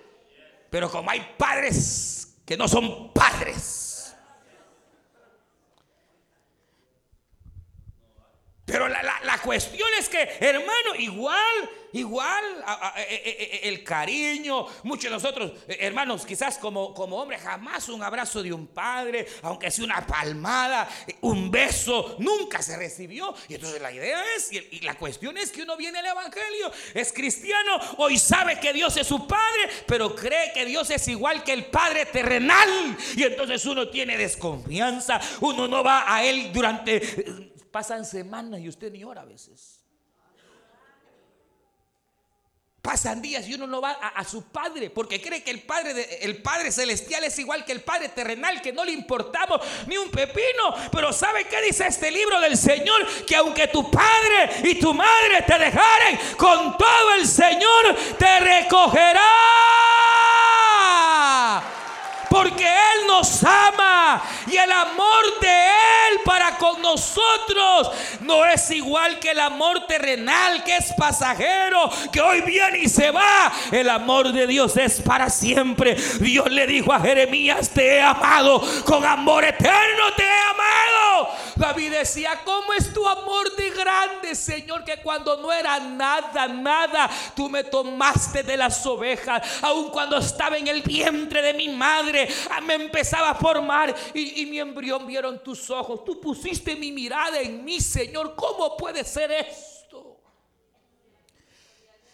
Pero 0.71 0.91
como 0.91 1.11
hay 1.11 1.35
padres 1.37 2.39
que 2.47 2.57
no 2.57 2.67
son 2.67 3.13
padres. 3.13 3.96
Pero 8.67 8.89
la, 8.89 9.01
la 9.23 9.39
cuestión 9.41 9.89
es 9.99 10.09
que, 10.09 10.29
hermano, 10.41 10.95
igual 10.99 11.71
Igual 11.97 12.45
e, 12.97 13.15
e, 13.15 13.61
e, 13.65 13.69
el 13.69 13.83
cariño, 13.83 14.67
muchos 14.83 15.05
de 15.05 15.11
nosotros, 15.11 15.53
hermanos, 15.67 16.27
quizás 16.27 16.59
como, 16.59 16.93
como 16.93 17.17
hombre, 17.17 17.39
jamás 17.39 17.89
un 17.89 18.03
abrazo 18.03 18.43
de 18.43 18.53
un 18.53 18.67
padre, 18.67 19.27
aunque 19.43 19.71
sea 19.71 19.87
una 19.87 20.07
palmada, 20.07 20.87
un 21.23 21.51
beso, 21.51 22.17
nunca 22.19 22.61
se 22.61 22.77
recibió. 22.77 23.35
Y 23.49 23.55
entonces 23.55 23.81
la 23.81 23.93
idea 23.93 24.23
es, 24.37 24.53
y 24.53 24.81
la 24.81 24.95
cuestión 24.97 25.39
es 25.39 25.51
que 25.51 25.63
uno 25.63 25.75
viene 25.77 25.99
al 26.01 26.07
Evangelio, 26.07 26.71
es 26.93 27.15
cristiano, 27.15 27.79
hoy 27.97 28.19
sabe 28.19 28.61
que 28.61 28.75
Dios 28.75 28.95
es 28.99 29.07
su 29.07 29.27
Padre, 29.27 29.71
pero 29.87 30.15
cree 30.15 30.53
que 30.53 30.67
Dios 30.67 30.91
es 30.91 31.09
igual 31.09 31.45
que 31.45 31.53
el 31.53 31.67
Padre 31.67 32.05
terrenal. 32.05 32.69
Y 33.17 33.23
entonces 33.23 33.65
uno 33.65 33.89
tiene 33.89 34.19
desconfianza, 34.19 35.19
uno 35.41 35.67
no 35.67 35.83
va 35.83 36.15
a 36.15 36.23
Él 36.25 36.53
durante, 36.53 37.55
pasan 37.77 38.07
semanas 38.07 38.59
y 38.61 38.71
usted 38.71 38.91
ni 38.91 39.05
ora 39.05 39.21
a 39.21 39.27
veces. 39.27 39.85
Pasan 42.81 43.21
días 43.21 43.47
y 43.47 43.53
uno 43.53 43.67
no 43.67 43.83
va 43.83 43.91
a, 43.91 44.25
su 44.25 44.45
padre 44.45 44.89
porque 44.89 45.21
cree 45.21 45.45
que 45.45 45.51
el 45.51 45.61
padre, 45.61 46.25
el 46.25 46.41
padre 46.41 46.73
celestial 46.73 47.25
es 47.25 47.39
igual 47.39 47.67
que 47.67 47.73
el 47.73 47.83
padre 47.83 48.09
terrenal, 48.09 48.63
que 48.63 48.73
no 48.73 48.83
le 48.83 48.93
importamos 48.93 49.61
ni 49.89 49.99
un 49.99 50.11
pepino. 50.11 50.75
Pero 50.91 51.13
¿sabe 51.13 51.45
qué 51.49 51.61
dice 51.61 51.87
este 51.87 52.11
libro 52.11 52.41
del 52.41 52.57
Señor? 52.57 53.07
Que 53.27 53.37
aunque 53.37 53.67
tu 53.69 53.91
padre 53.91 54.71
y 54.71 54.81
tu 54.81 54.95
madre 54.95 55.43
te 55.47 55.59
dejaren, 55.59 56.19
con 56.39 56.79
todo 56.79 57.13
el 57.21 57.27
Señor 57.27 57.95
te 58.19 58.41
recogerá 58.41 59.86
porque 62.29 62.65
Él 62.65 63.07
nos 63.07 63.43
ama 63.45 64.23
y 64.47 64.57
el 64.57 64.71
amor 64.71 65.41
de 65.41 65.49
Él 65.49 66.21
para 66.25 66.57
con 66.59 66.81
nosotros 66.83 67.91
no 68.21 68.45
es 68.45 68.71
igual 68.71 69.19
que 69.19 69.31
el 69.31 69.41
amor 69.41 69.87
terrenal 69.87 70.63
que 70.65 70.77
es 70.77 70.93
pasajero, 70.97 71.91
que 72.13 72.21
hoy 72.21 72.41
viene 72.43 72.79
y 72.79 72.89
se 72.89 73.11
va. 73.11 73.53
El 73.71 73.89
amor 73.91 74.33
de 74.33 74.47
Dios 74.47 74.77
es 74.77 75.01
para 75.01 75.31
siempre. 75.31 75.95
Dios 76.21 76.51
le 76.51 76.67
dijo 76.67 76.93
a 76.93 77.01
Jeremías, 77.01 77.71
te 77.71 77.97
he 77.97 78.03
amado, 78.03 78.63
con 78.85 79.05
amor 79.05 79.45
eterno 79.45 80.13
te 80.17 80.25
he 80.25 80.41
amado. 80.51 81.31
David 81.57 81.93
decía, 81.93 82.41
¿cómo 82.45 82.73
es 82.75 82.93
tu 82.93 83.07
amor 83.09 83.55
de 83.57 83.71
grande, 83.71 84.35
Señor? 84.35 84.85
Que 84.85 84.99
cuando 84.99 85.39
no 85.39 85.51
era 85.53 85.81
nada, 85.81 86.47
nada, 86.49 87.09
tú 87.35 87.49
me 87.49 87.65
tomaste 87.65 88.43
de 88.43 88.57
las 88.57 88.85
ovejas, 88.85 89.43
aun 89.63 89.89
cuando 89.91 90.19
estaba 90.19 90.59
en 90.59 90.69
el 90.69 90.83
vientre 90.83 91.41
de 91.41 91.55
mi 91.55 91.69
madre 91.69 92.26
ah, 92.51 92.61
me 92.61 92.75
empezaba 92.75 93.31
a 93.31 93.35
formar 93.35 93.95
y, 94.15 94.43
y 94.43 94.47
mi 94.47 94.59
embrión 94.59 95.07
vieron 95.07 95.43
tus 95.43 95.71
ojos. 95.71 96.05
Tú 96.05 96.21
pusiste 96.21 96.77
mi 96.77 96.93
mirada 96.93 97.41
en 97.41 97.65
mí, 97.65 97.81
Señor. 97.81 98.35
¿Cómo 98.35 98.77
puede 98.77 99.05
ser 99.05 99.33
esto? 99.33 100.21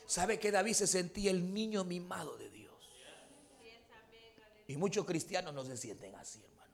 ¿Sabe 0.06 0.38
que 0.38 0.50
David 0.50 0.74
se 0.74 0.86
sentía 0.86 1.30
el 1.30 1.52
niño 1.54 1.84
mimado 1.84 2.36
de 2.36 2.50
Dios? 2.50 2.72
Y 4.68 4.76
muchos 4.76 5.04
cristianos 5.04 5.52
no 5.54 5.64
se 5.64 5.76
sienten 5.76 6.14
así, 6.14 6.42
hermano. 6.42 6.72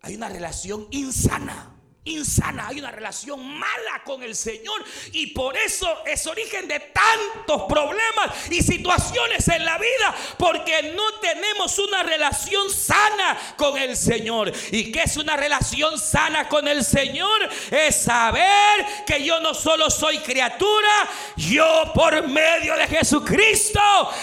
Hay 0.00 0.14
una 0.14 0.28
relación 0.28 0.86
insana 0.90 1.77
insana, 2.08 2.68
hay 2.68 2.78
una 2.80 2.90
relación 2.90 3.46
mala 3.46 4.02
con 4.04 4.22
el 4.22 4.34
Señor 4.34 4.84
y 5.12 5.28
por 5.28 5.56
eso 5.56 6.04
es 6.06 6.26
origen 6.26 6.68
de 6.68 6.80
tantos 6.80 7.62
problemas 7.68 8.50
y 8.50 8.62
situaciones 8.62 9.46
en 9.48 9.64
la 9.64 9.78
vida, 9.78 10.14
porque 10.38 10.94
no 10.94 11.20
tenemos 11.20 11.78
una 11.78 12.02
relación 12.02 12.70
sana 12.70 13.38
con 13.56 13.76
el 13.76 13.96
Señor. 13.96 14.52
¿Y 14.70 14.90
qué 14.92 15.02
es 15.04 15.16
una 15.16 15.36
relación 15.36 15.98
sana 15.98 16.48
con 16.48 16.66
el 16.68 16.84
Señor? 16.84 17.48
Es 17.70 18.02
saber 18.02 19.04
que 19.06 19.22
yo 19.24 19.40
no 19.40 19.54
solo 19.54 19.90
soy 19.90 20.18
criatura, 20.18 20.88
yo 21.36 21.92
por 21.94 22.26
medio 22.28 22.76
de 22.76 22.86
Jesucristo 22.86 23.80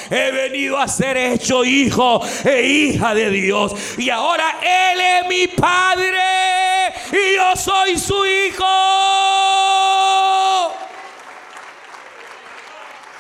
he 0.09 0.31
venido 0.31 0.77
a 0.77 0.87
ser 0.87 1.17
hecho 1.17 1.63
hijo 1.63 2.21
e 2.43 2.61
hija 2.61 3.13
de 3.13 3.29
Dios. 3.29 3.73
Y 3.97 4.09
ahora 4.09 4.59
Él 4.61 5.01
es 5.01 5.27
mi 5.27 5.47
Padre 5.47 6.19
y 7.11 7.35
yo 7.35 7.55
soy 7.55 7.74
soy 7.75 7.97
su 7.97 8.25
hijo. 8.25 8.65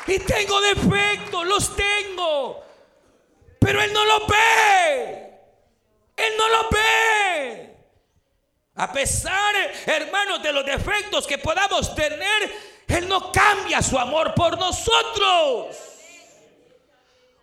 Y 0.07 0.19
tengo 0.19 0.61
defectos, 0.61 1.45
los 1.45 1.75
tengo. 1.75 2.63
Pero 3.59 3.81
Él 3.81 3.91
no 3.91 4.05
lo 4.05 4.27
ve. 4.27 5.39
Él 6.15 6.33
no 6.37 6.49
lo 6.49 6.69
ve. 6.69 7.75
A 8.75 8.91
pesar, 8.91 9.55
hermanos, 9.85 10.43
de 10.43 10.51
los 10.51 10.65
defectos 10.65 11.25
que 11.25 11.37
podamos 11.37 11.95
tener, 11.95 12.53
Él 12.87 13.07
no 13.07 13.31
cambia 13.31 13.81
su 13.81 13.97
amor 13.97 14.33
por 14.35 14.57
nosotros. 14.57 15.75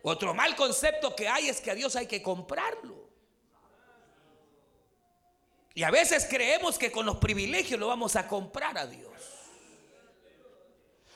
Otro 0.03 0.35
mal 0.35 0.55
concepto 0.57 1.14
que 1.14 1.29
hay 1.29 1.48
es 1.48 1.61
que 1.61 1.70
a 1.70 1.75
Dios 1.75 1.96
hay 1.96 2.07
que 2.07 2.22
comprarlo. 2.22 3.01
Y 5.74 5.82
a 5.82 5.90
veces 5.90 6.26
creemos 6.28 6.78
que 6.78 6.92
con 6.92 7.06
los 7.06 7.16
privilegios 7.16 7.80
lo 7.80 7.88
vamos 7.88 8.16
a 8.16 8.28
comprar 8.28 8.76
a 8.76 8.87
Dios. 8.87 9.11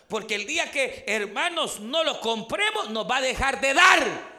Porque 0.09 0.37
el 0.37 0.47
día 0.47 0.71
que 0.71 1.05
hermanos 1.07 1.81
no 1.81 2.05
lo 2.05 2.21
compremos 2.21 2.91
nos 2.91 3.11
va 3.11 3.19
a 3.19 3.21
dejar 3.21 3.61
de 3.61 3.75
dar. 3.75 4.37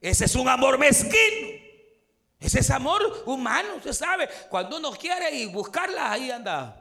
Ese 0.00 0.26
es 0.26 0.34
un 0.34 0.48
amor 0.48 0.78
mezquino. 0.78 1.64
Ese 2.38 2.60
es 2.60 2.70
amor 2.70 3.24
humano, 3.26 3.76
usted 3.76 3.92
sabe. 3.92 4.28
Cuando 4.50 4.76
uno 4.76 4.92
quiere 4.92 5.30
y 5.30 5.46
buscarla, 5.46 6.12
ahí 6.12 6.30
anda. 6.30 6.80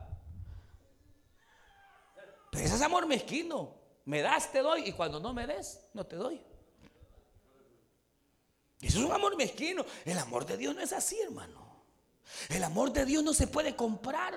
Pero 2.52 2.66
ese 2.66 2.76
es 2.76 2.82
amor 2.82 3.08
mezquino. 3.08 3.74
Me 4.06 4.22
das, 4.22 4.52
te 4.52 4.60
doy. 4.60 4.90
Y 4.90 4.92
cuando 4.92 5.20
no 5.20 5.34
me 5.34 5.48
des, 5.48 5.80
no 5.94 6.06
te 6.06 6.18
doy. 6.18 6.42
Eso 8.82 9.00
es 9.00 9.06
un 9.06 9.12
amor 9.14 9.38
mezquino. 9.38 9.86
El 10.04 10.20
amor 10.20 10.46
de 10.46 10.58
Dios 10.58 10.76
no 10.76 10.82
es 10.82 10.92
así, 10.92 11.20
hermano. 11.22 11.63
El 12.50 12.64
amor 12.64 12.92
de 12.92 13.06
Dios 13.06 13.24
no 13.24 13.34
se 13.34 13.48
puede 13.48 13.76
comprar. 13.76 14.34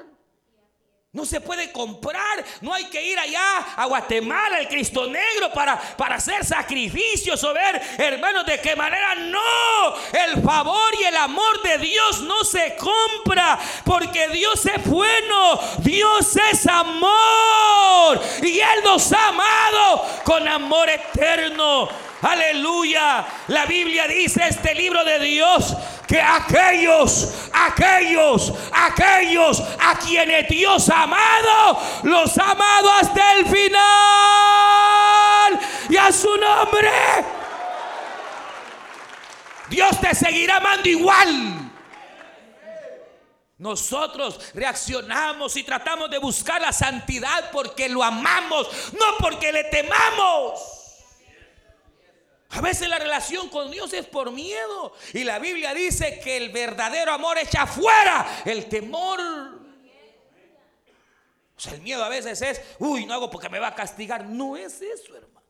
No 1.17 1.25
se 1.25 1.41
puede 1.41 1.73
comprar. 1.73 2.45
No 2.61 2.75
hay 2.75 2.85
que 2.85 3.03
ir 3.03 3.19
allá 3.19 3.59
a 3.75 3.87
Guatemala, 3.87 4.59
al 4.59 4.69
Cristo 4.69 5.07
Negro, 5.07 5.51
para, 5.51 5.81
para 5.97 6.17
hacer 6.17 6.45
sacrificios 6.45 7.43
o 7.43 7.55
ver, 7.55 7.81
hermanos, 7.97 8.45
de 8.45 8.61
qué 8.61 8.77
manera. 8.77 9.15
No, 9.15 9.95
el 10.13 10.43
favor 10.43 10.93
y 11.01 11.05
el 11.05 11.17
amor 11.17 11.63
de 11.63 11.79
Dios 11.79 12.21
no 12.21 12.45
se 12.45 12.77
compra. 12.77 13.59
Porque 13.83 14.29
Dios 14.29 14.67
es 14.67 14.85
bueno. 14.85 15.59
Dios 15.79 16.37
es 16.53 16.67
amor. 16.67 18.21
Y 18.43 18.61
Él 18.61 18.85
nos 18.85 19.11
ha 19.15 19.29
amado 19.29 20.05
con 20.23 20.47
amor 20.47 20.91
eterno. 20.91 21.89
Aleluya. 22.21 23.27
La 23.49 23.67
Biblia 23.67 24.07
dice 24.07 24.43
este 24.49 24.75
libro 24.75 25.05
de 25.05 25.19
Dios 25.21 25.75
que 26.07 26.21
aquellos, 26.21 27.35
aquellos, 27.53 28.53
aquellos 28.73 29.63
a 29.81 29.99
quienes 29.99 30.49
Dios 30.49 30.89
ha 30.89 31.03
amado, 31.03 31.81
los 32.05 32.39
ha 32.39 32.51
amado 32.53 32.93
hasta 32.93 33.33
el 33.35 33.47
final. 33.47 33.77
Y 35.89 35.97
a 35.97 36.13
su 36.13 36.37
nombre, 36.37 36.91
Dios 39.69 40.01
te 40.01 40.15
seguirá 40.15 40.57
amando 40.57 40.89
igual. 40.89 41.73
Nosotros 43.59 44.53
reaccionamos 44.53 45.57
y 45.57 45.65
tratamos 45.65 46.11
de 46.11 46.19
buscar 46.19 46.61
la 46.61 46.73
santidad 46.73 47.51
porque 47.53 47.89
lo 47.89 48.05
amamos, 48.05 48.69
no 48.93 49.17
porque 49.19 49.51
le 49.51 49.65
temamos. 49.65 50.76
A 52.57 52.61
veces 52.63 52.89
la 52.89 52.99
relación 52.99 53.51
con 53.51 53.71
Dios 53.71 53.93
es 53.93 54.07
por 54.07 54.33
miedo. 54.33 54.95
Y 55.13 55.25
la 55.25 55.39
Biblia 55.39 55.75
dice 55.75 56.19
que 56.21 56.39
el 56.39 56.49
verdadero 56.49 57.13
amor 57.13 57.37
echa 57.37 57.67
fuera 57.67 58.43
el 58.47 58.67
temor. 58.67 59.21
O 59.21 59.61
sea, 61.61 61.75
el 61.75 61.83
miedo 61.83 62.03
a 62.03 62.09
veces 62.09 62.41
es, 62.41 62.63
uy, 62.79 63.05
no 63.05 63.13
hago 63.13 63.31
porque 63.31 63.51
me 63.51 63.59
va 63.59 63.69
a 63.69 63.75
castigar. 63.75 64.25
No 64.25 64.57
es 64.57 64.81
eso, 64.81 65.15
hermano. 65.15 65.47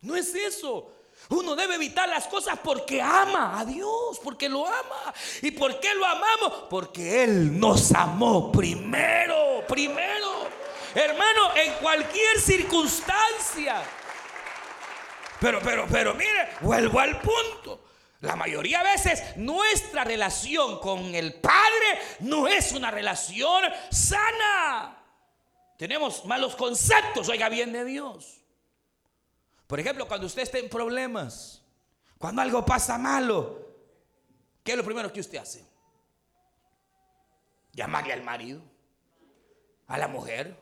No 0.00 0.16
es 0.16 0.34
eso. 0.34 0.92
Uno 1.28 1.54
debe 1.54 1.76
evitar 1.76 2.08
las 2.08 2.26
cosas 2.26 2.58
porque 2.62 3.00
ama 3.00 3.60
a 3.60 3.64
Dios, 3.64 4.18
porque 4.24 4.48
lo 4.48 4.66
ama. 4.66 5.14
¿Y 5.42 5.52
por 5.52 5.78
qué 5.78 5.94
lo 5.94 6.04
amamos? 6.04 6.64
Porque 6.68 7.22
Él 7.22 7.58
nos 7.58 7.92
amó 7.92 8.50
primero, 8.50 9.64
primero. 9.68 10.48
Hermano, 10.92 11.56
en 11.56 11.72
cualquier 11.74 12.40
circunstancia. 12.40 13.84
Pero, 15.40 15.60
pero, 15.62 15.86
pero 15.90 16.14
mire, 16.14 16.48
vuelvo 16.60 17.00
al 17.00 17.20
punto. 17.20 17.84
La 18.20 18.34
mayoría 18.34 18.78
de 18.78 18.84
veces 18.84 19.36
nuestra 19.36 20.04
relación 20.04 20.78
con 20.80 21.14
el 21.14 21.34
Padre 21.34 22.00
no 22.20 22.48
es 22.48 22.72
una 22.72 22.90
relación 22.90 23.64
sana. 23.90 24.96
Tenemos 25.76 26.24
malos 26.24 26.56
conceptos, 26.56 27.28
oiga 27.28 27.48
bien 27.48 27.72
de 27.72 27.84
Dios. 27.84 28.40
Por 29.66 29.78
ejemplo, 29.80 30.08
cuando 30.08 30.26
usted 30.26 30.42
está 30.42 30.58
en 30.58 30.70
problemas, 30.70 31.62
cuando 32.18 32.40
algo 32.40 32.64
pasa 32.64 32.96
malo, 32.96 33.66
¿qué 34.64 34.72
es 34.72 34.78
lo 34.78 34.84
primero 34.84 35.12
que 35.12 35.20
usted 35.20 35.38
hace? 35.38 35.64
Llamarle 37.72 38.14
al 38.14 38.22
marido, 38.22 38.62
a 39.86 39.98
la 39.98 40.08
mujer, 40.08 40.56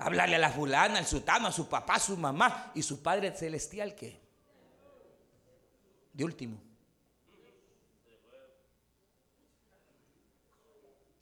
hablarle 0.00 0.36
a 0.36 0.38
la 0.38 0.50
fulana, 0.50 0.98
al 0.98 1.06
sutano, 1.06 1.48
a 1.48 1.52
su 1.52 1.68
papá, 1.68 1.94
a 1.94 2.00
su 2.00 2.16
mamá 2.16 2.72
y 2.74 2.82
su 2.82 3.02
Padre 3.02 3.36
Celestial 3.36 3.94
que 3.94 4.18
de 6.12 6.24
último. 6.24 6.60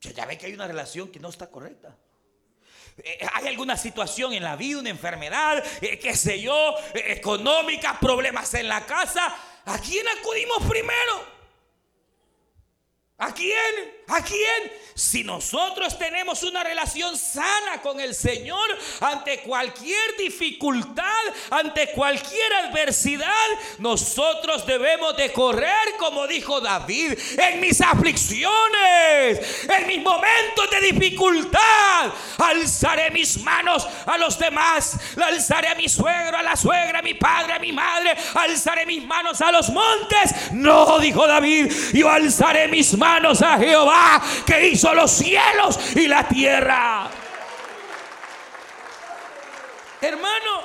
Ya 0.01 0.25
ve 0.25 0.39
que 0.39 0.47
hay 0.47 0.55
una 0.55 0.67
relación 0.67 1.11
que 1.11 1.21
no 1.21 1.29
está 1.29 1.51
correcta. 1.51 1.97
Eh, 2.99 3.19
hay 3.35 3.47
alguna 3.49 3.77
situación 3.77 4.33
en 4.33 4.43
la 4.43 4.57
vida, 4.57 4.79
una 4.79 4.91
enfermedad, 4.91 5.63
eh, 5.81 5.99
qué 5.99 6.17
sé 6.17 6.41
yo, 6.41 6.75
eh, 6.95 7.13
económica, 7.13 7.99
problemas 8.01 8.55
en 8.55 8.69
la 8.69 8.87
casa. 8.87 9.37
¿A 9.67 9.79
quién 9.79 10.07
acudimos 10.09 10.65
primero? 10.69 11.38
¿A 13.21 13.35
quién? 13.35 13.99
¿A 14.07 14.23
quién? 14.23 14.73
Si 14.95 15.25
nosotros 15.25 15.99
tenemos 15.99 16.45
una 16.45 16.63
relación 16.63 17.17
sana 17.19 17.83
con 17.83 17.99
el 17.99 18.15
Señor, 18.15 18.67
ante 19.01 19.41
cualquier 19.41 20.17
dificultad, 20.17 21.05
ante 21.51 21.91
cualquier 21.91 22.53
adversidad, 22.65 23.47
nosotros 23.79 24.65
debemos 24.67 25.17
de 25.17 25.33
correr, 25.33 25.97
como 25.99 26.29
dijo 26.29 26.61
David, 26.61 27.19
en 27.39 27.61
mis 27.61 27.81
aflicciones, 27.81 29.67
en 29.69 29.87
mis 29.89 30.03
momentos 30.03 30.71
de 30.71 30.93
dificultad. 30.93 32.13
Alzaré 32.39 33.11
mis 33.11 33.43
manos 33.43 33.87
a 34.07 34.17
los 34.17 34.39
demás, 34.39 34.97
alzaré 35.21 35.69
a 35.69 35.75
mi 35.75 35.89
suegro, 35.89 36.39
a 36.39 36.43
la 36.43 36.57
suegra, 36.57 37.01
a 37.01 37.03
mi 37.03 37.15
padre, 37.15 37.53
a 37.53 37.59
mi 37.59 37.73
madre, 37.73 38.17
alzaré 38.35 38.87
mis 38.87 39.05
manos 39.05 39.41
a 39.41 39.51
los 39.51 39.71
montes. 39.71 40.53
No, 40.53 40.99
dijo 41.01 41.27
David, 41.27 41.73
yo 41.93 42.09
alzaré 42.09 42.69
mis 42.69 42.97
manos 42.97 43.08
a 43.43 43.59
Jehová 43.59 44.23
que 44.47 44.69
hizo 44.69 44.93
los 44.95 45.11
cielos 45.11 45.97
y 45.97 46.07
la 46.07 46.29
tierra. 46.29 47.11
Hermano, 50.01 50.63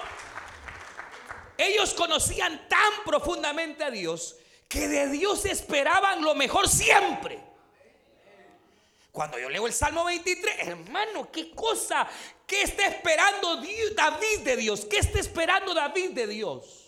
ellos 1.58 1.94
conocían 1.94 2.68
tan 2.68 3.04
profundamente 3.06 3.84
a 3.84 3.90
Dios 3.90 4.36
que 4.68 4.88
de 4.88 5.08
Dios 5.08 5.46
esperaban 5.46 6.22
lo 6.22 6.36
mejor 6.36 6.68
siempre. 6.68 7.40
Cuando 9.12 9.40
yo 9.40 9.50
leo 9.50 9.66
el 9.68 9.74
Salmo 9.74 10.04
23, 10.06 10.68
hermano, 10.68 11.32
qué 11.32 11.52
cosa, 11.52 12.08
qué 12.46 12.64
está 12.64 12.88
esperando 12.88 13.58
David 13.96 14.40
de 14.44 14.58
Dios, 14.58 14.86
qué 14.90 14.98
está 14.98 15.20
esperando 15.20 15.74
David 15.74 16.12
de 16.12 16.28
Dios. 16.28 16.84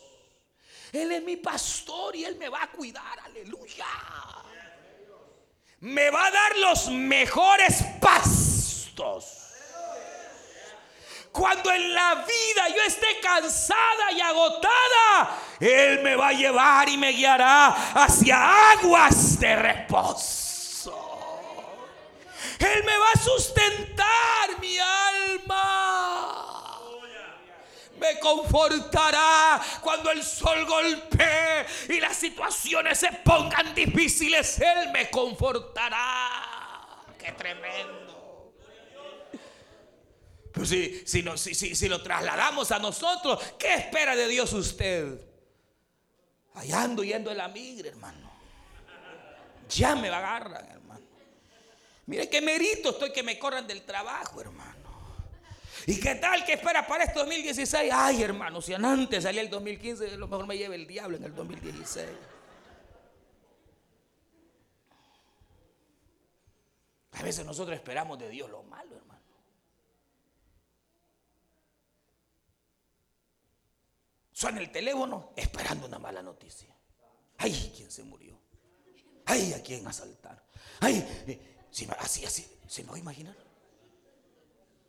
Él 0.92 1.12
es 1.12 1.24
mi 1.24 1.38
pastor 1.38 2.16
y 2.16 2.26
él 2.26 2.36
me 2.38 2.50
va 2.50 2.64
a 2.64 2.72
cuidar, 2.72 3.20
aleluya. 3.20 3.86
Me 5.86 6.10
va 6.10 6.26
a 6.26 6.32
dar 6.32 6.58
los 6.58 6.90
mejores 6.90 7.84
pastos. 8.02 9.52
Cuando 11.32 11.72
en 11.72 11.94
la 11.94 12.16
vida 12.16 12.70
yo 12.76 12.82
esté 12.88 13.20
cansada 13.22 14.12
y 14.12 14.20
agotada, 14.20 15.38
Él 15.60 16.02
me 16.02 16.16
va 16.16 16.30
a 16.30 16.34
llevar 16.34 16.90
y 16.90 16.98
me 16.98 17.12
guiará 17.12 17.68
hacia 17.94 18.72
aguas 18.72 19.40
de 19.40 19.56
reposo. 19.56 20.92
Él 22.58 22.84
me 22.84 22.98
va 22.98 23.12
a 23.14 23.20
sustentar 23.20 24.60
mi 24.60 24.80
alma. 24.80 26.55
Me 28.00 28.20
confortará 28.20 29.62
cuando 29.82 30.12
el 30.12 30.22
sol 30.24 30.66
golpee 30.66 31.66
y 31.90 32.00
las 32.00 32.18
situaciones 32.18 33.00
se 33.00 33.12
pongan 33.24 33.74
difíciles. 33.74 34.60
Él 34.60 34.92
me 34.92 35.10
confortará. 35.10 37.06
Qué 37.18 37.32
tremendo. 37.32 38.54
Pues 40.52 40.70
si, 40.70 41.04
si, 41.06 41.76
si, 41.76 41.90
lo 41.90 42.02
trasladamos 42.02 42.72
a 42.72 42.80
nosotros, 42.80 43.44
¿qué 43.60 43.74
espera 43.74 44.16
de 44.16 44.28
Dios 44.28 44.54
usted? 44.54 45.20
Allá 46.54 46.84
ando 46.84 47.04
yendo 47.04 47.30
en 47.32 47.38
la 47.38 47.54
hermano. 47.86 48.32
Ya 49.68 49.96
me 49.96 50.08
agarran, 50.08 50.66
hermano. 50.66 51.06
Mire 52.06 52.30
qué 52.30 52.40
merito 52.42 52.92
estoy 52.92 53.12
que 53.12 53.24
me 53.24 53.38
corran 53.38 53.68
del 53.68 53.84
trabajo, 53.84 54.40
hermano. 54.40 54.75
¿Y 55.88 56.00
qué 56.00 56.16
tal 56.16 56.44
que 56.44 56.54
espera 56.54 56.86
para 56.88 57.04
este 57.04 57.20
2016? 57.20 57.92
Ay, 57.94 58.24
hermano, 58.24 58.60
si 58.60 58.74
antes 58.74 59.24
salía 59.24 59.42
el 59.42 59.50
2015, 59.52 60.14
a 60.14 60.18
lo 60.18 60.28
mejor 60.28 60.48
me 60.48 60.58
lleve 60.58 60.76
el 60.76 60.88
diablo 60.88 61.18
en 61.18 61.24
el 61.24 61.36
2016. 61.36 62.08
A 67.12 67.24
veces 67.24 67.46
nosotros 67.46 67.76
esperamos 67.76 68.18
de 68.18 68.30
Dios 68.30 68.50
lo 68.50 68.64
malo, 68.64 68.96
hermano. 68.96 69.22
Suena 74.32 74.60
el 74.60 74.72
teléfono 74.72 75.34
esperando 75.36 75.86
una 75.86 76.00
mala 76.00 76.22
noticia. 76.22 76.76
Ay, 77.38 77.74
¿quién 77.76 77.92
se 77.92 78.04
murió? 78.04 78.38
Ay, 79.26 79.54
¿a 79.54 79.62
quién 79.62 79.88
asaltar? 79.88 80.44
Ay, 80.80 80.98
eh, 81.28 81.58
así, 82.00 82.26
así, 82.26 82.46
¿se 82.68 82.84
me 82.84 82.90
va 82.90 82.96
a 82.96 83.00
imaginar? 83.00 83.45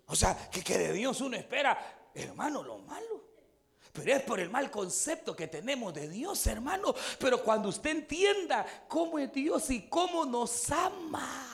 O 0.06 0.16
sea, 0.16 0.36
que, 0.50 0.62
que 0.62 0.78
de 0.78 0.92
Dios 0.92 1.20
uno 1.20 1.36
espera, 1.36 2.08
hermano, 2.14 2.62
lo 2.62 2.78
malo. 2.78 3.24
Pero 3.92 4.14
es 4.14 4.22
por 4.22 4.38
el 4.40 4.50
mal 4.50 4.70
concepto 4.70 5.34
que 5.34 5.48
tenemos 5.48 5.94
de 5.94 6.08
Dios, 6.08 6.46
hermano. 6.46 6.94
Pero 7.18 7.42
cuando 7.42 7.70
usted 7.70 7.90
entienda 7.90 8.66
cómo 8.88 9.18
es 9.18 9.32
Dios 9.32 9.70
y 9.70 9.88
cómo 9.88 10.26
nos 10.26 10.70
ama. 10.70 11.52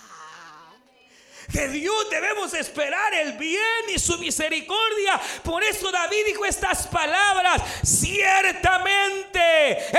De 1.48 1.68
Dios 1.68 2.10
debemos 2.10 2.52
esperar 2.54 3.14
el 3.14 3.32
bien 3.34 3.60
y 3.94 3.98
su 3.98 4.18
misericordia. 4.18 5.20
Por 5.42 5.62
eso 5.62 5.90
David 5.90 6.26
dijo 6.26 6.44
estas 6.44 6.86
palabras. 6.88 7.62
Ciertamente 7.84 9.40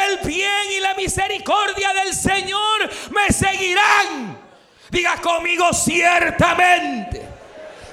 el 0.08 0.20
bien 0.26 0.72
y 0.72 0.80
la 0.80 0.96
misericordia 0.96 1.94
del 1.94 2.14
Señor 2.14 2.90
me 3.12 3.34
seguirán. 3.34 4.42
Diga 4.90 5.20
conmigo 5.22 5.72
ciertamente. 5.74 7.23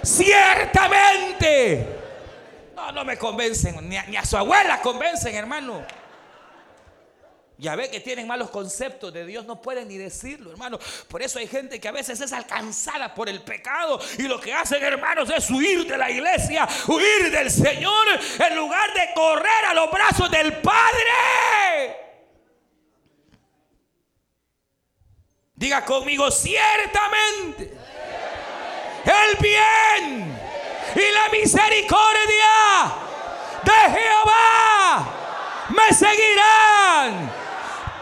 Ciertamente. 0.03 1.87
No, 2.75 2.93
no 2.93 3.05
me 3.05 3.17
convencen. 3.17 3.89
Ni 3.89 3.97
a, 3.97 4.05
ni 4.05 4.17
a 4.17 4.25
su 4.25 4.37
abuela 4.37 4.81
convencen, 4.81 5.35
hermano. 5.35 5.85
Ya 7.61 7.77
ve 7.77 7.91
que 7.91 8.01
tienen 8.01 8.27
malos 8.27 8.49
conceptos 8.49 9.13
de 9.13 9.27
Dios, 9.27 9.45
no 9.45 9.61
pueden 9.61 9.87
ni 9.87 9.99
decirlo, 9.99 10.51
hermano. 10.51 10.79
Por 11.09 11.21
eso 11.21 11.39
hay 11.39 11.47
gente 11.47 11.79
que 11.79 11.89
a 11.89 11.93
veces 11.93 12.19
es 12.19 12.33
alcanzada 12.33 13.15
por 13.15 13.29
el 13.29 13.43
pecado 13.43 14.01
y 14.17 14.23
lo 14.23 14.41
que 14.41 14.55
hacen, 14.55 14.83
hermanos, 14.83 15.29
es 15.29 15.51
huir 15.51 15.87
de 15.87 15.99
la 15.99 16.11
iglesia, 16.11 16.67
huir 16.89 17.31
del 17.31 17.51
Señor 17.51 18.07
en 18.49 18.57
lugar 18.57 18.95
de 18.95 19.11
correr 19.15 19.65
a 19.69 19.75
los 19.75 19.91
brazos 19.91 20.31
del 20.31 20.55
Padre. 20.55 21.97
Diga 25.55 25.85
conmigo, 25.85 26.31
ciertamente, 26.31 27.75
el 29.05 29.37
bien 29.41 30.39
y 30.95 31.13
la 31.13 31.29
misericordia 31.31 32.93
de 33.63 33.99
Jehová 33.99 35.05
me 35.69 35.95
seguirán 35.95 37.31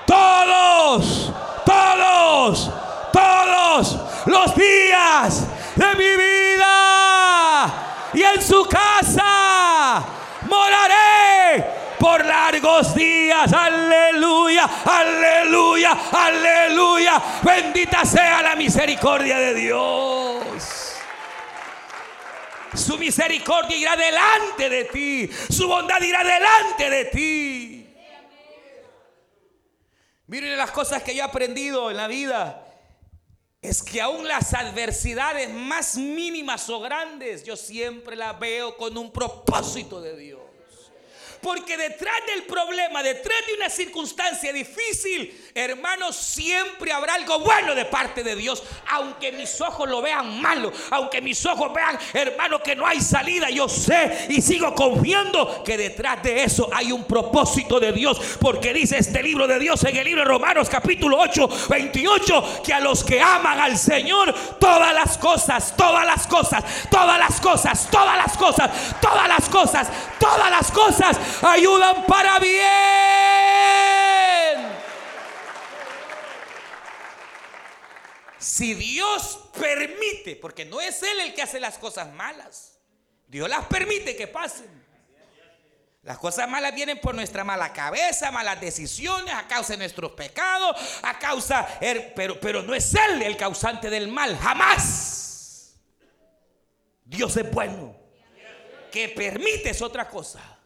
todos, 0.06 1.32
todos, 1.64 2.70
todos 3.12 3.96
los 4.26 4.54
días 4.54 5.46
de 5.76 5.94
mi 5.94 6.16
vida. 6.16 7.74
Y 8.14 8.22
en 8.22 8.42
su 8.42 8.64
casa 8.66 10.02
moraré 10.48 11.64
por 11.98 12.24
largos 12.24 12.94
días. 12.94 13.52
Aleluya, 13.52 14.68
aleluya, 14.84 15.96
aleluya. 16.12 17.22
Bendita 17.42 18.04
sea 18.04 18.42
la 18.42 18.56
misericordia 18.56 19.38
de 19.38 19.54
Dios. 19.54 20.47
Su 22.78 22.96
misericordia 22.96 23.76
irá 23.76 23.96
delante 23.96 24.68
de 24.70 24.84
ti. 24.84 25.30
Su 25.50 25.66
bondad 25.66 26.00
irá 26.00 26.22
delante 26.22 26.88
de 26.90 27.04
ti. 27.06 27.94
Miren 30.26 30.56
las 30.56 30.70
cosas 30.70 31.02
que 31.02 31.14
yo 31.14 31.22
he 31.22 31.24
aprendido 31.24 31.90
en 31.90 31.96
la 31.96 32.06
vida. 32.06 32.64
Es 33.60 33.82
que 33.82 34.00
aún 34.00 34.28
las 34.28 34.54
adversidades 34.54 35.50
más 35.50 35.96
mínimas 35.96 36.68
o 36.70 36.80
grandes, 36.80 37.44
yo 37.44 37.56
siempre 37.56 38.14
las 38.14 38.38
veo 38.38 38.76
con 38.76 38.96
un 38.96 39.10
propósito 39.10 40.00
de 40.00 40.16
Dios. 40.16 40.47
Porque 41.48 41.78
detrás 41.78 42.14
del 42.26 42.42
problema, 42.42 43.02
detrás 43.02 43.38
de 43.46 43.54
una 43.54 43.70
circunstancia 43.70 44.52
difícil, 44.52 45.50
hermanos, 45.54 46.14
siempre 46.14 46.92
habrá 46.92 47.14
algo 47.14 47.38
bueno 47.38 47.74
de 47.74 47.86
parte 47.86 48.22
de 48.22 48.36
Dios. 48.36 48.62
Aunque 48.90 49.32
mis 49.32 49.58
ojos 49.62 49.88
lo 49.88 50.02
vean 50.02 50.42
malo, 50.42 50.70
aunque 50.90 51.22
mis 51.22 51.46
ojos 51.46 51.72
vean, 51.72 51.98
hermano, 52.12 52.62
que 52.62 52.76
no 52.76 52.86
hay 52.86 53.00
salida, 53.00 53.48
yo 53.48 53.66
sé 53.66 54.26
y 54.28 54.42
sigo 54.42 54.74
confiando 54.74 55.64
que 55.64 55.78
detrás 55.78 56.22
de 56.22 56.42
eso 56.42 56.68
hay 56.70 56.92
un 56.92 57.04
propósito 57.04 57.80
de 57.80 57.92
Dios. 57.92 58.20
Porque 58.38 58.74
dice 58.74 58.98
este 58.98 59.22
libro 59.22 59.46
de 59.46 59.58
Dios 59.58 59.82
en 59.84 59.96
el 59.96 60.04
libro 60.04 60.20
de 60.24 60.28
Romanos 60.28 60.68
capítulo 60.68 61.18
8, 61.18 61.48
28, 61.70 62.62
que 62.62 62.74
a 62.74 62.80
los 62.80 63.02
que 63.02 63.22
aman 63.22 63.58
al 63.58 63.78
Señor, 63.78 64.34
todas 64.60 64.92
las 64.92 65.16
cosas, 65.16 65.74
todas 65.74 66.04
las 66.04 66.26
cosas, 66.26 66.62
todas 66.90 67.18
las 67.18 67.40
cosas, 67.40 67.90
todas 67.90 68.18
las 68.18 68.36
cosas, 68.36 68.70
todas 69.00 69.26
las 69.26 69.48
cosas, 69.48 69.88
todas 70.18 70.50
las 70.50 70.70
cosas 70.70 71.18
ayudan 71.42 72.04
para 72.06 72.38
bien. 72.38 72.78
Si 78.38 78.74
Dios 78.74 79.50
permite, 79.58 80.36
porque 80.36 80.64
no 80.64 80.80
es 80.80 81.02
Él 81.02 81.20
el 81.20 81.34
que 81.34 81.42
hace 81.42 81.60
las 81.60 81.78
cosas 81.78 82.12
malas, 82.12 82.78
Dios 83.26 83.48
las 83.48 83.66
permite 83.66 84.16
que 84.16 84.26
pasen. 84.26 84.88
Las 86.02 86.18
cosas 86.18 86.48
malas 86.48 86.74
vienen 86.74 87.00
por 87.00 87.14
nuestra 87.14 87.44
mala 87.44 87.72
cabeza, 87.72 88.30
malas 88.30 88.60
decisiones, 88.60 89.34
a 89.34 89.46
causa 89.46 89.74
de 89.74 89.78
nuestros 89.78 90.12
pecados, 90.12 90.76
a 91.02 91.18
causa, 91.18 91.68
pero, 92.14 92.40
pero 92.40 92.62
no 92.62 92.74
es 92.74 92.94
Él 92.94 93.20
el 93.22 93.36
causante 93.36 93.90
del 93.90 94.08
mal, 94.08 94.38
jamás. 94.38 95.74
Dios 97.04 97.36
es 97.36 97.50
bueno. 97.50 97.96
Que 98.90 99.10
permite 99.10 99.70
es 99.70 99.82
otra 99.82 100.08
cosa. 100.08 100.57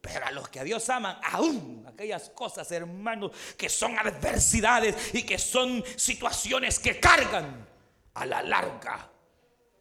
Pero 0.00 0.26
a 0.26 0.30
los 0.30 0.48
que 0.48 0.60
a 0.60 0.64
Dios 0.64 0.88
aman, 0.88 1.18
aún 1.22 1.84
aquellas 1.86 2.30
cosas, 2.30 2.70
hermanos, 2.72 3.32
que 3.56 3.68
son 3.68 3.98
adversidades 3.98 5.14
y 5.14 5.24
que 5.24 5.38
son 5.38 5.84
situaciones 5.96 6.78
que 6.78 6.98
cargan, 6.98 7.68
a 8.14 8.26
la 8.26 8.42
larga 8.42 9.10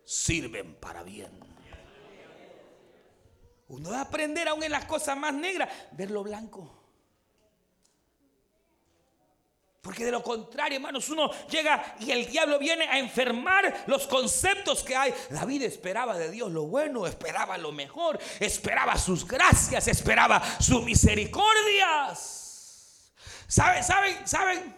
sirven 0.03 0.75
para 0.75 1.03
bien. 1.03 1.31
Uno 3.67 3.91
va 3.91 3.99
a 3.99 4.01
aprender 4.01 4.47
aún 4.47 4.63
en 4.63 4.71
las 4.71 4.85
cosas 4.85 5.15
más 5.17 5.33
negras, 5.33 5.69
ver 5.91 6.09
lo 6.09 6.23
blanco. 6.23 6.78
Porque 9.81 10.03
de 10.03 10.11
lo 10.11 10.21
contrario, 10.21 10.75
hermanos, 10.75 11.09
uno 11.09 11.31
llega 11.47 11.95
y 11.99 12.11
el 12.11 12.29
diablo 12.29 12.59
viene 12.59 12.85
a 12.85 12.99
enfermar 12.99 13.85
los 13.87 14.07
conceptos 14.07 14.83
que 14.83 14.95
hay. 14.95 15.13
David 15.29 15.63
esperaba 15.63 16.17
de 16.17 16.29
Dios 16.29 16.51
lo 16.51 16.63
bueno, 16.63 17.07
esperaba 17.07 17.57
lo 17.57 17.71
mejor, 17.71 18.19
esperaba 18.41 18.97
sus 18.97 19.25
gracias, 19.25 19.87
esperaba 19.87 20.41
sus 20.59 20.83
misericordias. 20.83 23.13
¿Saben? 23.47 23.83
¿Saben? 23.83 24.27
¿Saben? 24.27 24.75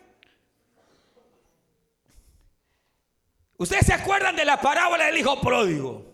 Ustedes 3.58 3.88
se 3.88 3.93
acuerdan 3.93 4.36
de 4.36 4.45
la 4.45 4.62
parábola 4.62 5.06
del 5.06 5.18
hijo 5.18 5.41
pródigo. 5.41 6.06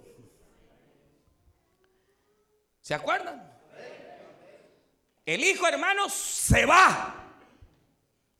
¿Se 2.82 2.94
acuerdan? 2.94 3.54
El 5.26 5.44
hijo 5.44 5.68
hermano 5.68 6.08
se 6.08 6.66
va 6.66 7.27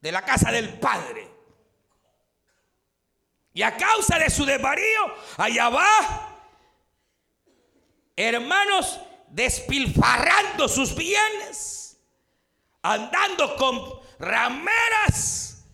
de 0.00 0.12
la 0.12 0.22
casa 0.24 0.50
del 0.50 0.78
padre. 0.78 1.28
Y 3.52 3.62
a 3.62 3.76
causa 3.76 4.18
de 4.18 4.30
su 4.30 4.44
desvarío, 4.44 5.14
allá 5.36 5.68
va, 5.68 6.42
hermanos, 8.14 9.00
despilfarrando 9.28 10.68
sus 10.68 10.94
bienes, 10.94 11.98
andando 12.82 13.56
con 13.56 14.00
rameras, 14.18 15.64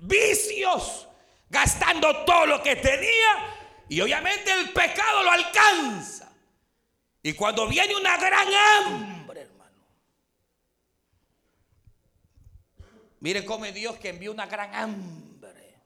vicios, 0.00 1.08
gastando 1.48 2.24
todo 2.24 2.46
lo 2.46 2.62
que 2.62 2.76
tenía. 2.76 3.56
Y 3.88 4.00
obviamente 4.00 4.52
el 4.52 4.70
pecado 4.70 5.22
lo 5.22 5.30
alcanza. 5.30 6.32
Y 7.22 7.34
cuando 7.34 7.68
viene 7.68 7.94
una 7.94 8.16
gran 8.16 8.48
hambre, 8.48 9.42
hermano. 9.42 9.86
Mire 13.22 13.44
cómo 13.44 13.64
Dios 13.66 13.98
que 13.98 14.08
envió 14.08 14.32
una 14.32 14.46
gran 14.46 14.74
hambre. 14.74 15.76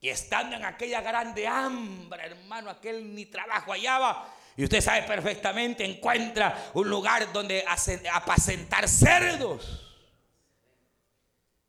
Y 0.00 0.08
estando 0.08 0.56
en 0.56 0.64
aquella 0.64 1.00
grande 1.00 1.46
hambre, 1.46 2.26
hermano, 2.26 2.68
aquel 2.68 3.14
ni 3.14 3.26
trabajo 3.26 3.70
hallaba. 3.70 4.34
Y 4.56 4.64
usted 4.64 4.80
sabe 4.80 5.02
perfectamente, 5.02 5.84
encuentra 5.84 6.72
un 6.74 6.90
lugar 6.90 7.32
donde 7.32 7.64
apacentar 8.12 8.88
cerdos. 8.88 9.96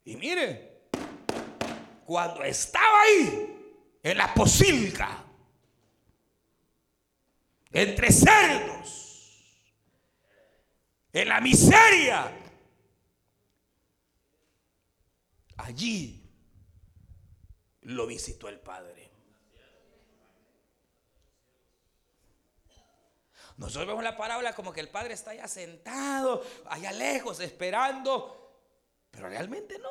Y 0.04 0.16
mire, 0.16 0.88
cuando 2.04 2.44
estaba 2.44 3.02
ahí, 3.04 4.00
en 4.02 4.18
la 4.18 4.34
posilga, 4.34 5.24
entre 7.72 8.12
cerdos, 8.12 9.07
en 11.22 11.30
la 11.30 11.42
miseria, 11.42 12.32
allí 15.58 16.24
lo 17.82 18.06
visitó 18.06 18.50
el 18.50 18.60
Padre. 18.60 19.12
Nosotros 23.58 23.88
vemos 23.88 24.04
la 24.04 24.16
parábola 24.16 24.54
como 24.54 24.72
que 24.72 24.82
el 24.82 24.90
Padre 24.90 25.16
está 25.16 25.32
allá 25.32 25.48
sentado, 25.48 26.46
allá 26.68 26.92
lejos, 26.92 27.40
esperando, 27.40 28.62
pero 29.10 29.28
realmente 29.28 29.80
no. 29.80 29.90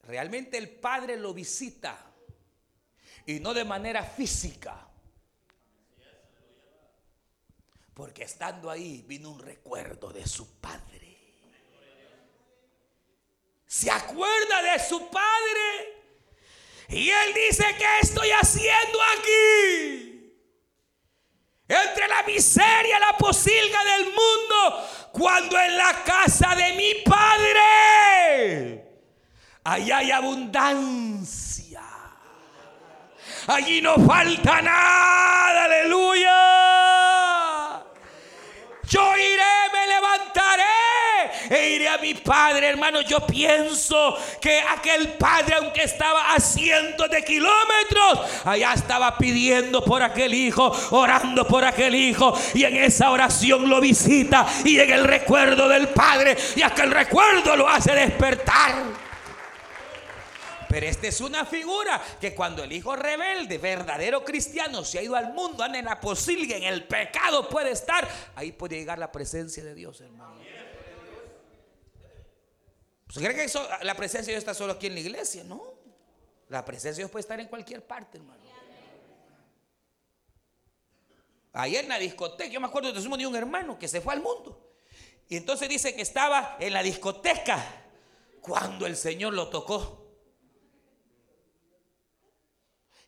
Realmente 0.00 0.58
el 0.58 0.68
Padre 0.68 1.16
lo 1.16 1.32
visita 1.32 2.12
y 3.24 3.40
no 3.40 3.54
de 3.54 3.64
manera 3.64 4.02
física. 4.02 4.87
Porque 7.98 8.22
estando 8.22 8.70
ahí 8.70 9.02
vino 9.08 9.28
un 9.28 9.40
recuerdo 9.40 10.12
de 10.12 10.24
su 10.24 10.60
Padre. 10.60 11.18
Se 13.66 13.90
acuerda 13.90 14.62
de 14.62 14.78
su 14.78 15.10
Padre 15.10 15.96
y 16.90 17.10
él 17.10 17.34
dice, 17.34 17.64
¿qué 17.76 17.98
estoy 18.00 18.30
haciendo 18.30 19.00
aquí? 19.18 20.32
Entre 21.66 22.06
la 22.06 22.22
miseria, 22.22 23.00
la 23.00 23.16
posilga 23.18 23.84
del 23.84 24.04
mundo, 24.04 24.88
cuando 25.10 25.58
en 25.58 25.76
la 25.76 26.04
casa 26.04 26.54
de 26.54 26.74
mi 26.74 27.02
Padre, 27.04 28.84
allá 29.64 29.96
hay 29.96 30.12
abundancia. 30.12 31.82
Allí 33.48 33.80
no 33.80 33.96
falta 34.06 34.62
nada, 34.62 35.64
aleluya. 35.64 36.57
Yo 38.88 39.16
iré, 39.16 39.42
me 39.72 39.86
levantaré 39.86 40.64
e 41.50 41.70
iré 41.76 41.88
a 41.88 41.98
mi 41.98 42.14
padre, 42.14 42.68
hermano. 42.68 43.02
Yo 43.02 43.20
pienso 43.20 44.16
que 44.40 44.60
aquel 44.60 45.08
padre, 45.10 45.56
aunque 45.56 45.82
estaba 45.82 46.32
a 46.34 46.40
cientos 46.40 47.10
de 47.10 47.22
kilómetros, 47.22 48.20
allá 48.44 48.72
estaba 48.72 49.16
pidiendo 49.18 49.84
por 49.84 50.02
aquel 50.02 50.32
hijo, 50.34 50.74
orando 50.90 51.46
por 51.46 51.64
aquel 51.64 51.94
hijo, 51.94 52.38
y 52.54 52.64
en 52.64 52.76
esa 52.76 53.10
oración 53.10 53.68
lo 53.68 53.80
visita 53.80 54.46
y 54.64 54.78
en 54.78 54.90
el 54.90 55.04
recuerdo 55.04 55.68
del 55.68 55.88
padre, 55.88 56.36
y 56.56 56.62
aquel 56.62 56.90
recuerdo 56.90 57.56
lo 57.56 57.68
hace 57.68 57.92
despertar. 57.92 59.07
Pero 60.68 60.86
esta 60.86 61.06
es 61.06 61.20
una 61.20 61.46
figura 61.46 62.00
que 62.20 62.34
cuando 62.34 62.62
el 62.62 62.72
hijo 62.72 62.94
rebelde, 62.94 63.58
verdadero 63.58 64.24
cristiano, 64.24 64.84
se 64.84 64.98
ha 64.98 65.02
ido 65.02 65.16
al 65.16 65.32
mundo, 65.32 65.62
anda 65.64 65.78
en 65.78 65.86
la 65.86 65.98
posible, 65.98 66.56
en 66.56 66.64
el 66.64 66.86
pecado 66.86 67.48
puede 67.48 67.70
estar, 67.70 68.08
ahí 68.34 68.52
puede 68.52 68.76
llegar 68.76 68.98
la 68.98 69.10
presencia 69.10 69.64
de 69.64 69.74
Dios, 69.74 70.00
hermano. 70.00 70.36
¿Se 73.10 73.20
cree 73.20 73.34
que 73.34 73.50
la 73.84 73.94
presencia 73.94 74.26
de 74.26 74.32
Dios 74.32 74.42
está 74.42 74.52
solo 74.52 74.74
aquí 74.74 74.86
en 74.86 74.94
la 74.94 75.00
iglesia? 75.00 75.42
No. 75.42 75.62
La 76.48 76.64
presencia 76.64 76.90
de 76.90 76.96
Dios 76.98 77.10
puede 77.10 77.22
estar 77.22 77.40
en 77.40 77.48
cualquier 77.48 77.86
parte, 77.86 78.18
hermano. 78.18 78.42
Ayer 81.54 81.84
en 81.84 81.88
la 81.88 81.98
discoteca, 81.98 82.50
yo 82.50 82.60
me 82.60 82.66
acuerdo 82.66 82.92
de 82.92 83.26
un 83.26 83.36
hermano 83.36 83.78
que 83.78 83.88
se 83.88 84.00
fue 84.00 84.12
al 84.12 84.20
mundo. 84.20 84.68
Y 85.28 85.36
entonces 85.36 85.68
dice 85.68 85.94
que 85.94 86.02
estaba 86.02 86.56
en 86.60 86.72
la 86.72 86.82
discoteca 86.82 87.64
cuando 88.40 88.86
el 88.86 88.96
Señor 88.96 89.32
lo 89.32 89.48
tocó. 89.48 90.07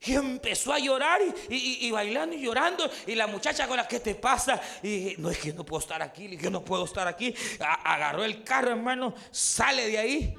Y 0.02 0.14
empezó 0.14 0.72
a 0.72 0.78
llorar 0.78 1.20
y, 1.50 1.90
bailando 1.90 2.34
y 2.34 2.40
llorando. 2.40 2.90
Y 3.06 3.14
la 3.14 3.26
muchacha 3.26 3.68
con 3.68 3.76
la 3.76 3.86
que 3.86 4.00
te 4.00 4.14
pasa. 4.14 4.58
Y 4.82 5.14
no 5.18 5.30
es 5.30 5.38
que 5.38 5.52
no 5.52 5.64
puedo 5.64 5.80
estar 5.80 6.00
aquí, 6.00 6.38
que 6.38 6.50
no 6.50 6.64
puedo 6.64 6.86
estar 6.86 7.06
aquí. 7.06 7.34
agarró 7.60 8.24
el 8.24 8.42
carro, 8.42 8.70
hermano, 8.70 9.14
sale 9.30 9.88
de 9.88 9.98
ahí. 9.98 10.34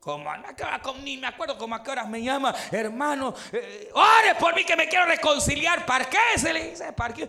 Como, 0.00 0.30
ni 1.02 1.16
me 1.16 1.28
acuerdo 1.28 1.56
como 1.56 1.76
a 1.76 1.82
qué 1.82 1.90
horas 1.90 2.06
me 2.08 2.22
llama, 2.22 2.54
hermano, 2.70 3.34
eh, 3.50 3.88
ore 3.94 4.34
por 4.38 4.54
mí 4.54 4.62
que 4.62 4.76
me 4.76 4.86
quiero 4.86 5.06
reconciliar. 5.06 5.86
¿Para 5.86 6.04
qué? 6.04 6.18
Se 6.36 6.52
le 6.52 6.70
dice, 6.70 6.92
¿para 6.92 7.14
qué? 7.14 7.26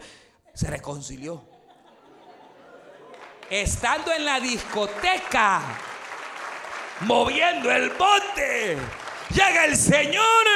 Se 0.54 0.68
reconcilió. 0.68 1.42
Estando 3.50 4.12
en 4.12 4.26
la 4.26 4.42
discoteca, 4.42 5.62
moviendo 7.02 7.72
el 7.72 7.92
bote. 7.92 9.05
Llega 9.36 9.66
el 9.66 9.76
Señor, 9.76 10.48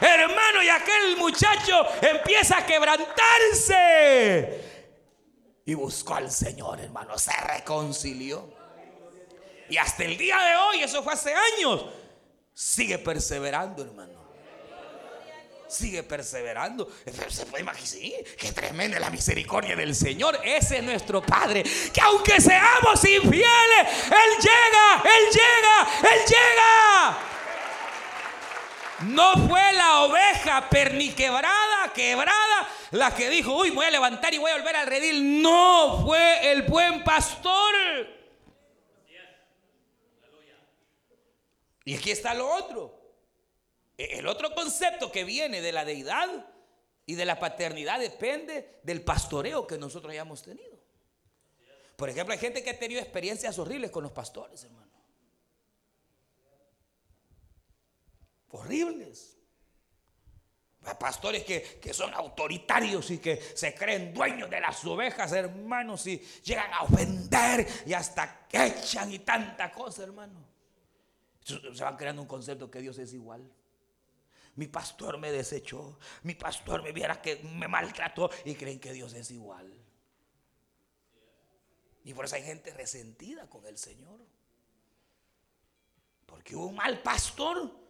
hermano, 0.00 0.62
y 0.62 0.68
aquel 0.68 1.16
muchacho 1.16 1.86
empieza 2.02 2.58
a 2.58 2.66
quebrantarse. 2.66 4.60
Y 5.64 5.72
buscó 5.72 6.16
al 6.16 6.30
Señor, 6.30 6.78
hermano, 6.80 7.16
se 7.18 7.32
reconcilió. 7.32 8.52
Y 9.70 9.78
hasta 9.78 10.04
el 10.04 10.18
día 10.18 10.38
de 10.38 10.56
hoy, 10.56 10.82
eso 10.82 11.02
fue 11.02 11.14
hace 11.14 11.32
años, 11.32 11.86
sigue 12.52 12.98
perseverando, 12.98 13.82
hermano. 13.82 14.20
Sigue 15.68 16.02
perseverando. 16.02 16.86
Se 17.30 17.46
puede 17.46 17.62
imaginar, 17.62 17.88
sí, 17.88 18.14
qué 18.36 18.52
tremenda 18.52 19.00
la 19.00 19.08
misericordia 19.08 19.74
del 19.74 19.94
Señor. 19.94 20.38
Ese 20.44 20.76
es 20.76 20.84
nuestro 20.84 21.22
Padre. 21.22 21.62
Que 21.62 22.00
aunque 22.02 22.38
seamos 22.42 23.02
infieles, 23.02 23.88
Él 24.04 24.36
llega, 24.38 25.02
Él 25.02 25.30
llega, 25.32 26.12
Él 26.12 26.20
llega. 26.26 27.31
No 29.04 29.48
fue 29.48 29.72
la 29.72 30.02
oveja 30.02 30.68
perniquebrada, 30.68 31.92
quebrada, 31.94 32.68
la 32.92 33.14
que 33.14 33.28
dijo, 33.30 33.56
uy, 33.56 33.70
voy 33.70 33.86
a 33.86 33.90
levantar 33.90 34.32
y 34.34 34.38
voy 34.38 34.50
a 34.50 34.56
volver 34.56 34.76
al 34.76 34.86
redil. 34.86 35.42
No, 35.42 36.02
fue 36.04 36.52
el 36.52 36.62
buen 36.62 37.02
pastor. 37.04 37.74
Y 41.84 41.96
aquí 41.96 42.10
está 42.10 42.34
lo 42.34 42.48
otro. 42.48 42.98
E, 43.98 44.18
el 44.18 44.26
otro 44.26 44.54
concepto 44.54 45.10
que 45.10 45.24
viene 45.24 45.60
de 45.60 45.72
la 45.72 45.84
deidad 45.84 46.28
y 47.06 47.14
de 47.14 47.24
la 47.24 47.38
paternidad 47.38 47.98
depende 47.98 48.80
del 48.82 49.02
pastoreo 49.02 49.66
que 49.66 49.78
nosotros 49.78 50.12
hayamos 50.12 50.42
tenido. 50.42 50.78
Por 51.96 52.08
ejemplo, 52.08 52.32
hay 52.32 52.38
gente 52.38 52.62
que 52.62 52.70
ha 52.70 52.78
tenido 52.78 53.00
experiencias 53.00 53.58
horribles 53.58 53.90
con 53.90 54.02
los 54.02 54.12
pastores, 54.12 54.62
hermano. 54.64 54.81
Horribles. 58.52 59.38
Pastores 60.98 61.44
que, 61.44 61.94
son 61.94 62.12
autoritarios 62.12 63.10
y 63.12 63.18
que 63.18 63.36
se 63.36 63.72
creen 63.72 64.12
dueños 64.12 64.50
de 64.50 64.60
las 64.60 64.84
ovejas, 64.84 65.30
hermanos, 65.32 66.06
y 66.08 66.18
llegan 66.42 66.72
a 66.72 66.82
ofender 66.82 67.66
y 67.86 67.92
hasta 67.92 68.46
que 68.48 68.66
echan 68.66 69.12
y 69.12 69.20
tanta 69.20 69.70
cosa, 69.70 70.02
hermano. 70.02 70.44
Se 71.44 71.84
van 71.84 71.96
creando 71.96 72.22
un 72.22 72.28
concepto 72.28 72.68
que 72.70 72.80
Dios 72.80 72.98
es 72.98 73.12
igual. 73.14 73.48
Mi 74.56 74.66
pastor 74.66 75.18
me 75.18 75.30
desechó, 75.30 75.98
mi 76.24 76.34
pastor 76.34 76.82
me 76.82 76.92
viera 76.92 77.22
que 77.22 77.36
me 77.36 77.68
maltrató 77.68 78.30
y 78.44 78.54
creen 78.54 78.80
que 78.80 78.92
Dios 78.92 79.14
es 79.14 79.30
igual. 79.30 79.72
Y 82.04 82.12
por 82.12 82.24
eso 82.24 82.34
hay 82.34 82.42
gente 82.42 82.72
resentida 82.74 83.48
con 83.48 83.64
el 83.64 83.78
Señor 83.78 84.18
Porque 86.26 86.56
hubo 86.56 86.66
un 86.66 86.74
mal 86.74 87.00
pastor 87.00 87.81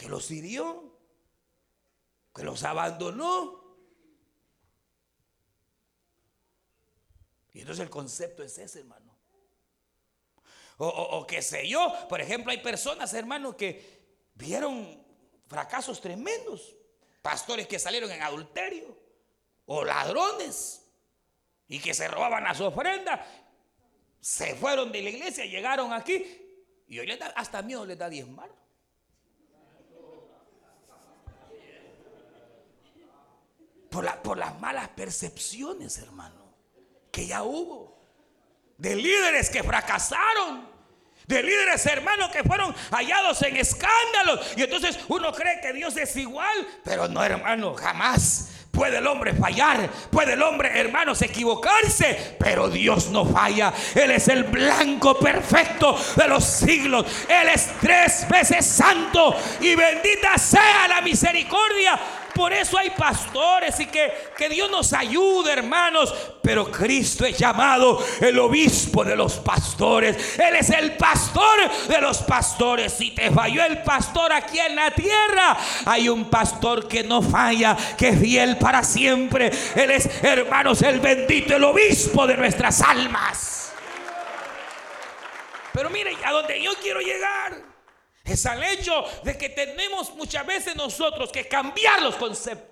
que 0.00 0.08
los 0.08 0.30
hirió, 0.30 0.98
que 2.34 2.42
los 2.42 2.64
abandonó. 2.64 3.76
Y 7.52 7.60
entonces 7.60 7.84
el 7.84 7.90
concepto 7.90 8.42
es 8.42 8.56
ese, 8.56 8.78
hermano. 8.78 9.14
O, 10.78 10.88
o, 10.88 11.26
qué 11.26 11.42
sé 11.42 11.68
yo, 11.68 11.94
por 12.08 12.18
ejemplo, 12.18 12.50
hay 12.50 12.62
personas, 12.62 13.12
hermano, 13.12 13.54
que 13.54 14.30
vieron 14.36 15.04
fracasos 15.46 16.00
tremendos. 16.00 16.74
Pastores 17.20 17.66
que 17.66 17.78
salieron 17.78 18.10
en 18.10 18.22
adulterio 18.22 18.98
o 19.66 19.84
ladrones 19.84 20.82
y 21.68 21.78
que 21.78 21.92
se 21.92 22.08
robaban 22.08 22.44
las 22.44 22.58
ofrendas. 22.62 23.20
Se 24.18 24.54
fueron 24.54 24.92
de 24.92 25.02
la 25.02 25.10
iglesia, 25.10 25.44
llegaron 25.44 25.92
aquí 25.92 26.24
y 26.88 26.98
hoy 26.98 27.18
hasta 27.34 27.60
miedo 27.60 27.84
les 27.84 27.98
da 27.98 28.08
diezmar. 28.08 28.48
Por, 33.90 34.04
la, 34.04 34.22
por 34.22 34.38
las 34.38 34.58
malas 34.60 34.88
percepciones, 34.88 35.98
hermano, 35.98 36.54
que 37.10 37.26
ya 37.26 37.42
hubo. 37.42 37.98
De 38.78 38.96
líderes 38.96 39.50
que 39.50 39.62
fracasaron. 39.62 40.68
De 41.26 41.42
líderes 41.42 41.84
hermanos 41.86 42.30
que 42.30 42.42
fueron 42.42 42.74
hallados 42.90 43.42
en 43.42 43.56
escándalos. 43.56 44.54
Y 44.56 44.62
entonces 44.62 44.98
uno 45.08 45.32
cree 45.32 45.60
que 45.60 45.72
Dios 45.72 45.96
es 45.96 46.16
igual. 46.16 46.66
Pero 46.84 47.08
no, 47.08 47.22
hermano, 47.22 47.74
jamás. 47.74 48.50
Puede 48.70 48.98
el 48.98 49.06
hombre 49.08 49.34
fallar, 49.34 49.90
puede 50.10 50.34
el 50.34 50.42
hombre, 50.42 50.70
hermanos, 50.78 51.20
equivocarse, 51.22 52.36
pero 52.38 52.68
Dios 52.68 53.08
no 53.10 53.26
falla. 53.26 53.74
Él 53.94 54.12
es 54.12 54.28
el 54.28 54.44
blanco 54.44 55.18
perfecto 55.18 55.98
de 56.16 56.28
los 56.28 56.44
siglos. 56.44 57.04
Él 57.28 57.48
es 57.48 57.68
tres 57.80 58.28
veces 58.28 58.64
santo 58.64 59.36
y 59.60 59.74
bendita 59.74 60.38
sea 60.38 60.86
la 60.88 61.00
misericordia 61.00 61.98
por 62.40 62.54
eso 62.54 62.78
hay 62.78 62.88
pastores 62.88 63.78
y 63.80 63.86
que, 63.86 64.10
que 64.34 64.48
Dios 64.48 64.70
nos 64.70 64.94
ayude, 64.94 65.52
hermanos. 65.52 66.14
Pero 66.40 66.72
Cristo 66.72 67.26
es 67.26 67.36
llamado 67.36 68.02
el 68.18 68.38
obispo 68.38 69.04
de 69.04 69.14
los 69.14 69.34
pastores. 69.34 70.38
Él 70.38 70.56
es 70.56 70.70
el 70.70 70.96
pastor 70.96 71.70
de 71.86 72.00
los 72.00 72.22
pastores. 72.22 72.94
Si 72.94 73.10
te 73.10 73.30
falló 73.30 73.62
el 73.62 73.82
pastor 73.82 74.32
aquí 74.32 74.58
en 74.58 74.74
la 74.74 74.90
tierra, 74.90 75.54
hay 75.84 76.08
un 76.08 76.30
pastor 76.30 76.88
que 76.88 77.02
no 77.04 77.20
falla, 77.20 77.76
que 77.98 78.08
es 78.08 78.18
fiel 78.18 78.56
para 78.56 78.84
siempre. 78.84 79.50
Él 79.74 79.90
es, 79.90 80.08
hermanos, 80.24 80.80
el 80.80 80.98
bendito, 80.98 81.56
el 81.56 81.64
obispo 81.64 82.26
de 82.26 82.38
nuestras 82.38 82.80
almas. 82.80 83.74
Pero 85.74 85.90
mire, 85.90 86.16
a 86.24 86.32
donde 86.32 86.62
yo 86.62 86.72
quiero 86.80 87.00
llegar 87.00 87.69
es 88.24 88.46
al 88.46 88.62
hecho 88.62 89.04
de 89.24 89.36
que 89.36 89.48
tenemos 89.48 90.14
muchas 90.14 90.46
veces 90.46 90.76
nosotros 90.76 91.32
que 91.32 91.48
cambiar 91.48 92.02
los 92.02 92.16
conceptos 92.16 92.70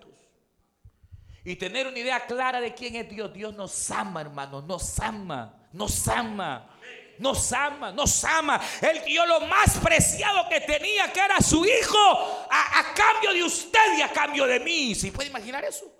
y 1.44 1.56
tener 1.56 1.86
una 1.86 1.98
idea 1.98 2.26
clara 2.26 2.60
de 2.60 2.74
quién 2.74 2.96
es 2.96 3.08
Dios. 3.08 3.32
Dios 3.32 3.54
nos 3.54 3.90
ama, 3.90 4.20
hermanos, 4.20 4.64
nos 4.64 4.98
ama, 5.00 5.68
nos 5.72 6.08
ama. 6.08 6.74
Nos 7.18 7.52
ama, 7.52 7.90
nos 7.90 8.22
ama. 8.22 8.60
Él 8.80 9.02
dio 9.04 9.26
lo 9.26 9.40
más 9.40 9.76
preciado 9.78 10.48
que 10.48 10.60
tenía, 10.60 11.12
que 11.12 11.18
era 11.18 11.40
su 11.40 11.64
hijo, 11.64 12.46
a, 12.48 12.94
cambio 12.94 13.32
de 13.32 13.42
usted 13.42 13.98
y 13.98 14.02
a 14.02 14.12
cambio 14.12 14.46
de 14.46 14.60
mí. 14.60 14.94
¿Se 14.94 15.10
puede 15.10 15.28
imaginar 15.28 15.64
eso? 15.64 15.92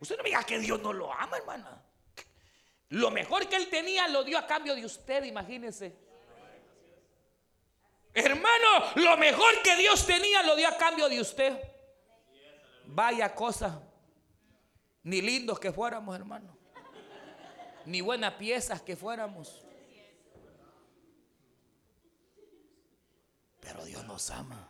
Usted 0.00 0.16
no 0.16 0.24
me 0.24 0.30
diga 0.30 0.42
que 0.42 0.58
Dios 0.58 0.82
no 0.82 0.92
lo 0.92 1.12
ama, 1.12 1.36
hermana. 1.36 1.80
Lo 2.88 3.12
mejor 3.12 3.48
que 3.48 3.54
él 3.54 3.70
tenía 3.70 4.08
lo 4.08 4.24
dio 4.24 4.36
a 4.36 4.46
cambio 4.46 4.74
de 4.74 4.84
usted, 4.84 5.22
imagínese. 5.22 5.96
Hermano, 8.14 8.92
lo 8.96 9.16
mejor 9.16 9.62
que 9.62 9.76
Dios 9.76 10.06
tenía 10.06 10.42
lo 10.42 10.54
dio 10.54 10.68
a 10.68 10.76
cambio 10.76 11.08
de 11.08 11.20
usted. 11.20 11.58
Vaya 12.86 13.34
cosa. 13.34 13.80
Ni 15.04 15.22
lindos 15.22 15.58
que 15.58 15.72
fuéramos, 15.72 16.14
hermano. 16.14 16.56
Ni 17.86 18.00
buenas 18.00 18.34
piezas 18.34 18.82
que 18.82 18.96
fuéramos. 18.96 19.64
Pero 23.60 23.84
Dios 23.84 24.04
nos 24.04 24.30
ama. 24.30 24.68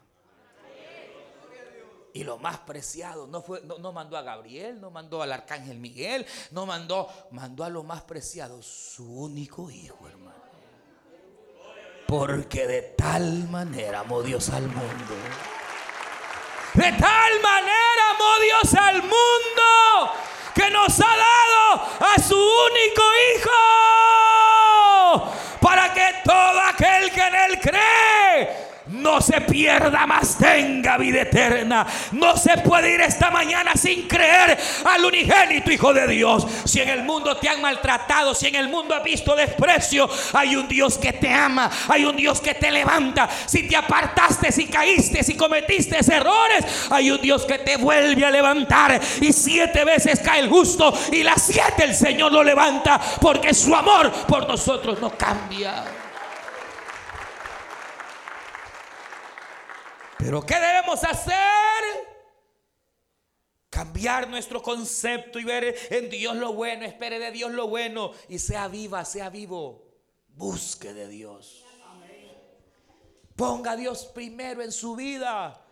Y 2.14 2.24
lo 2.24 2.36
más 2.36 2.58
preciado, 2.60 3.26
no, 3.26 3.40
fue, 3.40 3.62
no, 3.62 3.78
no, 3.78 3.90
mandó 3.90 4.18
a 4.18 4.22
Gabriel, 4.22 4.78
no 4.78 4.90
mandó 4.90 5.22
al 5.22 5.32
arcángel 5.32 5.78
Miguel, 5.78 6.26
no 6.50 6.66
mandó, 6.66 7.08
mandó 7.30 7.64
a 7.64 7.70
lo 7.70 7.84
más 7.84 8.02
preciado, 8.02 8.62
su 8.62 9.10
único 9.10 9.70
hijo, 9.70 10.06
hermano. 10.06 10.41
Porque 12.12 12.66
de 12.66 12.82
tal 12.82 13.48
manera 13.48 14.00
amó 14.00 14.22
Dios 14.22 14.50
al 14.50 14.68
mundo. 14.68 15.14
De 16.74 16.92
tal 16.92 17.32
manera 17.42 18.02
amó 18.10 18.38
Dios 18.42 18.74
al 18.74 19.00
mundo 19.00 20.12
que 20.54 20.68
nos 20.68 21.00
ha 21.00 21.06
dado 21.06 21.88
a 22.14 22.20
su 22.20 22.36
único 22.36 23.02
hijo 23.34 23.91
se 29.22 29.40
pierda 29.40 30.06
más, 30.06 30.36
tenga 30.36 30.98
vida 30.98 31.22
eterna. 31.22 31.86
No 32.12 32.36
se 32.36 32.58
puede 32.58 32.94
ir 32.94 33.00
esta 33.00 33.30
mañana 33.30 33.72
sin 33.74 34.06
creer 34.06 34.58
al 34.84 35.04
unigénito 35.04 35.70
Hijo 35.70 35.94
de 35.94 36.06
Dios. 36.06 36.46
Si 36.64 36.80
en 36.80 36.88
el 36.88 37.04
mundo 37.04 37.36
te 37.36 37.48
han 37.48 37.60
maltratado, 37.60 38.34
si 38.34 38.48
en 38.48 38.56
el 38.56 38.68
mundo 38.68 38.94
has 38.94 39.02
visto 39.02 39.34
desprecio, 39.34 40.08
hay 40.32 40.56
un 40.56 40.68
Dios 40.68 40.98
que 40.98 41.12
te 41.12 41.32
ama, 41.32 41.70
hay 41.88 42.04
un 42.04 42.16
Dios 42.16 42.40
que 42.40 42.54
te 42.54 42.70
levanta. 42.70 43.28
Si 43.46 43.68
te 43.68 43.76
apartaste, 43.76 44.52
si 44.52 44.66
caíste, 44.66 45.22
si 45.22 45.36
cometiste 45.36 46.02
errores, 46.12 46.64
hay 46.90 47.10
un 47.10 47.20
Dios 47.20 47.44
que 47.44 47.58
te 47.58 47.76
vuelve 47.76 48.24
a 48.24 48.30
levantar. 48.30 49.00
Y 49.20 49.32
siete 49.32 49.84
veces 49.84 50.20
cae 50.20 50.40
el 50.40 50.48
justo 50.48 50.92
y 51.12 51.22
las 51.22 51.42
siete 51.42 51.84
el 51.84 51.94
Señor 51.94 52.32
lo 52.32 52.42
levanta 52.42 53.00
porque 53.20 53.54
su 53.54 53.74
amor 53.74 54.10
por 54.26 54.48
nosotros 54.48 55.00
no 55.00 55.10
cambia. 55.16 56.01
Pero 60.22 60.46
¿qué 60.46 60.54
debemos 60.54 61.02
hacer? 61.02 61.34
Cambiar 63.68 64.28
nuestro 64.28 64.62
concepto 64.62 65.40
y 65.40 65.44
ver 65.44 65.74
en 65.90 66.08
Dios 66.10 66.36
lo 66.36 66.52
bueno, 66.52 66.84
espere 66.84 67.18
de 67.18 67.32
Dios 67.32 67.50
lo 67.50 67.66
bueno 67.66 68.12
y 68.28 68.38
sea 68.38 68.68
viva, 68.68 69.04
sea 69.04 69.30
vivo. 69.30 69.84
Busque 70.28 70.94
de 70.94 71.08
Dios. 71.08 71.64
Ponga 73.34 73.72
a 73.72 73.76
Dios 73.76 74.06
primero 74.06 74.62
en 74.62 74.70
su 74.70 74.94
vida. 74.94 75.66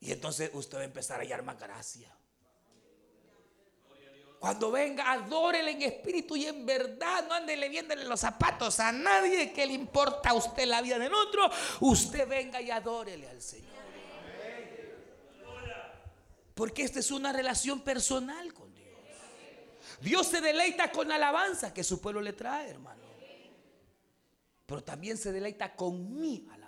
Y 0.00 0.10
entonces 0.10 0.50
usted 0.54 0.78
va 0.78 0.82
a 0.82 0.86
empezar 0.86 1.20
a 1.20 1.22
hallar 1.22 1.44
más 1.44 1.58
gracia. 1.58 2.11
Cuando 4.42 4.72
venga, 4.72 5.12
adórele 5.12 5.70
en 5.70 5.82
espíritu 5.82 6.34
y 6.34 6.46
en 6.46 6.66
verdad. 6.66 7.28
No 7.28 7.34
andele 7.34 7.68
viéndole 7.68 8.04
los 8.04 8.18
zapatos 8.18 8.80
a 8.80 8.90
nadie 8.90 9.52
que 9.52 9.64
le 9.64 9.72
importa 9.72 10.30
a 10.30 10.34
usted 10.34 10.66
la 10.66 10.82
vida 10.82 10.98
del 10.98 11.14
otro. 11.14 11.48
Usted 11.78 12.26
venga 12.26 12.60
y 12.60 12.68
adórele 12.68 13.28
al 13.28 13.40
Señor. 13.40 13.70
Porque 16.56 16.82
esta 16.82 16.98
es 16.98 17.12
una 17.12 17.32
relación 17.32 17.82
personal 17.82 18.52
con 18.52 18.74
Dios. 18.74 18.88
Dios 20.00 20.26
se 20.26 20.40
deleita 20.40 20.90
con 20.90 21.06
la 21.06 21.14
alabanza 21.14 21.72
que 21.72 21.84
su 21.84 22.00
pueblo 22.00 22.20
le 22.20 22.32
trae, 22.32 22.68
hermano. 22.68 23.00
Pero 24.66 24.82
también 24.82 25.18
se 25.18 25.30
deleita 25.30 25.76
con 25.76 26.18
mi 26.20 26.48
alabanza. 26.50 26.61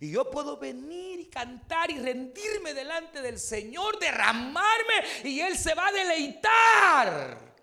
Y 0.00 0.10
yo 0.12 0.30
puedo 0.30 0.56
venir 0.56 1.20
y 1.20 1.26
cantar 1.26 1.90
y 1.90 1.98
rendirme 1.98 2.72
delante 2.72 3.20
del 3.20 3.38
Señor, 3.38 3.98
derramarme 3.98 4.94
y 5.24 5.40
Él 5.40 5.56
se 5.56 5.74
va 5.74 5.88
a 5.88 5.92
deleitar. 5.92 7.56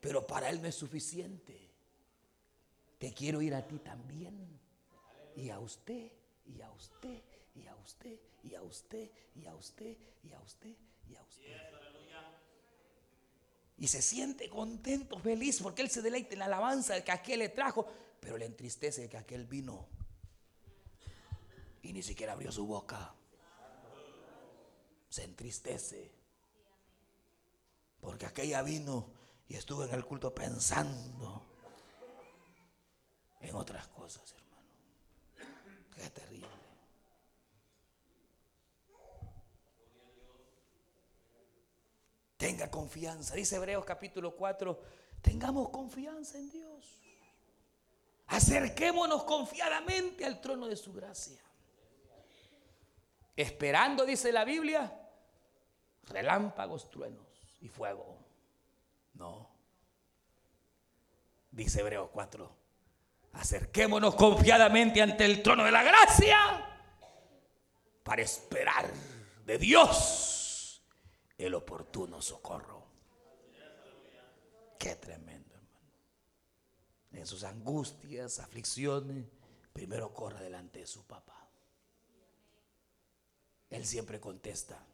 Pero 0.00 0.26
para 0.26 0.48
Él 0.48 0.62
no 0.62 0.68
es 0.68 0.74
suficiente. 0.74 1.68
Te 2.98 3.12
quiero 3.12 3.42
ir 3.42 3.54
a 3.54 3.66
ti 3.66 3.78
también. 3.78 4.58
Y 5.36 5.50
a 5.50 5.58
usted, 5.58 6.10
y 6.46 6.62
a 6.62 6.70
usted, 6.70 7.22
y 7.54 7.66
a 7.66 7.76
usted, 7.76 8.18
y 8.42 8.54
a 8.54 8.62
usted, 8.62 9.10
y 9.34 9.46
a 9.46 9.54
usted, 9.54 9.96
y 10.24 10.32
a 10.32 10.40
usted, 10.40 10.76
y 11.08 11.14
a 11.14 11.22
usted. 11.22 11.56
Y 13.76 13.86
se 13.86 14.02
siente 14.02 14.48
contento, 14.48 15.18
feliz, 15.20 15.60
porque 15.62 15.82
Él 15.82 15.90
se 15.90 16.02
deleita 16.02 16.32
en 16.32 16.40
la 16.40 16.46
alabanza 16.46 16.94
de 16.94 17.04
que 17.04 17.12
aquel 17.12 17.38
le 17.40 17.50
trajo, 17.50 17.86
pero 18.18 18.36
le 18.36 18.46
entristece 18.46 19.02
de 19.02 19.08
que 19.08 19.16
aquel 19.16 19.44
vino 19.44 19.88
y 21.82 21.92
ni 21.92 22.02
siquiera 22.02 22.32
abrió 22.32 22.52
su 22.52 22.66
boca. 22.66 23.14
Se 25.08 25.24
entristece. 25.24 26.12
Porque 28.00 28.26
aquella 28.26 28.62
vino 28.62 29.12
y 29.48 29.56
estuvo 29.56 29.84
en 29.84 29.94
el 29.94 30.04
culto 30.04 30.34
pensando 30.34 31.42
en 33.40 33.54
otras 33.54 33.86
cosas, 33.88 34.32
hermano. 34.32 34.62
Qué 35.94 36.10
terrible. 36.10 36.48
Tenga 42.36 42.70
confianza. 42.70 43.34
Dice 43.34 43.56
Hebreos 43.56 43.84
capítulo 43.84 44.36
4, 44.36 44.80
tengamos 45.22 45.70
confianza 45.70 46.38
en 46.38 46.50
Dios. 46.50 47.00
Acerquémonos 48.28 49.24
confiadamente 49.24 50.24
al 50.24 50.40
trono 50.40 50.66
de 50.66 50.76
su 50.76 50.92
gracia. 50.92 51.40
Esperando, 53.38 54.04
dice 54.04 54.32
la 54.32 54.44
Biblia, 54.44 54.92
relámpagos, 56.08 56.90
truenos 56.90 57.24
y 57.60 57.68
fuego. 57.68 58.18
No. 59.14 59.48
Dice 61.52 61.78
Hebreo 61.78 62.10
4. 62.10 62.56
Acerquémonos 63.34 64.16
confiadamente 64.16 65.00
ante 65.00 65.24
el 65.24 65.40
trono 65.40 65.62
de 65.62 65.70
la 65.70 65.84
gracia 65.84 66.66
para 68.02 68.22
esperar 68.22 68.90
de 69.46 69.56
Dios 69.56 70.82
el 71.36 71.54
oportuno 71.54 72.20
socorro. 72.20 72.88
Qué 74.80 74.96
tremendo, 74.96 75.54
hermano. 75.54 75.92
En 77.12 77.24
sus 77.24 77.44
angustias, 77.44 78.40
aflicciones, 78.40 79.26
primero 79.72 80.12
corre 80.12 80.42
delante 80.42 80.80
de 80.80 80.86
su 80.88 81.06
papá. 81.06 81.37
Él 83.70 83.84
siempre 83.84 84.20
contesta. 84.20 84.84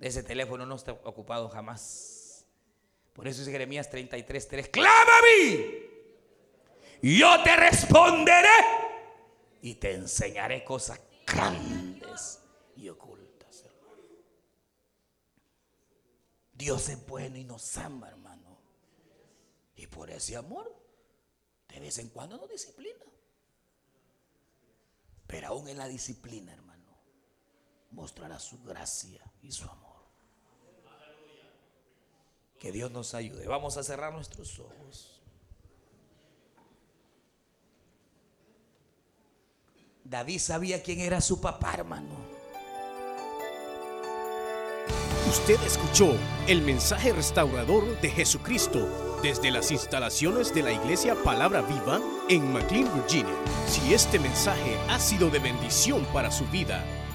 Ese 0.00 0.22
teléfono 0.22 0.64
no 0.64 0.76
está 0.76 0.92
ocupado 0.92 1.48
jamás. 1.48 2.46
Por 3.12 3.28
eso 3.28 3.40
dice 3.40 3.52
Jeremías 3.52 3.90
33, 3.90 4.48
3, 4.48 4.68
clama 4.68 5.18
a 5.18 5.22
mí. 5.22 5.90
Yo 7.02 7.42
te 7.42 7.56
responderé 7.56 8.48
y 9.62 9.74
te 9.74 9.94
enseñaré 9.94 10.64
cosas 10.64 11.00
grandes 11.26 12.40
y 12.76 12.88
ocultas, 12.88 13.64
hermano. 13.64 14.02
Dios 16.52 16.88
es 16.88 17.06
bueno 17.06 17.36
y 17.36 17.44
nos 17.44 17.76
ama, 17.76 18.08
hermano. 18.08 18.58
Y 19.76 19.86
por 19.86 20.10
ese 20.10 20.36
amor, 20.36 20.70
de 21.68 21.80
vez 21.80 21.98
en 21.98 22.08
cuando 22.08 22.36
nos 22.36 22.50
disciplina. 22.50 23.04
Pero 25.26 25.48
aún 25.48 25.68
en 25.68 25.78
la 25.78 25.88
disciplina, 25.88 26.52
hermano, 26.52 26.69
mostrará 27.90 28.38
su 28.38 28.62
gracia 28.62 29.20
y 29.42 29.52
su 29.52 29.64
amor. 29.64 29.90
Que 32.58 32.72
Dios 32.72 32.90
nos 32.90 33.14
ayude. 33.14 33.46
Vamos 33.46 33.76
a 33.76 33.82
cerrar 33.82 34.12
nuestros 34.12 34.58
ojos. 34.58 35.20
David 40.04 40.38
sabía 40.38 40.82
quién 40.82 41.00
era 41.00 41.20
su 41.20 41.40
papá, 41.40 41.72
hermano. 41.74 42.40
Usted 45.28 45.62
escuchó 45.62 46.16
el 46.48 46.60
mensaje 46.62 47.12
restaurador 47.12 48.00
de 48.00 48.10
Jesucristo 48.10 48.88
desde 49.22 49.52
las 49.52 49.70
instalaciones 49.70 50.52
de 50.52 50.62
la 50.62 50.72
iglesia 50.72 51.14
Palabra 51.22 51.62
Viva 51.62 52.00
en 52.28 52.52
McLean, 52.52 52.92
Virginia. 52.94 53.36
Si 53.68 53.94
este 53.94 54.18
mensaje 54.18 54.76
ha 54.88 54.98
sido 54.98 55.30
de 55.30 55.38
bendición 55.38 56.04
para 56.12 56.32
su 56.32 56.44
vida 56.46 56.84